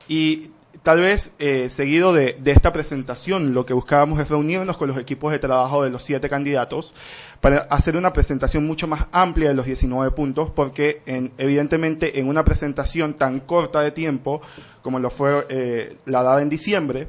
Y 0.08 0.52
tal 0.82 1.00
vez, 1.00 1.34
eh, 1.38 1.68
seguido 1.70 2.12
de, 2.12 2.36
esta 2.44 2.72
presentación, 2.72 3.54
lo 3.54 3.64
que 3.66 3.72
buscábamos 3.72 4.20
es 4.20 4.28
reunirnos 4.28 4.76
con 4.76 4.88
los 4.88 4.98
equipos 4.98 5.32
de 5.32 5.38
trabajo 5.38 5.82
de 5.82 5.90
los 5.90 6.02
siete 6.02 6.28
candidatos 6.28 6.92
para 7.40 7.58
hacer 7.70 7.96
una 7.96 8.12
presentación 8.12 8.66
mucho 8.66 8.86
más 8.86 9.06
amplia 9.12 9.48
de 9.48 9.54
los 9.54 9.66
19 9.66 10.10
puntos, 10.12 10.50
porque 10.50 11.02
en- 11.06 11.32
evidentemente 11.38 12.18
en 12.18 12.28
una 12.28 12.44
presentación 12.44 13.14
tan 13.14 13.40
corta 13.40 13.80
de 13.80 13.90
tiempo 13.92 14.40
como 14.82 14.98
lo 14.98 15.10
fue 15.10 15.46
eh, 15.48 15.96
la 16.06 16.22
dada 16.22 16.42
en 16.42 16.48
diciembre, 16.48 17.08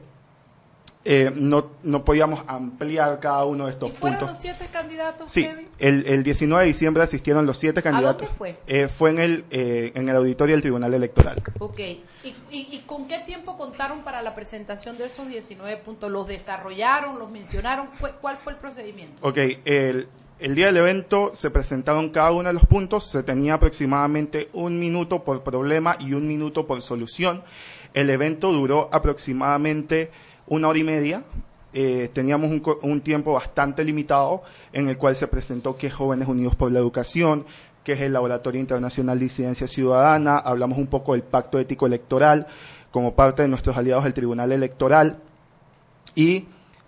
eh, 1.07 1.31
no, 1.35 1.67
no 1.83 2.03
podíamos 2.03 2.43
ampliar 2.47 3.19
cada 3.19 3.45
uno 3.45 3.67
de 3.67 3.73
estos 3.73 3.91
¿Fueron 3.93 4.17
puntos. 4.19 4.29
los 4.35 4.37
siete 4.41 4.67
candidatos, 4.73 5.31
Sí, 5.31 5.43
Kevin? 5.43 5.67
el, 5.77 6.05
el 6.07 6.23
19 6.23 6.63
de 6.63 6.67
diciembre 6.67 7.03
asistieron 7.03 7.45
los 7.45 7.59
siete 7.59 7.83
candidatos. 7.83 8.23
dónde 8.23 8.35
fue? 8.37 8.55
Eh, 8.65 8.87
fue 8.87 9.11
en 9.11 9.19
el, 9.19 9.45
eh, 9.51 9.91
en 9.93 10.09
el 10.09 10.15
auditorio 10.15 10.55
del 10.55 10.61
Tribunal 10.63 10.93
Electoral. 10.95 11.41
Ok. 11.59 11.79
¿Y, 11.79 12.03
y, 12.23 12.67
y 12.71 12.83
con 12.87 13.07
qué 13.07 13.19
tiempo 13.19 13.55
contaron 13.55 14.03
para 14.03 14.23
la 14.23 14.33
presentación 14.33 14.97
de 14.97 15.05
esos 15.05 15.27
19 15.27 15.77
puntos? 15.77 16.09
¿Los 16.11 16.27
desarrollaron? 16.27 17.19
¿Los 17.19 17.29
mencionaron? 17.29 17.87
¿Cuál, 17.99 18.15
cuál 18.19 18.37
fue 18.37 18.53
el 18.53 18.59
procedimiento? 18.59 19.27
Ok, 19.27 19.37
el, 19.65 20.07
el 20.39 20.55
día 20.55 20.65
del 20.65 20.77
evento 20.77 21.31
se 21.35 21.51
presentaron 21.51 22.09
cada 22.09 22.31
uno 22.31 22.47
de 22.49 22.53
los 22.53 22.65
puntos, 22.65 23.05
se 23.05 23.21
tenía 23.21 23.53
aproximadamente 23.53 24.49
un 24.53 24.79
minuto 24.79 25.23
por 25.23 25.43
problema 25.43 25.95
y 25.99 26.13
un 26.13 26.27
minuto 26.27 26.65
por 26.65 26.81
solución. 26.81 27.43
El 27.93 28.09
evento 28.09 28.51
duró 28.51 28.89
aproximadamente 28.91 30.09
una 30.47 30.67
hora 30.67 30.79
y 30.79 30.83
media. 30.83 31.23
Eh, 31.73 32.09
teníamos 32.13 32.51
un, 32.51 32.63
un 32.83 33.01
tiempo 33.01 33.33
bastante 33.33 33.83
limitado 33.83 34.43
en 34.71 34.87
el 34.87 34.97
cual 34.97 35.15
se 35.15 35.27
presentó 35.27 35.75
que 35.75 35.89
Jóvenes 35.89 36.27
Unidos 36.27 36.55
por 36.55 36.71
la 36.71 36.79
Educación, 36.79 37.45
que 37.83 37.93
es 37.93 38.01
el 38.01 38.13
Laboratorio 38.13 38.61
Internacional 38.61 39.19
de 39.19 39.25
Incidencia 39.25 39.67
Ciudadana, 39.67 40.37
hablamos 40.37 40.77
un 40.77 40.87
poco 40.87 41.13
del 41.13 41.23
Pacto 41.23 41.59
Ético 41.59 41.85
Electoral 41.85 42.47
como 42.91 43.13
parte 43.13 43.41
de 43.41 43.49
nuestros 43.49 43.75
aliados 43.75 44.05
del 44.05 44.13
Tribunal 44.13 44.53
Electoral 44.53 45.17
y 46.15 46.45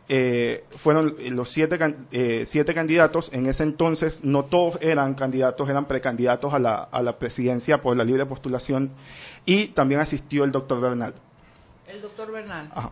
eh, 0.09 0.63
fueron 0.69 1.15
los 1.31 1.49
siete, 1.49 1.77
eh, 2.11 2.43
siete 2.45 2.73
candidatos. 2.73 3.29
En 3.33 3.45
ese 3.45 3.63
entonces 3.63 4.23
no 4.23 4.45
todos 4.45 4.79
eran 4.81 5.15
candidatos, 5.15 5.69
eran 5.69 5.85
precandidatos 5.85 6.53
a 6.53 6.59
la, 6.59 6.75
a 6.75 7.01
la 7.01 7.19
presidencia 7.19 7.81
por 7.81 7.97
la 7.97 8.05
libre 8.05 8.25
postulación 8.25 8.91
y 9.45 9.67
también 9.67 9.99
asistió 9.99 10.45
el 10.45 10.51
doctor 10.51 10.79
Bernal. 10.79 11.13
El 11.87 12.01
doctor 12.01 12.31
Bernal. 12.31 12.69
Ajá. 12.73 12.91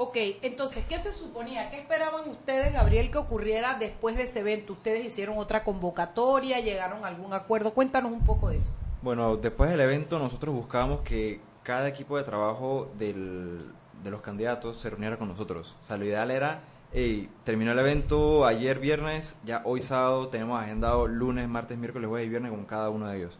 Ok, 0.00 0.16
entonces, 0.42 0.84
¿qué 0.88 0.96
se 0.96 1.12
suponía? 1.12 1.70
¿Qué 1.70 1.80
esperaban 1.80 2.28
ustedes, 2.28 2.72
Gabriel, 2.72 3.10
que 3.10 3.18
ocurriera 3.18 3.74
después 3.74 4.16
de 4.16 4.22
ese 4.22 4.38
evento? 4.40 4.74
¿Ustedes 4.74 5.04
hicieron 5.04 5.38
otra 5.38 5.64
convocatoria? 5.64 6.60
¿Llegaron 6.60 7.04
a 7.04 7.08
algún 7.08 7.34
acuerdo? 7.34 7.74
Cuéntanos 7.74 8.12
un 8.12 8.24
poco 8.24 8.48
de 8.48 8.58
eso. 8.58 8.68
Bueno, 9.02 9.36
después 9.36 9.70
del 9.70 9.80
evento 9.80 10.20
nosotros 10.20 10.54
buscábamos 10.54 11.00
que 11.00 11.40
cada 11.64 11.88
equipo 11.88 12.16
de 12.16 12.22
trabajo 12.22 12.88
del, 12.96 13.72
de 14.04 14.10
los 14.12 14.20
candidatos 14.20 14.76
se 14.76 14.88
reuniera 14.88 15.16
con 15.18 15.26
nosotros. 15.26 15.76
O 15.82 15.84
sea, 15.84 15.96
lo 15.96 16.04
ideal 16.04 16.30
era, 16.30 16.60
hey, 16.92 17.28
terminó 17.42 17.72
el 17.72 17.78
evento 17.80 18.46
ayer 18.46 18.78
viernes, 18.78 19.34
ya 19.44 19.62
hoy 19.64 19.80
sábado 19.80 20.28
tenemos 20.28 20.62
agendado 20.62 21.08
lunes, 21.08 21.48
martes, 21.48 21.76
miércoles, 21.76 22.08
jueves 22.08 22.28
y 22.28 22.30
viernes 22.30 22.52
con 22.52 22.64
cada 22.66 22.88
uno 22.90 23.08
de 23.08 23.18
ellos. 23.18 23.36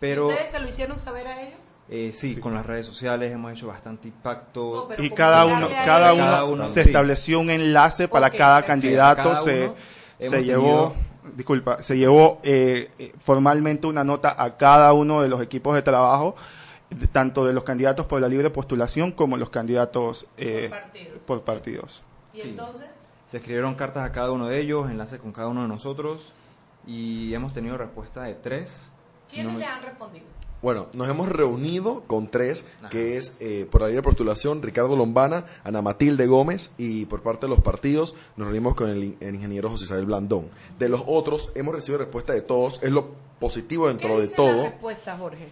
Pero 0.00 0.28
¿Ustedes 0.28 0.50
se 0.50 0.60
lo 0.60 0.66
hicieron 0.66 0.98
saber 0.98 1.26
a 1.26 1.42
ellos? 1.42 1.70
Eh, 1.92 2.12
sí, 2.14 2.36
con 2.36 2.54
las 2.54 2.64
redes 2.64 2.86
sociales 2.86 3.32
hemos 3.32 3.52
hecho 3.52 3.66
bastante 3.66 4.06
impacto. 4.08 4.88
Y 4.98 5.10
cada 5.10 5.44
uno, 5.44 5.68
cada 5.68 6.12
uno, 6.14 6.24
Cada 6.24 6.44
uno, 6.44 6.68
se 6.68 6.84
sí. 6.84 6.88
estableció 6.90 7.40
un 7.40 7.50
enlace 7.50 8.06
para 8.06 8.30
cada 8.30 8.62
candidato, 8.64 9.30
Cada 9.30 9.42
se, 9.42 9.72
se 10.20 10.44
llevó, 10.44 10.94
disculpa, 11.34 11.82
se 11.82 11.98
llevó 11.98 12.38
eh, 12.44 12.90
eh, 12.98 13.12
formalmente 13.18 13.86
una 13.88 14.04
nota 14.04 14.40
a 14.40 14.56
cada 14.56 14.92
uno 14.92 15.20
de 15.22 15.28
los 15.28 15.42
equipos 15.42 15.74
de 15.74 15.82
trabajo, 15.82 16.36
de- 16.90 17.08
tanto 17.08 17.44
de 17.44 17.52
los 17.52 17.64
candidatos 17.64 18.06
por 18.06 18.20
la 18.20 18.28
libre 18.28 18.50
postulación 18.50 19.10
como 19.12 19.36
los 19.36 19.50
candidatos 19.50 20.26
eh, 20.36 20.68
Por 20.70 20.80
partidos. 20.80 21.18
por 21.26 21.42
partidos. 21.42 22.02
¿Y 22.34 22.40
Sí. 22.42 22.48
entonces? 22.50 22.86
Se 23.30 23.36
escribieron 23.38 23.74
cartas 23.74 24.04
a 24.08 24.12
cada 24.12 24.30
uno 24.32 24.46
de 24.48 24.60
ellos, 24.60 24.90
enlaces 24.90 25.18
con 25.20 25.32
cada 25.32 25.48
uno 25.48 25.62
de 25.62 25.68
nosotros 25.68 26.32
y 26.86 27.32
hemos 27.34 27.52
tenido 27.52 27.76
respuesta 27.78 28.22
de 28.24 28.34
tres. 28.34 28.90
si 29.28 29.34
¿Quiénes 29.36 29.52
no 29.52 29.58
me- 29.58 29.64
le 29.64 29.70
han 29.70 29.82
respondido? 29.82 30.24
Bueno, 30.62 30.88
nos 30.92 31.08
hemos 31.08 31.28
reunido 31.28 32.02
con 32.06 32.30
tres, 32.30 32.66
que 32.90 33.16
es 33.16 33.34
eh, 33.40 33.66
por 33.70 33.80
la 33.80 33.86
libre 33.88 34.02
postulación 34.02 34.60
Ricardo 34.62 34.94
Lombana, 34.94 35.46
Ana 35.64 35.80
Matilde 35.80 36.26
Gómez 36.26 36.70
y 36.76 37.06
por 37.06 37.22
parte 37.22 37.46
de 37.46 37.50
los 37.50 37.60
partidos 37.60 38.14
nos 38.36 38.46
reunimos 38.48 38.74
con 38.74 38.90
el, 38.90 39.02
in- 39.04 39.16
el 39.20 39.36
ingeniero 39.36 39.70
José 39.70 39.84
Isabel 39.86 40.04
Blandón. 40.04 40.50
De 40.78 40.90
los 40.90 41.02
otros 41.06 41.50
hemos 41.54 41.74
recibido 41.74 41.98
respuesta 42.00 42.34
de 42.34 42.42
todos, 42.42 42.78
es 42.82 42.90
lo 42.90 43.08
positivo 43.38 43.84
¿Qué 43.84 43.88
dentro 43.88 44.16
de 44.18 44.26
dice 44.26 44.30
la 44.32 44.36
todo. 44.36 44.62
respuesta, 44.64 45.16
Jorge? 45.16 45.48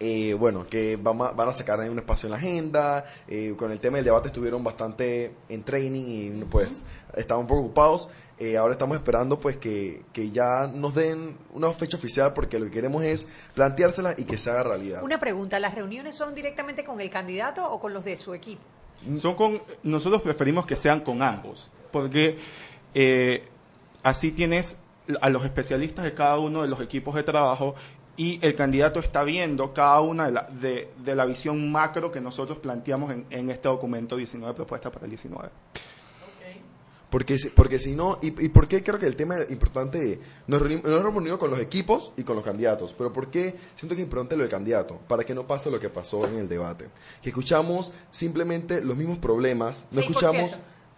Eh, 0.00 0.34
bueno, 0.34 0.66
que 0.68 0.96
van 0.96 1.22
a, 1.22 1.30
van 1.30 1.48
a 1.50 1.52
sacar 1.54 1.78
ahí 1.80 1.88
un 1.88 2.00
espacio 2.00 2.26
en 2.26 2.32
la 2.32 2.36
agenda. 2.38 3.04
eh, 3.28 3.54
con 3.56 3.70
el 3.70 3.78
tema 3.78 3.98
del 3.98 4.06
debate 4.06 4.26
estuvieron 4.28 4.64
bastante 4.64 5.32
en 5.48 5.62
training 5.62 6.04
y 6.40 6.44
pues 6.46 6.82
estaban 7.16 7.42
un 7.42 7.46
poco 7.46 7.60
ocupados. 7.60 8.08
Eh, 8.42 8.56
ahora 8.56 8.72
estamos 8.72 8.96
esperando 8.96 9.38
pues 9.38 9.56
que, 9.56 10.02
que 10.12 10.32
ya 10.32 10.66
nos 10.66 10.96
den 10.96 11.38
una 11.52 11.70
fecha 11.70 11.96
oficial 11.96 12.32
porque 12.34 12.58
lo 12.58 12.64
que 12.64 12.72
queremos 12.72 13.04
es 13.04 13.28
planteársela 13.54 14.14
y 14.18 14.24
que 14.24 14.36
se 14.36 14.50
haga 14.50 14.64
realidad. 14.64 15.00
Una 15.04 15.20
pregunta, 15.20 15.60
¿las 15.60 15.76
reuniones 15.76 16.16
son 16.16 16.34
directamente 16.34 16.82
con 16.82 17.00
el 17.00 17.08
candidato 17.08 17.64
o 17.64 17.78
con 17.78 17.94
los 17.94 18.04
de 18.04 18.16
su 18.16 18.34
equipo? 18.34 18.60
Son 19.20 19.36
con, 19.36 19.62
nosotros 19.84 20.22
preferimos 20.22 20.66
que 20.66 20.74
sean 20.74 21.02
con 21.02 21.22
ambos, 21.22 21.70
porque 21.92 22.40
eh, 22.94 23.44
así 24.02 24.32
tienes 24.32 24.76
a 25.20 25.30
los 25.30 25.44
especialistas 25.44 26.04
de 26.04 26.12
cada 26.12 26.40
uno 26.40 26.62
de 26.62 26.68
los 26.68 26.80
equipos 26.80 27.14
de 27.14 27.22
trabajo 27.22 27.76
y 28.16 28.44
el 28.44 28.56
candidato 28.56 28.98
está 28.98 29.22
viendo 29.22 29.72
cada 29.72 30.00
una 30.00 30.26
de 30.26 30.32
la, 30.32 30.42
de, 30.50 30.90
de 30.98 31.14
la 31.14 31.26
visión 31.26 31.70
macro 31.70 32.10
que 32.10 32.20
nosotros 32.20 32.58
planteamos 32.58 33.12
en, 33.12 33.24
en 33.30 33.50
este 33.50 33.68
documento 33.68 34.16
19 34.16 34.52
propuestas 34.52 34.90
para 34.92 35.04
el 35.04 35.10
19. 35.10 35.48
Porque, 37.12 37.38
si- 37.38 37.50
porque 37.50 37.78
si 37.78 37.92
no, 37.94 38.18
y, 38.22 38.28
y 38.44 38.48
por 38.48 38.66
qué 38.66 38.82
creo 38.82 38.98
que 38.98 39.06
el 39.06 39.14
tema 39.16 39.36
importante, 39.50 40.18
nos 40.48 40.60
reunimos, 40.60 40.84
nos 40.86 40.98
hemos 40.98 41.12
reunido 41.12 41.38
con 41.38 41.50
los 41.50 41.60
equipos 41.60 42.12
y 42.16 42.24
con 42.24 42.34
los 42.36 42.44
candidatos, 42.44 42.94
pero 42.96 43.12
por 43.12 43.30
qué 43.30 43.54
siento 43.76 43.94
que 43.94 44.00
es 44.00 44.06
importante 44.06 44.34
lo 44.34 44.42
del 44.42 44.50
candidato, 44.50 44.98
para 45.06 45.22
que 45.22 45.34
no 45.34 45.46
pase 45.46 45.70
lo 45.70 45.78
que 45.78 45.90
pasó 45.90 46.26
en 46.26 46.38
el 46.38 46.48
debate, 46.48 46.88
que 47.22 47.28
escuchamos 47.28 47.92
simplemente 48.10 48.80
los 48.80 48.96
mismos 48.96 49.18
problemas, 49.18 49.84
no 49.92 50.00
6%. 50.00 50.04
escuchamos 50.04 50.56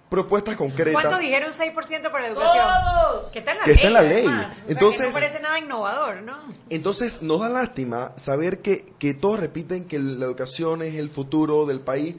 propuestas 0.09 0.55
concretas. 0.57 1.03
¿Cuánto 1.03 1.19
dijeron 1.21 1.51
6% 1.51 2.03
para 2.13 2.21
la 2.21 2.29
educación? 2.29 2.65
Todos. 2.85 3.33
Que 3.33 3.39
está 3.41 3.53
en 3.53 3.59
la 3.59 3.65
Que 3.65 3.71
ley. 3.71 3.77
está 3.77 3.89
en 3.89 3.95
la 3.95 4.03
ley. 4.03 4.27
además. 4.27 4.53
O 4.53 4.55
sea, 4.55 4.67
que 4.67 4.73
Entonces- 4.73 5.07
no 5.09 5.13
parece 5.13 5.41
nada 5.41 5.59
innovador, 5.59 6.23
¿no? 6.23 6.39
Entonces 6.71 7.23
nos 7.23 7.41
da 7.41 7.49
lástima 7.49 8.13
saber 8.17 8.61
que, 8.61 8.87
que 9.01 9.15
todos 9.15 9.41
repiten 9.41 9.87
que 9.87 9.99
la 9.99 10.27
educación 10.27 10.83
es 10.83 10.95
el 10.95 11.09
futuro 11.09 11.67
del 11.67 11.81
país, 11.81 12.15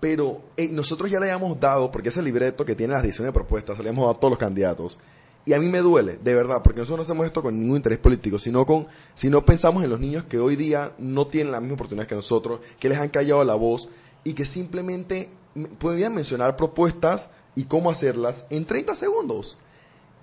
pero 0.00 0.42
eh, 0.56 0.68
nosotros 0.68 1.10
ya 1.10 1.18
le 1.18 1.30
habíamos 1.30 1.58
dado, 1.58 1.90
porque 1.90 2.10
ese 2.10 2.22
libreto 2.22 2.64
que 2.64 2.74
tiene 2.74 2.92
las 2.92 3.02
19 3.02 3.32
propuestas, 3.32 3.76
se 3.76 3.82
le 3.82 3.90
hemos 3.90 4.02
dado 4.02 4.14
a 4.14 4.20
todos 4.20 4.32
los 4.32 4.38
candidatos. 4.38 4.98
Y 5.44 5.54
a 5.54 5.60
mí 5.60 5.66
me 5.66 5.78
duele, 5.78 6.18
de 6.22 6.34
verdad, 6.34 6.62
porque 6.62 6.80
nosotros 6.80 6.98
no 6.98 7.02
hacemos 7.10 7.26
esto 7.26 7.42
con 7.42 7.58
ningún 7.58 7.76
interés 7.76 7.98
político, 7.98 8.38
sino 8.38 8.66
con, 8.66 8.86
si 9.14 9.30
no 9.30 9.44
pensamos 9.44 9.82
en 9.82 9.90
los 9.90 9.98
niños 9.98 10.24
que 10.24 10.38
hoy 10.38 10.56
día 10.56 10.92
no 10.98 11.26
tienen 11.26 11.52
la 11.52 11.60
misma 11.60 11.74
oportunidad 11.74 12.06
que 12.06 12.14
nosotros, 12.14 12.60
que 12.78 12.88
les 12.88 12.98
han 12.98 13.08
callado 13.08 13.42
la 13.44 13.54
voz 13.54 13.88
y 14.24 14.34
que 14.34 14.44
simplemente 14.44 15.30
podrían 15.78 16.14
mencionar 16.14 16.56
propuestas 16.56 17.30
y 17.56 17.64
cómo 17.64 17.90
hacerlas 17.90 18.44
en 18.50 18.66
30 18.66 18.94
segundos. 18.94 19.56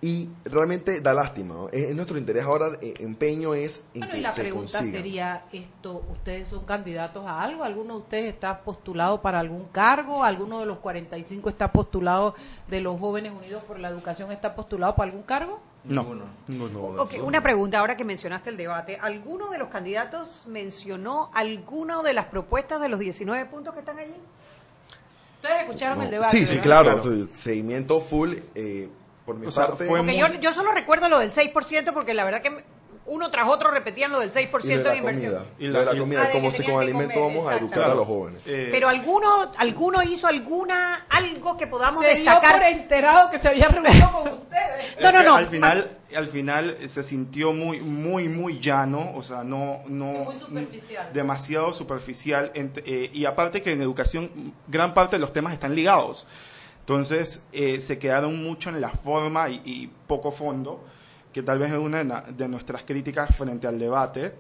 Y 0.08 0.30
realmente 0.44 1.02
da 1.02 1.16
lástima. 1.16 1.56
¿no? 1.56 1.70
Es, 1.70 1.86
es 1.86 1.96
nuestro 1.96 2.18
interés 2.20 2.44
ahora, 2.44 2.78
eh, 2.80 2.94
empeño 3.00 3.56
es 3.56 3.86
en 3.96 4.02
Bueno, 4.02 4.12
que 4.14 4.20
y 4.20 4.22
la 4.22 4.30
se 4.30 4.42
pregunta 4.42 4.78
consiga. 4.78 4.98
sería 4.98 5.46
esto, 5.52 6.06
¿ustedes 6.12 6.48
son 6.50 6.64
candidatos 6.64 7.26
a 7.26 7.42
algo? 7.42 7.64
¿Alguno 7.64 7.96
de 7.96 8.00
ustedes 8.02 8.34
está 8.34 8.62
postulado 8.62 9.24
para 9.24 9.40
algún 9.40 9.66
cargo? 9.70 10.24
¿Alguno 10.24 10.60
de 10.60 10.68
los 10.68 10.78
45 10.78 11.50
está 11.50 11.72
postulado 11.72 12.36
de 12.68 12.82
los 12.82 13.00
jóvenes 13.00 13.32
unidos 13.32 13.64
por 13.64 13.80
la 13.80 13.90
educación 13.90 14.32
está 14.32 14.54
postulado 14.54 14.96
para 14.96 15.10
algún 15.10 15.24
cargo? 15.24 15.60
No, 15.86 16.04
ninguno. 16.48 17.02
Ok, 17.02 17.14
una 17.24 17.42
pregunta 17.42 17.80
ahora 17.80 17.98
que 17.98 18.04
mencionaste 18.06 18.52
el 18.52 18.58
debate. 18.58 19.00
¿Alguno 19.02 19.50
de 19.50 19.58
los 19.58 19.70
candidatos 19.70 20.46
mencionó 20.48 21.32
alguna 21.34 22.04
de 22.04 22.14
las 22.14 22.26
propuestas 22.26 22.80
de 22.80 22.90
los 22.90 23.00
19 23.00 23.46
puntos 23.48 23.74
que 23.74 23.80
están 23.80 23.98
allí? 23.98 24.14
Ustedes 25.42 25.62
escucharon 25.62 25.98
No. 26.00 26.04
el 26.06 26.12
debate. 26.12 26.38
Sí, 26.38 26.46
sí, 26.48 26.58
claro. 26.60 27.02
Seguimiento 27.28 28.02
full. 28.02 28.34
eh, 28.56 28.90
por 29.26 29.36
mi 29.38 29.48
O 29.48 29.52
sea, 29.52 29.68
parte. 29.68 29.86
fue 29.86 30.00
Porque 30.00 30.18
yo, 30.18 30.28
yo 30.40 30.54
solo 30.54 30.72
recuerdo 30.72 31.10
lo 31.10 31.20
del 31.20 31.32
6% 31.32 31.94
porque 31.94 32.14
la 32.14 32.24
verdad 32.26 32.42
que 32.42 32.64
uno 33.08 33.30
tras 33.30 33.48
otro 33.48 33.70
repetían 33.70 34.12
lo 34.12 34.20
del 34.20 34.32
6% 34.32 34.64
y 34.64 34.68
de, 34.84 34.98
inversión. 34.98 35.34
comida. 35.34 35.46
Y 35.60 35.68
la- 35.68 35.80
de 35.82 35.86
la 35.86 35.96
comida, 36.00 36.24
Ah, 36.24 36.30
como 36.32 36.50
que 36.50 36.58
si 36.58 36.64
con 36.64 36.74
que 36.74 36.82
alimento 36.82 37.14
comer, 37.14 37.36
vamos 37.38 37.52
a 37.54 37.58
educar 37.58 37.84
a 37.92 37.94
los 37.94 38.08
jóvenes. 38.08 38.42
Eh, 38.48 38.70
Pero 38.72 38.90
alguno, 38.90 39.28
alguno 39.58 40.02
hizo 40.02 40.26
alguna, 40.26 41.06
algo 41.12 41.56
que 41.56 41.68
podamos 41.68 42.04
Se 42.04 42.16
dio 42.16 42.26
destacar. 42.32 42.54
por 42.54 42.64
enterado 42.64 43.30
que 43.30 43.38
se 43.38 43.48
había 43.50 43.68
reunido 43.68 44.12
con 44.12 44.32
ustedes. 44.32 44.98
No, 45.02 45.12
no, 45.12 45.22
no. 45.22 45.36
Al 45.36 45.46
final, 45.48 45.98
al 46.16 46.28
final 46.30 46.78
se 46.90 47.04
sintió 47.04 47.54
muy, 47.54 47.80
muy, 47.80 48.28
muy 48.28 48.60
llano, 48.60 49.12
o 49.16 49.22
sea, 49.22 49.44
no, 49.44 49.82
no 49.86 50.06
muy 50.06 50.36
superficial. 50.36 51.10
demasiado 51.14 51.74
superficial. 51.74 52.52
ent- 52.54 52.82
eh, 52.88 53.12
y 53.14 53.26
aparte 53.26 53.62
que 53.62 53.72
en 53.74 53.84
educación 53.84 54.32
gran 54.68 54.96
parte 54.96 55.18
de 55.18 55.20
los 55.20 55.32
temas 55.32 55.54
están 55.54 55.76
ligados. 55.76 56.26
Entonces 56.86 57.42
eh, 57.52 57.82
se 57.82 57.98
quedaron 57.98 58.44
mucho 58.44 58.70
en 58.70 58.80
la 58.80 58.90
forma 58.90 59.50
y, 59.50 59.60
y 59.66 59.90
poco 60.08 60.32
fondo, 60.32 60.84
que 61.34 61.42
tal 61.42 61.58
vez 61.58 61.72
es 61.72 61.78
una 61.80 61.98
de, 61.98 62.04
na- 62.06 62.22
de 62.22 62.48
nuestras 62.48 62.84
críticas 62.84 63.36
frente 63.36 63.66
al 63.66 63.80
debate. 63.80 64.34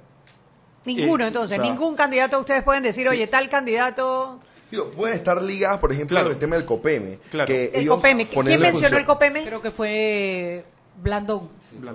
Ninguno, 0.85 1.23
Eh, 1.23 1.27
entonces, 1.29 1.57
o 1.57 1.63
sea, 1.63 1.71
ningún 1.71 1.95
candidato 1.95 2.39
ustedes 2.39 2.61
pueden 2.61 2.83
decir, 2.83 3.03
Sí. 3.05 3.09
oye, 3.09 3.25
tal 3.25 3.49
candidato. 3.49 4.37
Digo, 4.69 4.91
pueden 4.91 5.15
estar 5.15 5.41
ligadas, 5.41 5.79
por 5.79 5.91
ejemplo, 5.91 6.17
Claro. 6.17 6.29
el 6.31 6.37
tema 6.37 6.55
del 6.55 6.65
COPEME. 6.65 7.17
Claro. 7.31 7.47
Que 7.47 7.65
El 7.73 7.81
ellos 7.81 7.95
COPEME. 7.95 8.27
¿Quién 8.27 8.45
mencionó 8.45 8.71
función- 8.71 8.99
el 8.99 9.05
COPEME? 9.07 9.43
Creo 9.45 9.61
que 9.63 9.71
fue 9.71 10.65
Blandón. 11.01 11.49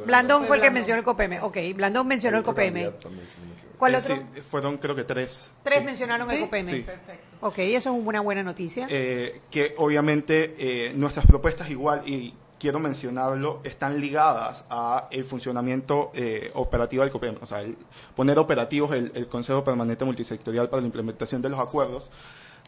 Blandón 0.04 0.46
fue 0.46 0.56
el 0.56 0.62
que 0.62 0.70
mencionó 0.72 0.98
el 0.98 1.04
COPEME. 1.04 1.40
Ok, 1.42 1.58
Blandón 1.76 2.08
mencionó 2.08 2.38
el 2.38 2.42
COPEME. 2.42 2.90
también, 3.00 3.26
si 3.28 3.40
no. 3.40 3.69
¿Cuál 3.80 3.94
eh, 3.94 3.98
otro? 3.98 4.16
sí, 4.16 4.40
fueron 4.42 4.76
creo 4.78 4.94
que 4.94 5.02
tres. 5.02 5.50
Tres 5.64 5.82
mencionaron 5.84 6.30
el 6.30 6.36
¿Sí? 6.36 6.42
COPEME. 6.44 6.70
Sí. 6.70 6.82
Perfecto. 6.82 7.26
Ok, 7.40 7.58
eso 7.58 7.90
es 7.96 8.06
una 8.06 8.20
buena 8.20 8.44
noticia. 8.44 8.86
eh, 8.88 9.40
que 9.50 9.74
obviamente 9.78 10.54
eh, 10.58 10.92
nuestras 10.94 11.26
propuestas 11.26 11.68
igual 11.70 12.02
y 12.06 12.32
quiero 12.58 12.78
mencionarlo 12.78 13.60
están 13.64 13.98
ligadas 14.00 14.66
a 14.68 15.08
el 15.10 15.24
funcionamiento 15.24 16.10
eh, 16.14 16.50
operativo 16.54 17.02
del 17.02 17.10
COPEM, 17.10 17.36
o 17.40 17.46
sea, 17.46 17.62
el- 17.62 17.76
poner 18.14 18.38
operativos 18.38 18.92
el, 18.94 19.10
el 19.14 19.26
Consejo 19.28 19.64
Permanente 19.64 20.04
Multisectorial 20.04 20.68
para 20.68 20.82
la 20.82 20.86
implementación 20.86 21.40
de 21.40 21.48
los 21.48 21.58
acuerdos 21.58 22.10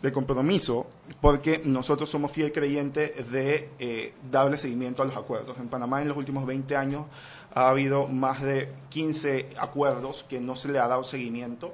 de 0.03 0.13
compromiso, 0.13 0.89
porque 1.21 1.63
nosotros 1.65 2.11
somos 2.11 2.33
fiel 2.33 2.53
creyentes 2.53 3.31
de 3.31 3.71
eh, 3.79 4.13
darle 4.31 4.59
seguimiento 4.59 5.03
a 5.03 5.05
los 5.07 5.17
acuerdos. 5.17 5.57
En 5.59 5.69
Panamá 5.69 6.03
en 6.03 6.09
los 6.09 6.17
últimos 6.17 6.45
20 6.45 6.77
años 6.77 7.07
ha 7.55 7.69
habido 7.69 8.09
más 8.09 8.43
de 8.43 8.69
15 8.89 9.51
acuerdos 9.59 10.25
que 10.29 10.41
no 10.41 10.57
se 10.57 10.69
le 10.69 10.79
ha 10.81 10.89
dado 10.89 11.05
seguimiento 11.05 11.73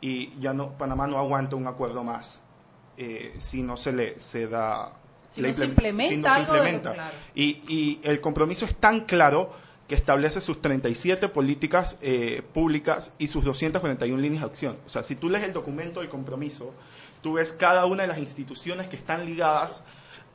y 0.00 0.30
ya 0.40 0.54
no 0.54 0.70
Panamá 0.78 1.06
no 1.06 1.18
aguanta 1.18 1.56
un 1.56 1.66
acuerdo 1.66 2.02
más 2.04 2.40
eh, 2.96 3.34
si 3.38 3.62
no 3.62 3.76
se 3.76 3.92
le 3.92 4.18
se 4.20 4.46
da 4.48 4.92
Si 5.28 5.42
no 5.42 5.52
se 5.52 5.64
implem- 5.66 5.68
implementa 5.68 6.10
si 6.10 6.16
no 6.16 6.22
se 6.34 6.40
algo 6.40 6.52
de 6.54 6.58
lo 6.62 6.68
implementa. 6.68 7.12
y, 7.34 7.44
y 7.68 8.00
el 8.04 8.20
compromiso 8.22 8.64
es 8.64 8.74
tan 8.76 9.00
claro 9.00 9.52
que 9.86 9.96
establece 9.96 10.40
sus 10.40 10.62
37 10.62 11.28
políticas 11.28 11.98
eh, 12.00 12.42
públicas 12.54 13.12
y 13.18 13.26
sus 13.26 13.44
241 13.44 14.16
líneas 14.22 14.42
de 14.42 14.46
acción. 14.48 14.76
O 14.86 14.88
sea, 14.88 15.02
si 15.02 15.16
tú 15.16 15.28
lees 15.28 15.42
el 15.44 15.52
documento 15.52 15.98
del 15.98 16.08
compromiso, 16.08 16.72
tú 17.22 17.34
ves 17.34 17.52
cada 17.52 17.86
una 17.86 18.02
de 18.02 18.08
las 18.08 18.18
instituciones 18.18 18.88
que 18.88 18.96
están 18.96 19.24
ligadas 19.24 19.82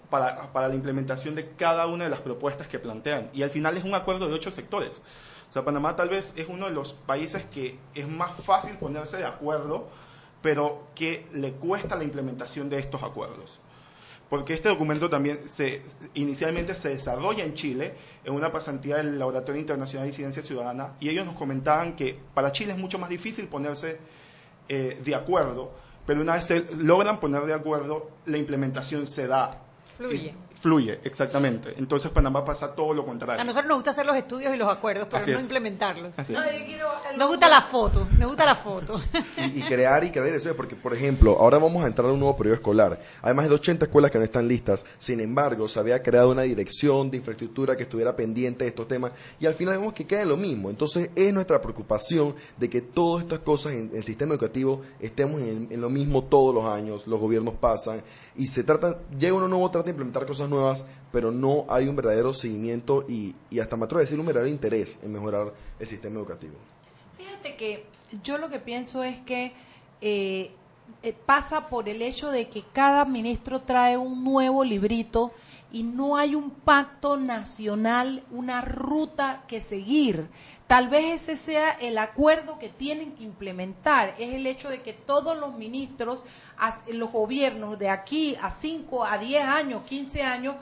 para, 0.09 0.51
para 0.53 0.67
la 0.67 0.75
implementación 0.75 1.36
de 1.36 1.51
cada 1.51 1.88
una 1.88 2.05
de 2.05 2.09
las 2.09 2.21
propuestas 2.21 2.67
que 2.67 2.79
plantean. 2.79 3.29
Y 3.33 3.43
al 3.43 3.49
final 3.49 3.77
es 3.77 3.83
un 3.83 3.95
acuerdo 3.95 4.27
de 4.27 4.33
ocho 4.33 4.51
sectores. 4.51 5.01
O 5.49 5.53
sea, 5.53 5.63
Panamá 5.63 5.95
tal 5.95 6.09
vez 6.09 6.33
es 6.36 6.47
uno 6.47 6.65
de 6.67 6.73
los 6.73 6.93
países 6.93 7.45
que 7.45 7.77
es 7.93 8.07
más 8.07 8.31
fácil 8.43 8.75
ponerse 8.77 9.17
de 9.17 9.25
acuerdo, 9.25 9.89
pero 10.41 10.88
que 10.95 11.27
le 11.33 11.53
cuesta 11.53 11.95
la 11.95 12.03
implementación 12.03 12.69
de 12.69 12.77
estos 12.79 13.03
acuerdos. 13.03 13.59
Porque 14.29 14.53
este 14.53 14.69
documento 14.69 15.09
también 15.09 15.47
se, 15.47 15.81
inicialmente 16.15 16.75
se 16.75 16.89
desarrolla 16.89 17.43
en 17.43 17.53
Chile, 17.53 17.93
en 18.23 18.33
una 18.33 18.51
pasantía 18.51 18.97
del 18.97 19.19
Laboratorio 19.19 19.61
Internacional 19.61 20.07
de 20.07 20.13
Ciencia 20.13 20.41
Ciudadana, 20.41 20.93
y 20.99 21.09
ellos 21.09 21.25
nos 21.25 21.36
comentaban 21.36 21.95
que 21.95 22.19
para 22.33 22.51
Chile 22.51 22.73
es 22.73 22.77
mucho 22.77 22.97
más 22.97 23.09
difícil 23.09 23.47
ponerse 23.47 23.99
eh, 24.67 24.99
de 25.03 25.15
acuerdo, 25.15 25.71
pero 26.06 26.22
una 26.22 26.34
vez 26.34 26.45
se 26.45 26.66
logran 26.76 27.20
poner 27.20 27.43
de 27.43 27.53
acuerdo, 27.53 28.10
la 28.26 28.38
implementación 28.38 29.06
se 29.08 29.28
da. 29.28 29.62
Fluye. 29.97 30.34
Fluye, 30.60 30.99
exactamente. 31.03 31.74
Entonces 31.78 32.10
Panamá 32.12 32.43
pasa 32.43 32.74
todo 32.74 32.93
lo 32.93 33.06
contrario. 33.06 33.39
A 33.41 33.43
nosotros 33.43 33.68
nos 33.68 33.78
gusta 33.78 33.91
hacer 33.91 34.06
los 34.06 34.16
estudios 34.16 34.53
y 34.53 34.58
los 34.58 34.68
acuerdos, 34.68 35.08
pero 35.10 35.22
Así 35.22 35.32
no 35.32 35.38
es. 35.38 35.43
implementarlos. 35.43 36.18
Así 36.18 36.34
es. 36.34 37.18
Nos 37.18 37.28
gusta 37.30 37.47
la 37.47 37.62
foto, 37.62 38.08
me 38.18 38.26
gusta 38.26 38.45
la 38.45 38.56
foto. 38.56 38.99
y, 39.38 39.60
y 39.60 39.64
crear 39.64 40.03
y 40.03 40.12
crear 40.12 40.28
eso, 40.28 40.56
porque 40.56 40.76
por 40.76 40.93
ejemplo, 40.93 41.38
ahora 41.39 41.60
vamos 41.60 41.84
a 41.84 41.88
entrar 41.88 42.10
a 42.10 42.14
un 42.14 42.20
nuevo 42.20 42.36
periodo 42.36 42.56
escolar. 42.56 42.99
Hay 43.22 43.34
más 43.34 43.47
de 43.47 43.53
80 43.53 43.86
escuelas 43.86 44.12
que 44.12 44.18
no 44.18 44.24
están 44.24 44.47
listas, 44.47 44.86
sin 44.97 45.20
embargo, 45.20 45.68
se 45.68 45.80
había 45.80 46.01
creado 46.01 46.32
una 46.32 46.41
dirección 46.43 47.12
de 47.12 47.18
infraestructura 47.18 47.76
que 47.76 47.84
estuviera 47.84 48.16
pendiente 48.16 48.64
de 48.64 48.70
estos 48.70 48.88
temas 48.88 49.12
y 49.39 49.45
al 49.45 49.53
final 49.53 49.78
vemos 49.78 49.93
que 49.93 50.06
queda 50.08 50.24
en 50.24 50.30
lo 50.30 50.38
mismo. 50.38 50.70
Entonces, 50.70 51.10
es 51.16 51.34
nuestra 51.34 51.62
preocupación 51.62 52.34
de 52.58 52.70
que 52.70 52.82
todas 52.82 53.24
estas 53.24 53.39
cosas 53.39 53.74
en 53.74 53.91
el 53.93 54.03
sistema 54.03 54.34
educativo 54.34 54.82
estemos 54.99 55.41
en, 55.41 55.68
en 55.72 55.82
lo 55.82 55.89
mismo 55.89 56.24
todos 56.24 56.53
los 56.56 56.66
años, 56.66 57.06
los 57.08 57.20
gobiernos 57.20 57.53
pasan 57.56 58.01
y 58.38 58.47
se 58.47 58.63
trata, 58.63 58.99
llega 59.17 59.36
uno 59.36 59.47
nuevo, 59.47 59.69
trata 59.71 59.86
de 59.86 59.91
implementar 59.91 60.25
cosas 60.25 60.49
nuevas, 60.49 60.86
pero 61.11 61.31
no 61.31 61.65
hay 61.69 61.88
un 61.88 61.95
verdadero 61.95 62.33
seguimiento 62.33 63.05
y, 63.07 63.36
y 63.49 63.59
hasta 63.59 63.77
me 63.77 63.86
atrevo 63.86 63.99
a 63.99 64.01
decir 64.01 64.19
un 64.19 64.25
verdadero 64.25 64.49
interés 64.49 64.99
en 65.03 65.13
mejorar 65.13 65.53
el 65.79 65.88
sistema 65.88 66.17
educativo. 66.17 66.55
Fíjate 67.17 67.55
que 67.55 67.86
yo 68.23 68.38
lo 68.38 68.49
que 68.49 68.59
pienso 68.59 69.03
es 69.03 69.19
que 69.21 69.53
eh, 70.01 70.51
eh, 71.01 71.15
pasa 71.25 71.67
por 71.67 71.89
el 71.89 72.01
hecho 72.01 72.29
de 72.29 72.47
que 72.49 72.63
cada 72.73 73.05
ministro 73.05 73.61
trae 73.61 73.97
un 73.97 74.23
nuevo 74.23 74.63
librito 74.63 75.31
y 75.76 75.84
no 75.84 76.15
hay 76.15 76.36
un 76.36 76.51
pacto 76.51 77.17
nacional, 77.17 78.23
una 78.32 78.61
ruta 78.61 79.43
que 79.45 79.59
seguir. 79.59 80.30
Tal 80.67 80.88
vez 80.88 81.23
ese 81.23 81.36
sea 81.36 81.71
el 81.71 81.97
acuerdo 81.97 82.57
que 82.59 82.69
tienen 82.69 83.11
que 83.11 83.26
implementar, 83.26 84.15
es 84.17 84.36
el 84.36 84.47
hecho 84.47 84.69
de 84.69 84.82
que 84.82 84.93
todos 84.93 85.38
los 85.38 85.53
ministros, 85.55 86.23
los 86.88 87.11
gobiernos 87.11 87.78
de 87.78 87.89
aquí 87.89 88.38
a 88.41 88.51
5, 88.51 89.03
a 89.03 89.17
10 89.17 89.43
años, 89.43 89.84
15 89.84 90.23
años, 90.23 90.55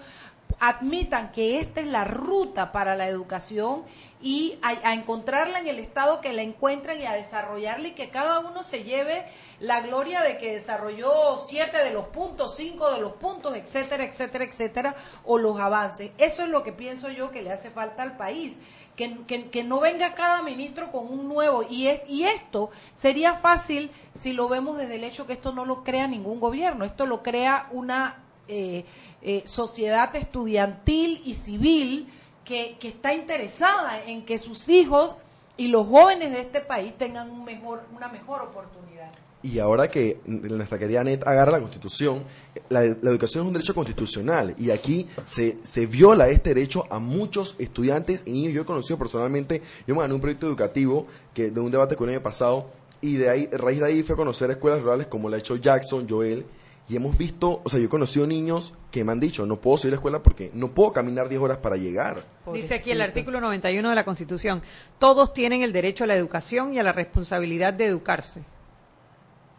admitan 0.69 1.31
que 1.33 1.59
esta 1.59 1.81
es 1.81 1.87
la 1.87 2.05
ruta 2.05 2.71
para 2.71 2.95
la 2.95 3.07
educación 3.07 3.83
y 4.21 4.57
a, 4.61 4.93
encontrarla 4.93 5.59
en 5.59 5.67
el 5.67 5.77
estado 5.79 6.21
que 6.21 6.31
la 6.31 6.41
encuentren 6.41 7.01
y 7.01 7.05
a 7.05 7.11
desarrollarla 7.13 7.89
y 7.89 7.91
que 7.91 8.09
cada 8.09 8.39
uno 8.39 8.63
se 8.63 8.85
lleve 8.85 9.25
la 9.59 9.81
gloria 9.81 10.21
de 10.21 10.37
que 10.37 10.53
desarrolló 10.53 11.35
siete 11.35 11.83
de 11.83 11.91
los 11.91 12.05
puntos, 12.07 12.55
cinco 12.55 12.89
de 12.91 13.01
los 13.01 13.11
puntos, 13.13 13.57
etcétera, 13.57 14.05
etcétera, 14.05 14.45
etcétera, 14.45 14.95
o 15.25 15.37
los 15.37 15.59
avances. 15.59 16.11
Eso 16.17 16.43
es 16.43 16.47
lo 16.49 16.63
que 16.63 16.71
pienso 16.71 17.09
yo 17.09 17.29
que 17.29 17.41
le 17.41 17.51
hace 17.51 17.69
falta 17.69 18.01
al 18.03 18.15
país. 18.15 18.55
Que, 18.95 19.25
que- 19.25 19.49
que 19.49 19.63
no 19.63 19.79
venga 19.79 20.13
cada 20.13 20.43
ministro 20.43 20.91
con 20.91 21.07
un 21.11 21.27
nuevo. 21.27 21.63
Y, 21.67 21.87
es, 21.87 22.01
y 22.07 22.25
esto 22.25 22.69
sería 22.93 23.33
fácil 23.39 23.89
si 24.13 24.33
lo 24.33 24.47
vemos 24.47 24.77
desde 24.77 24.95
el 24.95 25.03
hecho 25.03 25.25
que 25.25 25.33
esto 25.33 25.51
no 25.51 25.65
lo 25.65 25.83
crea 25.83 26.07
ningún 26.07 26.39
gobierno. 26.39 26.85
Esto 26.85 27.07
lo 27.07 27.23
crea 27.23 27.67
una 27.71 28.22
eh, 28.47 28.85
eh, 29.21 29.43
sociedad 29.45 30.15
estudiantil 30.15 31.21
y 31.25 31.33
civil 31.33 32.07
que, 32.45 32.77
que 32.79 32.89
está 32.89 33.13
interesada 33.13 34.03
en 34.05 34.25
que 34.25 34.37
sus 34.37 34.67
hijos 34.69 35.17
y 35.57 35.67
los 35.67 35.87
jóvenes 35.87 36.31
de 36.31 36.41
este 36.41 36.61
país 36.61 36.97
tengan 36.97 37.29
un 37.29 37.45
mejor, 37.45 37.83
una 37.95 38.07
mejor 38.09 38.41
oportunidad. 38.41 39.11
Y 39.43 39.59
ahora 39.59 39.89
que 39.89 40.21
nuestra 40.25 40.79
querida 40.79 41.03
Net 41.03 41.27
agarra 41.27 41.51
la 41.51 41.59
Constitución, 41.59 42.23
la, 42.69 42.83
educación 42.83 43.43
es 43.43 43.47
un 43.47 43.53
derecho 43.53 43.75
constitucional 43.75 44.55
y 44.57 44.71
aquí 44.71 45.05
se, 45.25 45.57
se 45.63 45.85
viola 45.85 46.29
este 46.29 46.53
derecho 46.53 46.85
a 46.89 46.99
muchos 46.99 47.55
estudiantes 47.59 48.23
y 48.25 48.31
niños. 48.31 48.53
Yo 48.53 48.61
he 48.61 48.65
conocido 48.65 48.97
personalmente, 48.97 49.61
yo 49.85 49.95
me 49.95 50.01
gané 50.01 50.13
un 50.13 50.21
proyecto 50.21 50.47
educativo 50.47 51.07
que 51.33 51.51
de 51.51 51.59
un 51.59 51.71
debate 51.71 51.97
con 51.97 52.07
el 52.07 52.15
año 52.15 52.23
pasado 52.23 52.69
y 53.01 53.17
de 53.17 53.29
ahí, 53.29 53.49
raíz 53.51 53.81
de 53.81 53.85
ahí 53.85 54.03
fue 54.03 54.13
a 54.13 54.17
conocer 54.17 54.49
escuelas 54.49 54.81
rurales 54.81 55.07
como 55.07 55.29
la 55.29 55.35
ha 55.35 55.39
hecho 55.39 55.57
Jackson, 55.57 56.07
Joel, 56.09 56.45
Y 56.89 56.97
hemos 56.97 57.17
visto, 57.17 57.61
o 57.63 57.69
sea, 57.69 57.79
yo 57.79 57.85
he 57.85 57.89
conocido 57.89 58.27
niños 58.27 58.73
que 58.91 59.05
me 59.05 59.13
han 59.13 59.19
dicho, 59.21 59.45
no 59.45 59.55
puedo 59.55 59.77
seguir 59.77 59.93
a 59.93 59.95
la 59.95 59.99
escuela 59.99 60.21
porque 60.21 60.51
no 60.53 60.69
puedo 60.73 60.91
caminar 60.91 61.29
10 61.29 61.41
horas 61.41 61.57
para 61.57 61.77
llegar. 61.77 62.23
Dice 62.53 62.75
aquí 62.75 62.91
el 62.91 63.01
artículo 63.01 63.39
91 63.39 63.89
de 63.89 63.95
la 63.95 64.03
Constitución, 64.03 64.61
todos 64.99 65.33
tienen 65.33 65.61
el 65.61 65.71
derecho 65.71 66.03
a 66.03 66.07
la 66.07 66.15
educación 66.15 66.73
y 66.73 66.79
a 66.79 66.83
la 66.83 66.91
responsabilidad 66.91 67.73
de 67.73 67.85
educarse. 67.85 68.43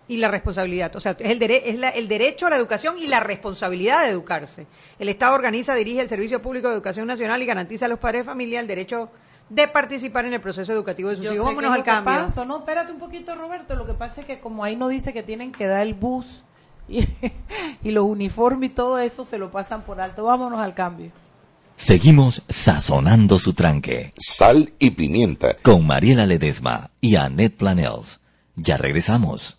Y 0.07 0.19
la 0.19 0.29
responsabilidad, 0.29 0.95
o 0.97 1.01
sea, 1.01 1.13
es, 1.19 1.31
el, 1.31 1.41
dere- 1.41 1.63
es 1.65 1.79
la- 1.79 1.89
el 1.89 2.09
derecho 2.09 2.47
a 2.47 2.51
la 2.51 2.57
educación 2.57 2.99
y 2.99 3.07
la 3.07 3.21
responsabilidad 3.21 4.03
de 4.05 4.11
educarse. 4.11 4.67
El 4.99 5.09
Estado 5.09 5.35
organiza, 5.35 5.75
dirige 5.75 6.03
el 6.03 6.11
Servicio 6.11 6.43
Público 6.43 6.69
de 6.69 6.75
Educación 6.75 7.07
Nacional 7.07 7.41
y 7.41 7.47
garantiza 7.47 7.87
a 7.87 7.89
los 7.89 7.99
padres 7.99 8.21
de 8.21 8.25
familia 8.27 8.61
el 8.61 8.67
derecho 8.67 9.09
de 9.49 9.67
participar 9.67 10.27
en 10.27 10.35
el 10.35 10.43
proceso 10.43 10.75
educativo 10.75 11.09
de 11.09 11.17
sus 11.17 11.25
Yo 11.25 11.33
hijos. 11.33 11.47
Vámonos 11.47 11.71
es 11.71 11.73
al 11.73 11.79
lo 11.79 11.85
que 11.85 11.91
cambio. 11.91 12.15
pasa. 12.25 12.45
No, 12.45 12.59
espérate 12.59 12.93
un 12.93 12.99
poquito, 12.99 13.35
Roberto. 13.35 13.77
Lo 13.77 13.87
que 13.87 13.95
pasa 13.95 14.21
es 14.21 14.27
que 14.27 14.41
como 14.41 14.63
ahí 14.63 14.77
no 14.77 14.89
dice 14.89 15.15
que 15.15 15.23
tienen 15.23 15.53
que 15.53 15.67
dar 15.67 15.81
el 15.87 15.95
bus 15.95 16.45
y, 16.89 17.07
y 17.83 17.91
los 17.91 18.05
uniformes 18.05 18.71
y 18.71 18.75
todo 18.75 18.99
eso 18.99 19.25
se 19.25 19.39
lo 19.39 19.51
pasan 19.51 19.83
por 19.83 20.01
alto. 20.01 20.25
Vámonos 20.25 20.61
al 20.61 20.75
cambio. 20.75 21.11
Seguimos 21.77 22.43
sazonando 22.49 23.39
su 23.39 23.53
tranque. 23.53 24.13
Sal 24.17 24.73
y 24.79 24.91
pimienta. 24.93 25.57
Con 25.61 25.87
Mariela 25.87 26.27
Ledesma 26.27 26.91
y 27.01 27.17
Annette 27.17 27.57
Planels. 27.57 28.21
Ya 28.57 28.77
regresamos. 28.77 29.59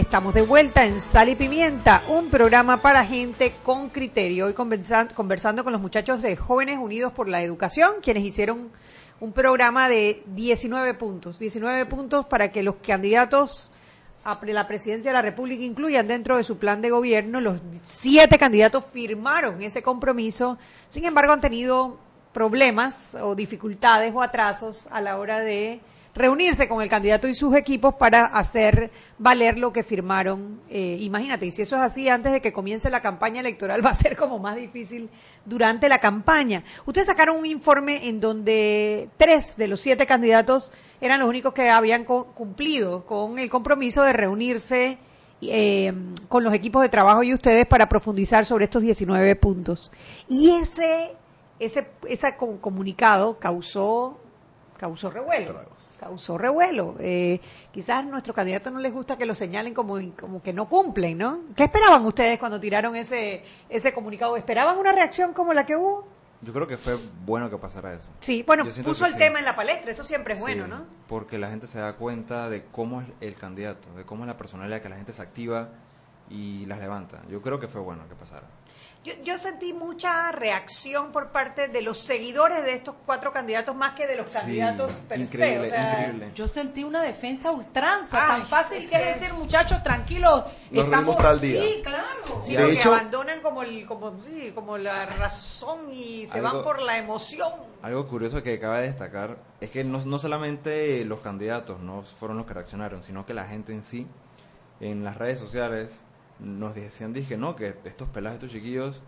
Estamos 0.00 0.32
de 0.34 0.42
vuelta 0.42 0.84
en 0.84 0.98
Sal 0.98 1.28
y 1.28 1.34
Pimienta, 1.36 2.00
un 2.08 2.30
programa 2.30 2.78
para 2.78 3.04
gente 3.04 3.52
con 3.62 3.90
criterio. 3.90 4.46
Hoy 4.46 4.54
conversa- 4.54 5.08
conversando 5.14 5.62
con 5.62 5.72
los 5.72 5.82
muchachos 5.82 6.22
de 6.22 6.36
Jóvenes 6.36 6.78
Unidos 6.78 7.12
por 7.12 7.28
la 7.28 7.42
Educación, 7.42 7.96
quienes 8.02 8.24
hicieron 8.24 8.70
un 9.20 9.32
programa 9.32 9.88
de 9.88 10.22
19 10.26 10.94
puntos. 10.94 11.38
19 11.38 11.84
puntos 11.84 12.24
para 12.26 12.50
que 12.50 12.62
los 12.62 12.76
candidatos 12.76 13.72
a 14.24 14.38
la 14.42 14.66
presidencia 14.66 15.10
de 15.10 15.14
la 15.16 15.22
República 15.22 15.62
incluyan 15.62 16.06
dentro 16.08 16.36
de 16.38 16.44
su 16.44 16.56
plan 16.58 16.80
de 16.80 16.90
gobierno. 16.90 17.40
Los 17.40 17.60
siete 17.84 18.38
candidatos 18.38 18.84
firmaron 18.90 19.60
ese 19.62 19.82
compromiso, 19.82 20.58
sin 20.88 21.04
embargo 21.04 21.32
han 21.34 21.40
tenido 21.42 21.98
problemas 22.32 23.14
o 23.20 23.34
dificultades 23.34 24.14
o 24.14 24.22
atrasos 24.22 24.88
a 24.90 25.00
la 25.02 25.18
hora 25.18 25.40
de 25.40 25.80
reunirse 26.14 26.68
con 26.68 26.82
el 26.82 26.88
candidato 26.88 27.28
y 27.28 27.34
sus 27.34 27.54
equipos 27.54 27.94
para 27.94 28.26
hacer 28.26 28.90
valer 29.18 29.58
lo 29.58 29.72
que 29.72 29.82
firmaron. 29.84 30.60
Eh, 30.68 30.98
imagínate, 31.00 31.46
y 31.46 31.50
si 31.50 31.62
eso 31.62 31.76
es 31.76 31.82
así 31.82 32.08
antes 32.08 32.32
de 32.32 32.40
que 32.40 32.52
comience 32.52 32.90
la 32.90 33.00
campaña 33.02 33.40
electoral, 33.40 33.84
va 33.86 33.90
a 33.90 33.94
ser 33.94 34.16
como 34.16 34.38
más 34.38 34.56
difícil 34.56 35.08
durante 35.44 35.88
la 35.88 35.98
campaña. 35.98 36.64
Ustedes 36.86 37.06
sacaron 37.06 37.36
un 37.38 37.46
informe 37.46 38.08
en 38.08 38.20
donde 38.20 39.08
tres 39.16 39.56
de 39.56 39.68
los 39.68 39.80
siete 39.80 40.06
candidatos 40.06 40.72
eran 41.00 41.20
los 41.20 41.28
únicos 41.28 41.54
que 41.54 41.70
habían 41.70 42.04
co- 42.04 42.26
cumplido 42.34 43.06
con 43.06 43.38
el 43.38 43.48
compromiso 43.48 44.02
de 44.02 44.12
reunirse 44.12 44.98
eh, 45.42 45.92
con 46.28 46.44
los 46.44 46.52
equipos 46.52 46.82
de 46.82 46.90
trabajo 46.90 47.22
y 47.22 47.32
ustedes 47.32 47.66
para 47.66 47.88
profundizar 47.88 48.44
sobre 48.44 48.64
estos 48.64 48.82
19 48.82 49.36
puntos. 49.36 49.90
Y 50.28 50.50
ese, 50.50 51.12
ese, 51.58 51.86
ese 52.06 52.36
co- 52.36 52.60
comunicado 52.60 53.38
causó 53.38 54.19
causó 54.80 55.10
revuelo. 55.10 55.60
Causó 56.00 56.38
revuelo. 56.38 56.96
Eh, 57.00 57.38
quizás 57.70 57.98
a 57.98 58.02
nuestro 58.02 58.32
candidato 58.32 58.70
no 58.70 58.80
les 58.80 58.90
gusta 58.90 59.18
que 59.18 59.26
lo 59.26 59.34
señalen 59.34 59.74
como, 59.74 59.98
como 60.18 60.42
que 60.42 60.54
no 60.54 60.70
cumplen, 60.70 61.18
¿no? 61.18 61.40
¿Qué 61.54 61.64
esperaban 61.64 62.04
ustedes 62.06 62.38
cuando 62.38 62.58
tiraron 62.58 62.96
ese, 62.96 63.44
ese 63.68 63.92
comunicado? 63.92 64.38
¿Esperaban 64.38 64.78
una 64.78 64.92
reacción 64.92 65.34
como 65.34 65.52
la 65.52 65.66
que 65.66 65.76
hubo? 65.76 66.08
Yo 66.40 66.54
creo 66.54 66.66
que 66.66 66.78
fue 66.78 66.96
bueno 67.26 67.50
que 67.50 67.58
pasara 67.58 67.92
eso. 67.92 68.10
Sí, 68.20 68.42
bueno, 68.46 68.64
puso 68.64 69.04
el 69.04 69.12
sí. 69.12 69.18
tema 69.18 69.38
en 69.38 69.44
la 69.44 69.54
palestra, 69.54 69.90
eso 69.90 70.02
siempre 70.02 70.32
es 70.32 70.40
bueno, 70.40 70.66
¿no? 70.66 70.86
Porque 71.06 71.36
la 71.38 71.50
gente 71.50 71.66
se 71.66 71.78
da 71.78 71.96
cuenta 71.96 72.48
de 72.48 72.64
cómo 72.64 73.02
es 73.02 73.08
el 73.20 73.34
candidato, 73.34 73.92
de 73.92 74.04
cómo 74.04 74.24
es 74.24 74.28
la 74.28 74.38
personalidad 74.38 74.80
que 74.80 74.88
la 74.88 74.96
gente 74.96 75.12
se 75.12 75.20
activa 75.20 75.68
y 76.30 76.64
las 76.64 76.78
levanta. 76.78 77.20
Yo 77.28 77.42
creo 77.42 77.60
que 77.60 77.68
fue 77.68 77.82
bueno 77.82 78.08
que 78.08 78.14
pasara. 78.14 78.46
Yo, 79.02 79.14
yo 79.24 79.38
sentí 79.38 79.72
mucha 79.72 80.30
reacción 80.30 81.10
por 81.10 81.28
parte 81.32 81.68
de 81.68 81.80
los 81.80 81.96
seguidores 81.98 82.62
de 82.62 82.74
estos 82.74 82.94
cuatro 83.06 83.32
candidatos 83.32 83.74
más 83.74 83.94
que 83.94 84.06
de 84.06 84.14
los 84.14 84.30
candidatos 84.30 84.92
per 85.08 85.26
se. 85.26 85.58
O 85.58 85.64
sea, 85.66 86.12
Yo 86.34 86.46
sentí 86.46 86.84
una 86.84 87.00
defensa 87.00 87.48
a 87.48 87.52
ultranza, 87.52 88.18
Ay, 88.34 88.40
tan 88.42 88.48
fácil 88.50 88.76
es 88.76 88.90
que 88.90 88.96
es 88.96 89.02
que- 89.02 89.08
decir, 89.24 89.32
muchachos, 89.32 89.82
tranquilos, 89.82 90.44
Nos 90.70 90.84
estamos 90.84 91.16
tal 91.16 91.40
día. 91.40 91.62
Sí, 91.62 91.80
claro. 91.82 92.42
Sí, 92.42 92.54
De 92.54 92.72
hecho- 92.72 92.92
abandonan 92.92 93.40
como, 93.40 93.62
el, 93.62 93.86
como, 93.86 94.20
sí, 94.22 94.52
como 94.54 94.76
la 94.76 95.06
razón 95.06 95.90
y 95.90 96.26
se 96.26 96.38
Algo- 96.38 96.52
van 96.56 96.62
por 96.62 96.82
la 96.82 96.98
emoción. 96.98 97.50
Algo 97.80 98.06
curioso 98.06 98.42
que 98.42 98.58
cabe 98.58 98.82
destacar 98.82 99.38
es 99.62 99.70
que 99.70 99.82
no, 99.82 100.04
no 100.04 100.18
solamente 100.18 101.06
los 101.06 101.20
candidatos 101.20 101.80
no 101.80 102.02
fueron 102.02 102.36
los 102.36 102.46
que 102.46 102.52
reaccionaron, 102.52 103.02
sino 103.02 103.24
que 103.24 103.32
la 103.32 103.46
gente 103.46 103.72
en 103.72 103.82
sí, 103.82 104.06
en 104.80 105.04
las 105.04 105.16
redes 105.16 105.38
sociales, 105.38 106.04
nos 106.42 106.74
decían, 106.74 107.12
dije, 107.12 107.36
no, 107.36 107.56
que 107.56 107.74
estos 107.84 108.08
pelados, 108.08 108.36
estos 108.36 108.50
chiquillos 108.52 109.02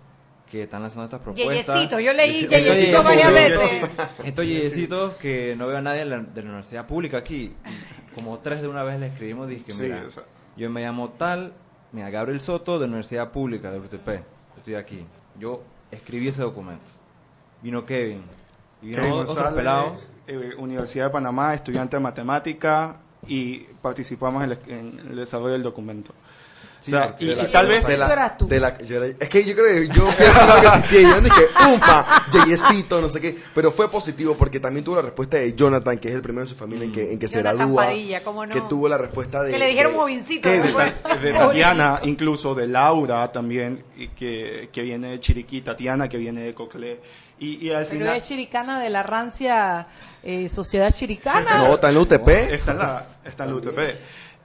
que 0.51 0.65
están 0.65 0.83
lanzando 0.83 1.05
estas 1.05 1.21
propuestas... 1.21 1.67
Yeyecito, 1.75 1.99
yo 2.01 2.13
leí 2.13 2.41
Estos 2.45 2.51
yeyecito 2.59 2.99
yeyecitos- 3.01 3.05
varias 3.05 3.33
veces. 3.33 3.91
Estos 4.25 4.45
yeyecitos 4.47 5.15
que 5.15 5.55
no 5.57 5.67
veo 5.67 5.79
a 5.79 5.83
nadie 5.83 6.01
de 6.01 6.05
la, 6.07 6.19
de 6.19 6.43
la 6.43 6.49
universidad 6.49 6.87
pública 6.87 7.19
aquí. 7.19 7.55
como 8.15 8.39
tres 8.41 8.61
de 8.61 8.69
una 8.69 8.83
vez 8.83 9.01
le 9.01 9.07
escribimos, 9.07 9.49
dije, 9.49 9.73
Sí, 9.73 9.85
mira, 9.85 10.05
o 10.07 10.11
sea. 10.11 10.25
yo 10.57 10.69
me 10.69 10.83
llamo 10.83 11.11
tal, 11.11 11.55
mira, 11.93 12.11
Gabriel 12.11 12.41
Soto, 12.43 12.75
de 12.79 12.81
la 12.87 12.91
Universidad 12.91 13.31
Pública 13.31 13.71
de 13.71 13.79
UTP, 13.81 14.09
estoy 14.59 14.75
aquí. 14.75 15.07
Yo 15.39 15.63
escribí 15.91 16.29
ese 16.29 16.43
documento. 16.43 16.91
Vino 17.63 17.87
Kevin, 17.87 18.23
y 18.83 18.87
vino 18.89 18.99
Kevin 18.99 19.13
otros 19.13 19.29
González, 19.37 19.55
pelados. 19.55 20.13
eh, 20.27 20.51
Universidad 20.59 21.07
de 21.07 21.11
Panamá, 21.13 21.55
estudiante 21.55 21.97
de 21.97 22.01
matemática 22.03 22.97
y 23.27 23.61
participamos 23.81 24.43
en 24.45 24.51
el, 24.53 24.59
en 24.67 24.99
el 25.11 25.17
desarrollo 25.17 25.53
del 25.53 25.63
documento. 25.63 26.13
O 26.83 26.85
sea, 26.85 27.15
y, 27.21 27.27
de 27.27 27.37
la- 27.37 27.43
y 27.45 27.53
tal 27.53 27.69
vez 27.69 27.87
de 27.87 27.97
la- 27.97 28.37
de 28.41 28.61
la- 28.61 28.79
yo 28.79 28.97
era- 28.97 29.07
es 29.07 29.29
que 29.29 29.45
yo 29.45 29.55
creo 29.55 29.67
que 29.67 29.89
yo 29.95 30.07
fui 30.11 30.25
que 30.25 30.31
asistí, 30.69 31.03
yo 31.03 31.21
dije, 31.21 31.43
umpa, 31.73 32.27
yeyecito, 32.33 33.01
no 33.01 33.09
sé 33.09 33.21
qué, 33.21 33.39
pero 33.55 33.71
fue 33.71 33.89
positivo 33.89 34.37
porque 34.37 34.59
también 34.59 34.85
tuvo 34.85 34.97
la 34.97 35.03
respuesta 35.03 35.37
de 35.37 35.55
Jonathan, 35.55 35.99
que 35.99 36.09
es 36.09 36.15
el 36.15 36.23
primero 36.23 36.43
en 36.43 36.49
su 36.49 36.55
familia 36.57 36.85
en 36.85 36.93
que, 36.93 37.13
en 37.13 37.19
que 37.21 37.29
se 37.29 37.39
gradúa, 37.39 37.87
que 37.89 38.61
tuvo 38.69 38.89
la 38.89 38.99
respuesta 38.99 39.43
de 39.45 39.53
Que 39.53 39.59
le 39.59 39.67
dijeron 39.69 39.93
de 39.93 39.99
jovencito. 39.99 40.49
¿no? 40.49 41.19
de 41.21 41.33
Tatiana, 41.39 42.01
incluso 42.03 42.55
de 42.55 42.67
Laura 42.67 43.31
también, 43.31 43.85
y 43.97 44.09
que, 44.09 44.69
que 44.73 44.83
viene 44.83 45.11
de 45.13 45.21
Chiriquí, 45.21 45.61
Tatiana 45.61 46.09
que 46.09 46.17
viene 46.19 46.41
de 46.43 46.53
Coclé. 46.55 47.01
Y, 47.39 47.67
y 47.67 47.71
al 47.73 47.87
Pero 47.87 47.99
final... 48.01 48.17
es 48.17 48.23
chiricana 48.25 48.81
de 48.81 48.89
la 48.91 49.03
rancia 49.03 49.87
eh, 50.23 50.49
Sociedad 50.49 50.93
Chiricana. 50.93 51.59
No, 51.59 51.75
está 51.75 51.89
en 51.89 51.95
la 51.95 52.01
UTP. 52.01 52.29
Está 52.29 52.73
en 52.73 52.79
la, 52.79 53.07
está 53.25 53.45
en 53.45 53.51
la 53.51 53.57
UTP. 53.57 53.79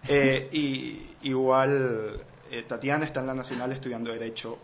Eh, 0.10 0.48
y 0.52 1.02
igual 1.28 2.20
eh, 2.52 2.64
Tatiana 2.68 3.06
está 3.06 3.20
en 3.22 3.28
la 3.28 3.34
Nacional 3.34 3.72
estudiando 3.72 4.12
Derecho. 4.12 4.60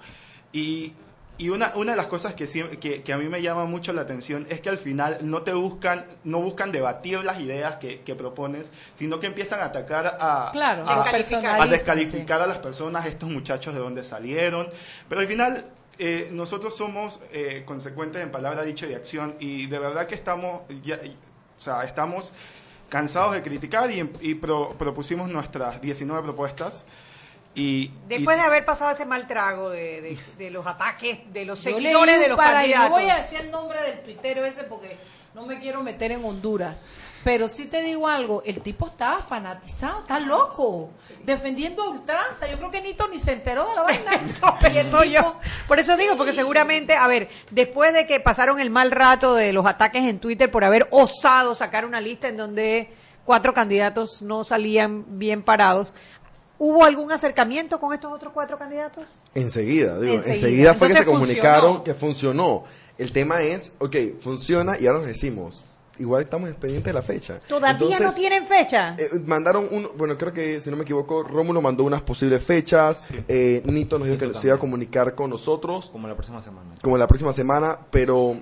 Y, 0.52 0.94
y 1.38 1.50
una, 1.50 1.72
una 1.76 1.92
de 1.92 1.98
las 1.98 2.08
cosas 2.08 2.36
que, 2.36 2.46
que, 2.80 3.02
que 3.02 3.14
a 3.14 3.18
mí 3.18 3.28
me 3.28 3.42
llama 3.42 3.66
mucho 3.66 3.92
la 3.92 4.02
atención 4.02 4.46
es 4.50 4.62
que 4.62 4.70
al 4.70 4.78
final 4.78 5.18
no 5.24 5.42
te 5.42 5.52
buscan, 5.54 6.06
no 6.24 6.40
buscan 6.42 6.72
debatir 6.72 7.24
las 7.24 7.40
ideas 7.40 7.76
que, 7.78 8.02
que 8.02 8.14
propones, 8.16 8.70
sino 8.96 9.20
que 9.20 9.28
empiezan 9.28 9.60
a 9.62 9.66
atacar 9.66 10.18
a, 10.20 10.50
Claro, 10.52 10.88
a, 10.88 10.96
descalificar. 11.04 11.62
a 11.62 11.66
descalificar 11.66 12.42
a 12.42 12.48
las 12.48 12.60
personas, 12.60 13.06
estos 13.08 13.30
muchachos 13.30 13.74
de 13.74 13.80
dónde 13.80 14.04
salieron. 14.04 14.68
Pero 15.10 15.22
al 15.22 15.28
final 15.28 15.66
eh, 15.98 16.30
nosotros 16.32 16.76
somos 16.78 17.20
eh, 17.32 17.64
consecuentes 17.66 18.22
en 18.22 18.32
palabra, 18.32 18.62
dicho 18.64 18.86
y 18.88 18.94
acción 18.94 19.36
y 19.40 19.66
de 19.66 19.80
verdad 19.80 20.06
que 20.06 20.16
estamos, 20.16 20.62
ya- 20.84 21.00
o 21.58 21.62
sea, 21.62 21.84
estamos 21.84 22.32
cansados 22.90 23.34
de 23.34 23.42
criticar 23.42 23.90
y, 23.90 24.08
y 24.22 24.36
pro- 24.36 24.76
propusimos 24.78 25.30
nuestras 25.30 25.82
19 25.82 26.22
propuestas. 26.22 26.86
Y, 27.56 27.90
Después 28.08 28.36
y- 28.36 28.40
de 28.40 28.46
haber 28.46 28.66
pasado 28.66 28.92
ese 28.92 29.06
mal 29.06 29.28
trago 29.28 29.70
de, 29.70 30.02
de- 30.02 30.18
de 30.38 30.50
los 30.52 30.66
ataques 30.66 31.20
de 31.32 31.46
los 31.46 31.60
seguidores 31.60 32.20
de 32.20 32.28
los 32.30 32.38
para- 32.38 32.60
candidatos. 32.60 32.90
No 32.90 32.96
voy 32.96 33.10
a 33.10 33.16
decir 33.18 33.40
el 33.42 33.52
nombre 33.52 33.82
del 33.84 34.00
tuitero 34.02 34.44
ese 34.46 34.64
porque 34.64 34.98
no 35.36 35.46
me 35.46 35.60
quiero 35.60 35.84
meter 35.84 36.12
en 36.12 36.24
Honduras. 36.26 36.76
Pero 37.24 37.48
sí 37.48 37.68
te 37.68 37.82
digo 37.82 38.10
algo, 38.10 38.44
el 38.46 38.60
tipo 38.60 38.88
estaba 38.88 39.22
fanatizado, 39.22 40.02
está 40.02 40.20
loco, 40.20 40.90
defendiendo 41.24 41.82
a 41.84 41.90
ultranza. 41.92 42.48
Yo 42.52 42.58
creo 42.58 42.70
que 42.70 42.82
Nito 42.82 43.08
ni 43.08 43.18
se 43.18 43.32
enteró 43.32 43.66
de 43.70 43.76
la 43.76 43.84
vaina. 43.84 44.12
Yo. 44.26 44.58
tipo- 45.02 45.40
Por 45.68 45.80
eso 45.80 45.96
digo, 45.96 46.18
porque 46.18 46.34
seguramente, 46.34 46.96
a 46.96 47.08
ver, 47.08 47.30
después 47.50 47.94
de 47.94 48.06
que 48.08 48.20
pasaron 48.20 48.60
el 48.60 48.70
mal 48.72 48.92
rato 48.92 49.36
de 49.36 49.54
los 49.54 49.66
ataques 49.66 50.04
en 50.04 50.20
Twitter 50.20 50.52
por 50.52 50.66
haber 50.66 50.88
osado 50.92 51.56
sacar 51.56 51.86
una 51.86 52.02
lista 52.02 52.28
en 52.28 52.36
donde 52.36 52.92
cuatro 53.24 53.54
candidatos 53.54 54.22
no 54.22 54.44
salían 54.44 55.06
bien 55.18 55.44
parados, 55.44 55.94
¿hubo 56.66 56.86
algún 56.86 57.12
acercamiento 57.12 57.78
con 57.80 57.94
estos 57.94 58.12
otros 58.14 58.32
cuatro 58.34 58.58
candidatos? 58.58 59.04
Enseguida, 59.36 60.00
digo, 60.00 60.14
Enseguida. 60.16 60.34
enseguida, 60.34 60.74
fue 60.76 60.88
que 60.88 60.96
se 60.96 61.06
comunicaron 61.06 61.62
funcionó. 61.78 61.84
que 61.84 61.94
funcionó. 61.94 62.64
El 62.98 63.12
tema 63.12 63.42
es, 63.42 63.74
ok, 63.80 63.96
funciona 64.20 64.80
y 64.80 64.88
ahora 64.88 65.00
nos 65.00 65.08
decimos, 65.08 65.64
igual 66.00 66.24
estamos 66.24 66.50
pendientes 66.52 66.86
de 66.86 66.94
la 66.94 67.02
fecha. 67.02 67.42
¿Todavía 67.48 68.00
no 68.00 68.14
tienen 68.14 68.46
fecha? 68.46 68.96
eh, 68.98 69.10
mandaron 69.26 69.68
un, 69.72 69.90
bueno, 69.98 70.18
creo 70.18 70.32
que 70.32 70.62
si 70.62 70.70
no 70.70 70.78
me 70.78 70.84
equivoco, 70.84 71.24
Rómulo 71.24 71.62
mandó 71.62 71.84
unas 71.84 72.02
posibles 72.02 72.42
fechas, 72.44 73.10
eh, 73.28 73.62
Nito 73.66 74.00
nos 74.00 74.08
dijo 74.08 74.20
que 74.20 74.34
se 74.34 74.48
iba 74.48 74.56
a 74.56 74.60
comunicar 74.60 75.16
con 75.16 75.30
nosotros 75.32 75.90
Como 75.92 76.08
la 76.08 76.14
próxima 76.16 76.40
semana. 76.40 76.70
como 76.82 76.98
la 76.98 77.08
próxima 77.08 77.34
semana, 77.34 77.78
pero 77.92 78.40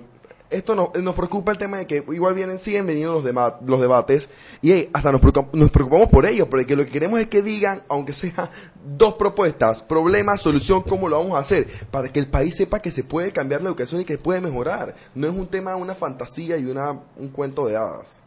esto 0.52 0.74
no- 0.74 0.92
nos 1.00 1.14
preocupa 1.14 1.52
el 1.52 1.58
tema 1.58 1.78
de 1.78 1.86
que 1.86 2.04
igual 2.12 2.34
vienen, 2.34 2.58
siguen 2.58 2.86
viniendo 2.86 3.14
los, 3.14 3.80
debates 3.80 4.28
y 4.60 4.72
hey, 4.72 4.90
hasta 4.92 5.10
nos 5.12 5.20
preocupa- 5.20 5.48
nos 5.52 5.70
preocupamos 5.70 6.08
por 6.08 6.26
ellos, 6.26 6.48
porque 6.48 6.76
lo 6.76 6.84
que 6.84 6.90
queremos 6.90 7.18
es 7.20 7.26
que 7.26 7.42
digan, 7.42 7.82
aunque 7.88 8.12
sea 8.12 8.50
dos 8.84 9.14
propuestas, 9.14 9.82
problema, 9.82 10.36
solución, 10.36 10.82
cómo 10.82 11.08
lo 11.08 11.18
vamos 11.18 11.36
a 11.36 11.40
hacer, 11.40 11.66
para 11.90 12.12
que 12.12 12.20
el 12.20 12.28
país 12.28 12.54
sepa 12.56 12.80
que 12.80 12.90
se 12.90 13.04
puede 13.04 13.32
cambiar 13.32 13.62
la 13.62 13.68
educación 13.70 14.00
y 14.00 14.04
que 14.04 14.18
puede 14.18 14.40
mejorar. 14.40 14.94
No 15.14 15.26
es 15.26 15.32
un 15.34 15.46
tema, 15.46 15.74
una 15.76 15.94
fantasía 15.94 16.56
y 16.56 16.66
una, 16.66 16.92
un 17.16 17.28
cuento 17.28 17.66
de 17.66 17.76
hadas. 17.76 18.20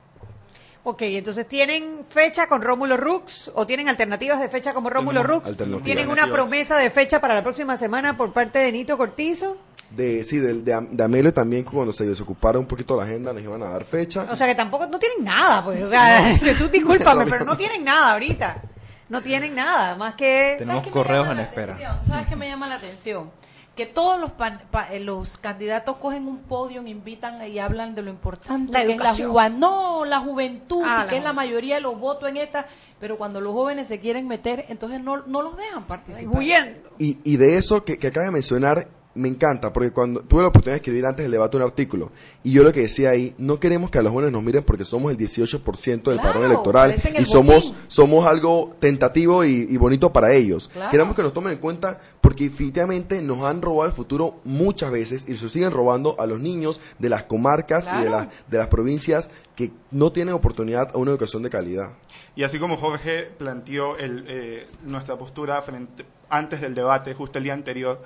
Ok, 0.88 1.02
entonces 1.02 1.48
tienen 1.48 2.06
fecha 2.08 2.48
con 2.48 2.62
Rómulo 2.62 2.96
Rux 2.96 3.52
o 3.56 3.66
tienen 3.66 3.90
alternativas 3.90 4.40
de 4.40 4.50
fecha 4.50 4.72
como 4.72 4.92
Rómulo 4.92 5.22
Tenemos 5.24 5.44
Rux. 5.48 5.84
Tienen 5.84 6.10
una 6.12 6.28
promesa 6.32 6.78
de 6.78 6.92
fecha 6.92 7.20
para 7.20 7.34
la 7.34 7.42
próxima 7.42 7.76
semana 7.76 8.16
por 8.16 8.32
parte 8.34 8.60
de 8.60 8.72
Nito 8.72 8.96
Cortizo. 8.96 9.58
De, 9.90 10.24
sí, 10.24 10.40
del- 10.40 10.66
de, 10.66 10.74
Am- 10.74 10.90
de 10.92 11.04
Amelio 11.04 11.34
también, 11.34 11.64
cuando 11.64 11.94
se 11.94 12.06
desocupara 12.06 12.60
un 12.60 12.66
poquito 12.66 12.98
la 12.98 13.04
agenda, 13.04 13.32
nos 13.34 13.42
iban 13.44 13.62
a 13.64 13.70
dar 13.70 13.84
fecha. 13.84 14.26
O 14.32 14.36
sea 14.36 14.48
que 14.48 14.56
tampoco, 14.56 14.88
no 14.88 15.00
tienen 15.00 15.24
nada, 15.24 15.64
pues. 15.64 15.82
O 15.84 15.90
sea, 15.90 16.36
tú 16.58 16.68
discúlpame, 16.72 17.26
pero 17.30 17.46
no 17.46 17.56
tienen 17.56 17.84
nada 17.84 18.14
ahorita. 18.14 18.62
No 19.08 19.22
tienen 19.22 19.54
nada, 19.54 19.96
más 19.96 20.16
que... 20.16 20.56
Tenemos 20.58 20.78
¿Sabes 20.78 20.84
qué 20.84 20.90
me 20.90 20.94
correos 21.04 21.28
en 21.30 21.38
la 21.38 21.44
espera. 21.44 21.74
atención? 21.76 21.98
¿Sabes 22.08 22.28
qué 22.28 22.36
me 22.36 22.48
llama 22.50 22.68
la 22.68 22.76
atención? 22.76 23.30
Que 23.76 23.86
todos 23.86 24.20
los, 24.20 24.32
pan- 24.32 24.64
pa- 24.72 24.92
eh, 24.92 25.00
los 25.00 25.38
candidatos 25.38 25.98
cogen 25.98 26.28
un 26.28 26.40
podio, 26.40 26.82
invitan 26.88 27.46
y 27.48 27.60
hablan 27.60 27.94
de 27.94 28.02
lo 28.02 28.10
importante 28.10 28.72
La 28.74 28.80
que 28.84 28.94
educación. 28.94 29.30
es 29.30 29.36
la 29.36 29.42
juventud. 29.44 29.60
No, 29.60 30.06
la 30.06 30.20
juventud, 30.22 30.84
Ah, 30.84 31.04
la 31.04 31.08
que 31.10 31.18
es 31.18 31.24
la 31.24 31.34
mayoría 31.34 31.76
de 31.76 31.82
los 31.82 32.00
votos 32.00 32.28
en 32.30 32.38
esta. 32.38 32.66
Pero 33.00 33.18
cuando 33.18 33.40
los 33.42 33.54
jóvenes 33.54 33.88
se 33.88 34.00
quieren 34.00 34.28
meter, 34.28 34.66
entonces 34.70 35.00
no, 35.04 35.18
no 35.28 35.42
los 35.44 35.56
dejan 35.56 35.84
participar. 35.84 36.36
Huyendo. 36.40 36.90
Y, 36.98 37.20
y 37.24 37.38
de 37.38 37.58
eso 37.58 37.86
que, 37.86 38.00
que 38.00 38.08
acaba 38.08 38.26
de 38.26 38.32
mencionar, 38.32 38.88
me 39.16 39.28
encanta, 39.28 39.74
porque 39.74 39.92
cuando 39.92 40.22
tuve 40.22 40.42
la 40.42 40.50
oportunidad 40.50 40.74
de 40.74 40.78
escribir 40.78 41.06
antes 41.06 41.24
del 41.24 41.32
debate 41.32 41.58
un 41.58 41.64
artículo, 41.64 42.12
y 42.44 42.52
yo 42.52 42.64
lo 42.64 42.72
que 42.72 42.82
decía 42.82 43.10
ahí, 43.12 43.34
no 43.38 43.60
queremos 43.60 43.90
que 43.90 43.98
a 43.98 44.02
los 44.02 44.12
jóvenes 44.12 44.32
nos 44.32 44.44
miren 44.44 44.64
porque 44.64 44.86
somos 44.86 45.12
el 45.12 45.18
18% 45.18 45.86
del 45.86 46.02
Claro, 46.04 46.22
padrón 46.22 46.44
electoral 46.46 46.92
el 46.92 47.22
y 47.22 47.26
somos, 47.26 47.70
botín. 47.72 47.84
somos 47.88 48.28
algo 48.28 48.76
tentativo 48.80 49.44
y, 49.44 49.68
y 49.70 49.78
bonito 49.78 50.12
para 50.14 50.34
ellos. 50.34 50.68
Claro. 50.68 50.92
Queremos 50.92 51.16
que 51.16 51.24
nos 51.24 51.34
tomen 51.34 51.54
en 51.54 51.60
cuenta 51.60 52.00
porque 52.22 52.46
definitivamente 52.46 53.22
nos 53.22 53.44
han 53.44 53.62
robado 53.62 53.86
el 53.88 53.92
futuro 53.94 54.40
muchas 54.44 54.92
veces 54.92 55.28
y 55.30 55.38
se 55.38 55.50
siguen 55.50 55.72
robando 55.72 56.16
a 56.20 56.26
los 56.26 56.40
niños 56.40 56.82
de 57.00 57.10
las 57.10 57.24
comarcas 57.24 57.90
y 57.98 58.04
de, 58.04 58.10
las 58.10 58.28
de 58.50 58.58
las 58.58 58.68
provincias 58.68 59.30
que 59.56 59.72
no 59.92 60.12
tienen 60.12 60.34
oportunidad 60.34 60.92
a 60.94 60.98
una 60.98 61.12
educación 61.12 61.42
de 61.44 61.50
calidad. 61.50 61.92
Y 62.36 62.44
así 62.44 62.60
como 62.60 62.76
Jorge 62.76 63.32
planteó 63.38 63.96
el, 63.98 64.26
eh, 64.28 64.68
nuestra 64.84 65.18
postura 65.18 65.62
frente, 65.62 66.06
antes 66.30 66.60
del 66.60 66.76
debate, 66.76 67.14
justo 67.14 67.38
el 67.38 67.46
día 67.46 67.54
anterior, 67.54 68.02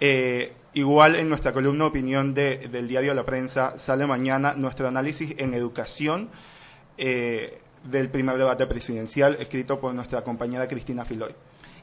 eh, 0.00 0.52
igual 0.74 1.16
en 1.16 1.28
nuestra 1.28 1.52
columna 1.52 1.86
opinión 1.86 2.32
de- 2.34 2.68
del 2.68 2.88
diario 2.88 3.12
La 3.14 3.24
Prensa 3.24 3.78
sale 3.78 4.06
mañana 4.06 4.54
nuestro 4.54 4.88
análisis 4.88 5.34
en 5.38 5.54
educación 5.54 6.28
eh, 6.98 7.58
del 7.84 8.08
primer 8.10 8.36
debate 8.36 8.66
presidencial 8.66 9.36
escrito 9.40 9.80
por 9.80 9.94
nuestra 9.94 10.22
compañera 10.22 10.68
Cristina 10.68 11.04
Filoy. 11.04 11.34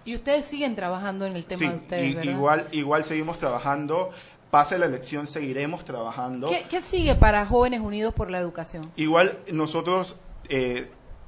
Y 0.05 0.15
ustedes 0.15 0.45
siguen 0.45 0.75
trabajando 0.75 1.25
en 1.25 1.35
el 1.35 1.45
tema 1.45 1.59
Sí, 1.59 1.67
de 1.67 1.75
ustedes, 1.75 2.11
y- 2.11 2.15
¿verdad? 2.15 2.31
igual, 2.31 2.67
igual 2.71 3.03
seguimos 3.03 3.37
trabajando, 3.39 4.11
pase 4.51 4.77
la 4.77 4.85
elección 4.85 5.27
seguiremos 5.27 5.83
trabajando. 5.83 6.49
¿Qué, 6.49 6.65
qué 6.69 6.81
sigue 6.81 7.15
para 7.15 7.45
Jóvenes 7.45 7.81
Unidos 7.81 8.13
por 8.13 8.29
la 8.31 8.39
Educación? 8.39 8.89
Igual 8.95 9.37
nosotros 9.51 10.15
eh, 10.49 10.87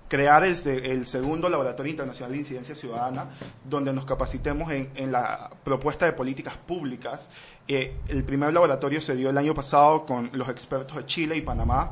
crear 0.09 0.43
el, 0.43 0.57
el 0.67 1.05
segundo 1.05 1.47
Laboratorio 1.47 1.91
Internacional 1.91 2.31
de 2.31 2.39
Incidencia 2.39 2.75
Ciudadana, 2.75 3.27
donde 3.63 3.93
nos 3.93 4.05
capacitemos 4.05 4.71
en, 4.71 5.11
la 5.11 5.51
propuesta 5.63 6.05
de 6.05 6.13
políticas 6.13 6.57
públicas. 6.57 7.29
Eh, 7.67 7.95
el 8.07 8.23
primer 8.23 8.51
laboratorio 8.51 8.99
se 9.01 9.15
dio 9.15 9.29
el 9.29 9.37
año 9.37 9.53
pasado 9.53 10.07
con 10.07 10.31
los 10.33 10.49
expertos 10.49 10.97
de 10.97 11.05
Chile 11.05 11.37
y 11.37 11.41
Panamá, 11.41 11.91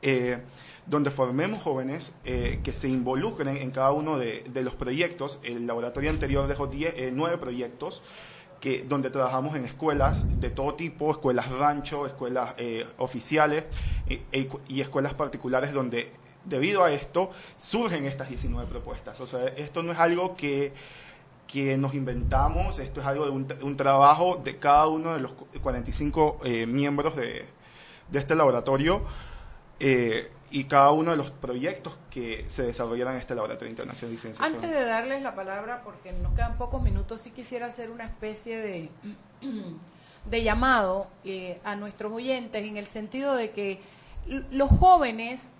eh, 0.00 0.38
donde 0.86 1.10
formemos 1.10 1.62
jóvenes 1.62 2.14
eh, 2.24 2.60
que 2.64 2.72
se 2.72 2.88
involucren 2.88 3.54
en 3.58 3.70
cada 3.70 3.92
uno 3.92 4.18
de, 4.18 4.42
los 4.54 4.74
proyectos. 4.74 5.38
El 5.42 5.66
laboratorio 5.66 6.10
anterior 6.10 6.48
dejó 6.48 6.68
diez- 6.70 7.12
nueve 7.12 7.36
proyectos 7.36 8.02
que, 8.60 8.82
donde 8.82 9.10
trabajamos 9.10 9.56
en 9.56 9.66
escuelas 9.66 10.40
de 10.40 10.48
todo 10.48 10.74
tipo, 10.74 11.10
escuelas 11.10 11.50
rancho, 11.50 12.06
escuelas 12.06 12.54
eh, 12.56 12.86
oficiales 12.96 13.64
y 14.68 14.80
escuelas 14.80 15.14
particulares 15.14 15.72
donde 15.72 16.10
debido 16.44 16.84
a 16.84 16.92
esto 16.92 17.30
surgen 17.56 18.04
estas 18.06 18.28
19 18.28 18.68
propuestas. 18.70 19.20
O 19.20 19.26
sea, 19.26 19.46
esto 19.48 19.82
no 19.82 19.92
es 19.92 19.98
algo 19.98 20.34
que, 20.36 20.72
que 21.46 21.76
nos 21.76 21.94
inventamos, 21.94 22.78
esto 22.78 23.00
es 23.00 23.06
algo 23.06 23.24
de 23.24 23.30
un, 23.30 23.46
un 23.62 23.76
trabajo 23.76 24.36
de 24.36 24.58
cada 24.58 24.86
uno 24.88 25.14
de 25.14 25.20
los 25.20 25.32
cu- 25.32 25.46
45 25.62 26.38
eh, 26.44 26.66
miembros 26.66 27.16
de, 27.16 27.44
de 28.08 28.18
este 28.18 28.34
laboratorio 28.34 29.02
eh, 29.78 30.30
y 30.52 30.64
cada 30.64 30.90
uno 30.90 31.12
de 31.12 31.16
los 31.16 31.30
proyectos 31.30 31.96
que 32.10 32.44
se 32.48 32.64
desarrollarán 32.64 33.14
en 33.14 33.20
este 33.20 33.34
laboratorio 33.36 33.70
internacional 33.70 34.10
de 34.10 34.16
licenciación. 34.16 34.56
Antes 34.56 34.70
de 34.70 34.84
darles 34.84 35.22
la 35.22 35.34
palabra, 35.34 35.82
porque 35.84 36.12
nos 36.12 36.32
quedan 36.32 36.56
pocos 36.58 36.82
minutos, 36.82 37.20
sí 37.20 37.30
quisiera 37.30 37.66
hacer 37.66 37.90
una 37.90 38.04
especie 38.04 38.58
de, 38.58 38.88
de 40.24 40.42
llamado 40.42 41.06
eh, 41.24 41.60
a 41.64 41.76
nuestros 41.76 42.12
oyentes 42.12 42.62
en 42.64 42.76
el 42.76 42.86
sentido 42.86 43.34
de 43.36 43.50
que 43.50 43.80
los 44.50 44.68
jóvenes 44.70 45.50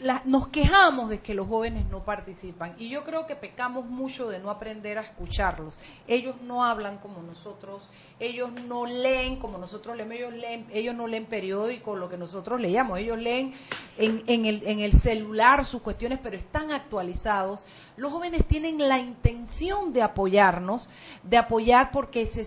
la- 0.00 0.22
nos 0.24 0.48
quejamos 0.48 1.08
de 1.10 1.20
que 1.20 1.34
los 1.34 1.48
jóvenes 1.48 1.86
no 1.90 2.04
participan 2.04 2.74
y 2.78 2.88
yo 2.88 3.04
creo 3.04 3.26
que 3.26 3.36
pecamos 3.36 3.84
mucho 3.86 4.28
de 4.28 4.38
no 4.38 4.50
aprender 4.50 4.98
a 4.98 5.02
escucharlos. 5.02 5.78
Ellos 6.08 6.36
no 6.42 6.64
hablan 6.64 6.98
como 6.98 7.22
nosotros, 7.22 7.88
ellos 8.18 8.50
no 8.66 8.86
leen 8.86 9.36
como 9.36 9.58
nosotros 9.58 9.96
leemos, 9.96 10.14
ellos, 10.16 10.32
leen, 10.34 10.66
ellos 10.72 10.94
no 10.94 11.06
leen 11.06 11.26
periódicos, 11.26 11.98
lo 11.98 12.08
que 12.08 12.16
nosotros 12.16 12.60
leíamos, 12.60 12.98
ellos 12.98 13.18
leen 13.18 13.54
en, 13.98 14.46
el, 14.46 14.62
en 14.66 14.80
el 14.80 14.92
celular 14.92 15.64
sus 15.64 15.82
cuestiones, 15.82 16.18
pero 16.22 16.36
están 16.36 16.70
actualizados. 16.72 17.64
Los 17.96 18.12
jóvenes 18.12 18.46
tienen 18.46 18.78
la 18.88 18.98
intención 18.98 19.92
de 19.92 20.02
apoyarnos, 20.02 20.88
de 21.22 21.36
apoyar 21.36 21.90
porque, 21.92 22.24
se, 22.24 22.46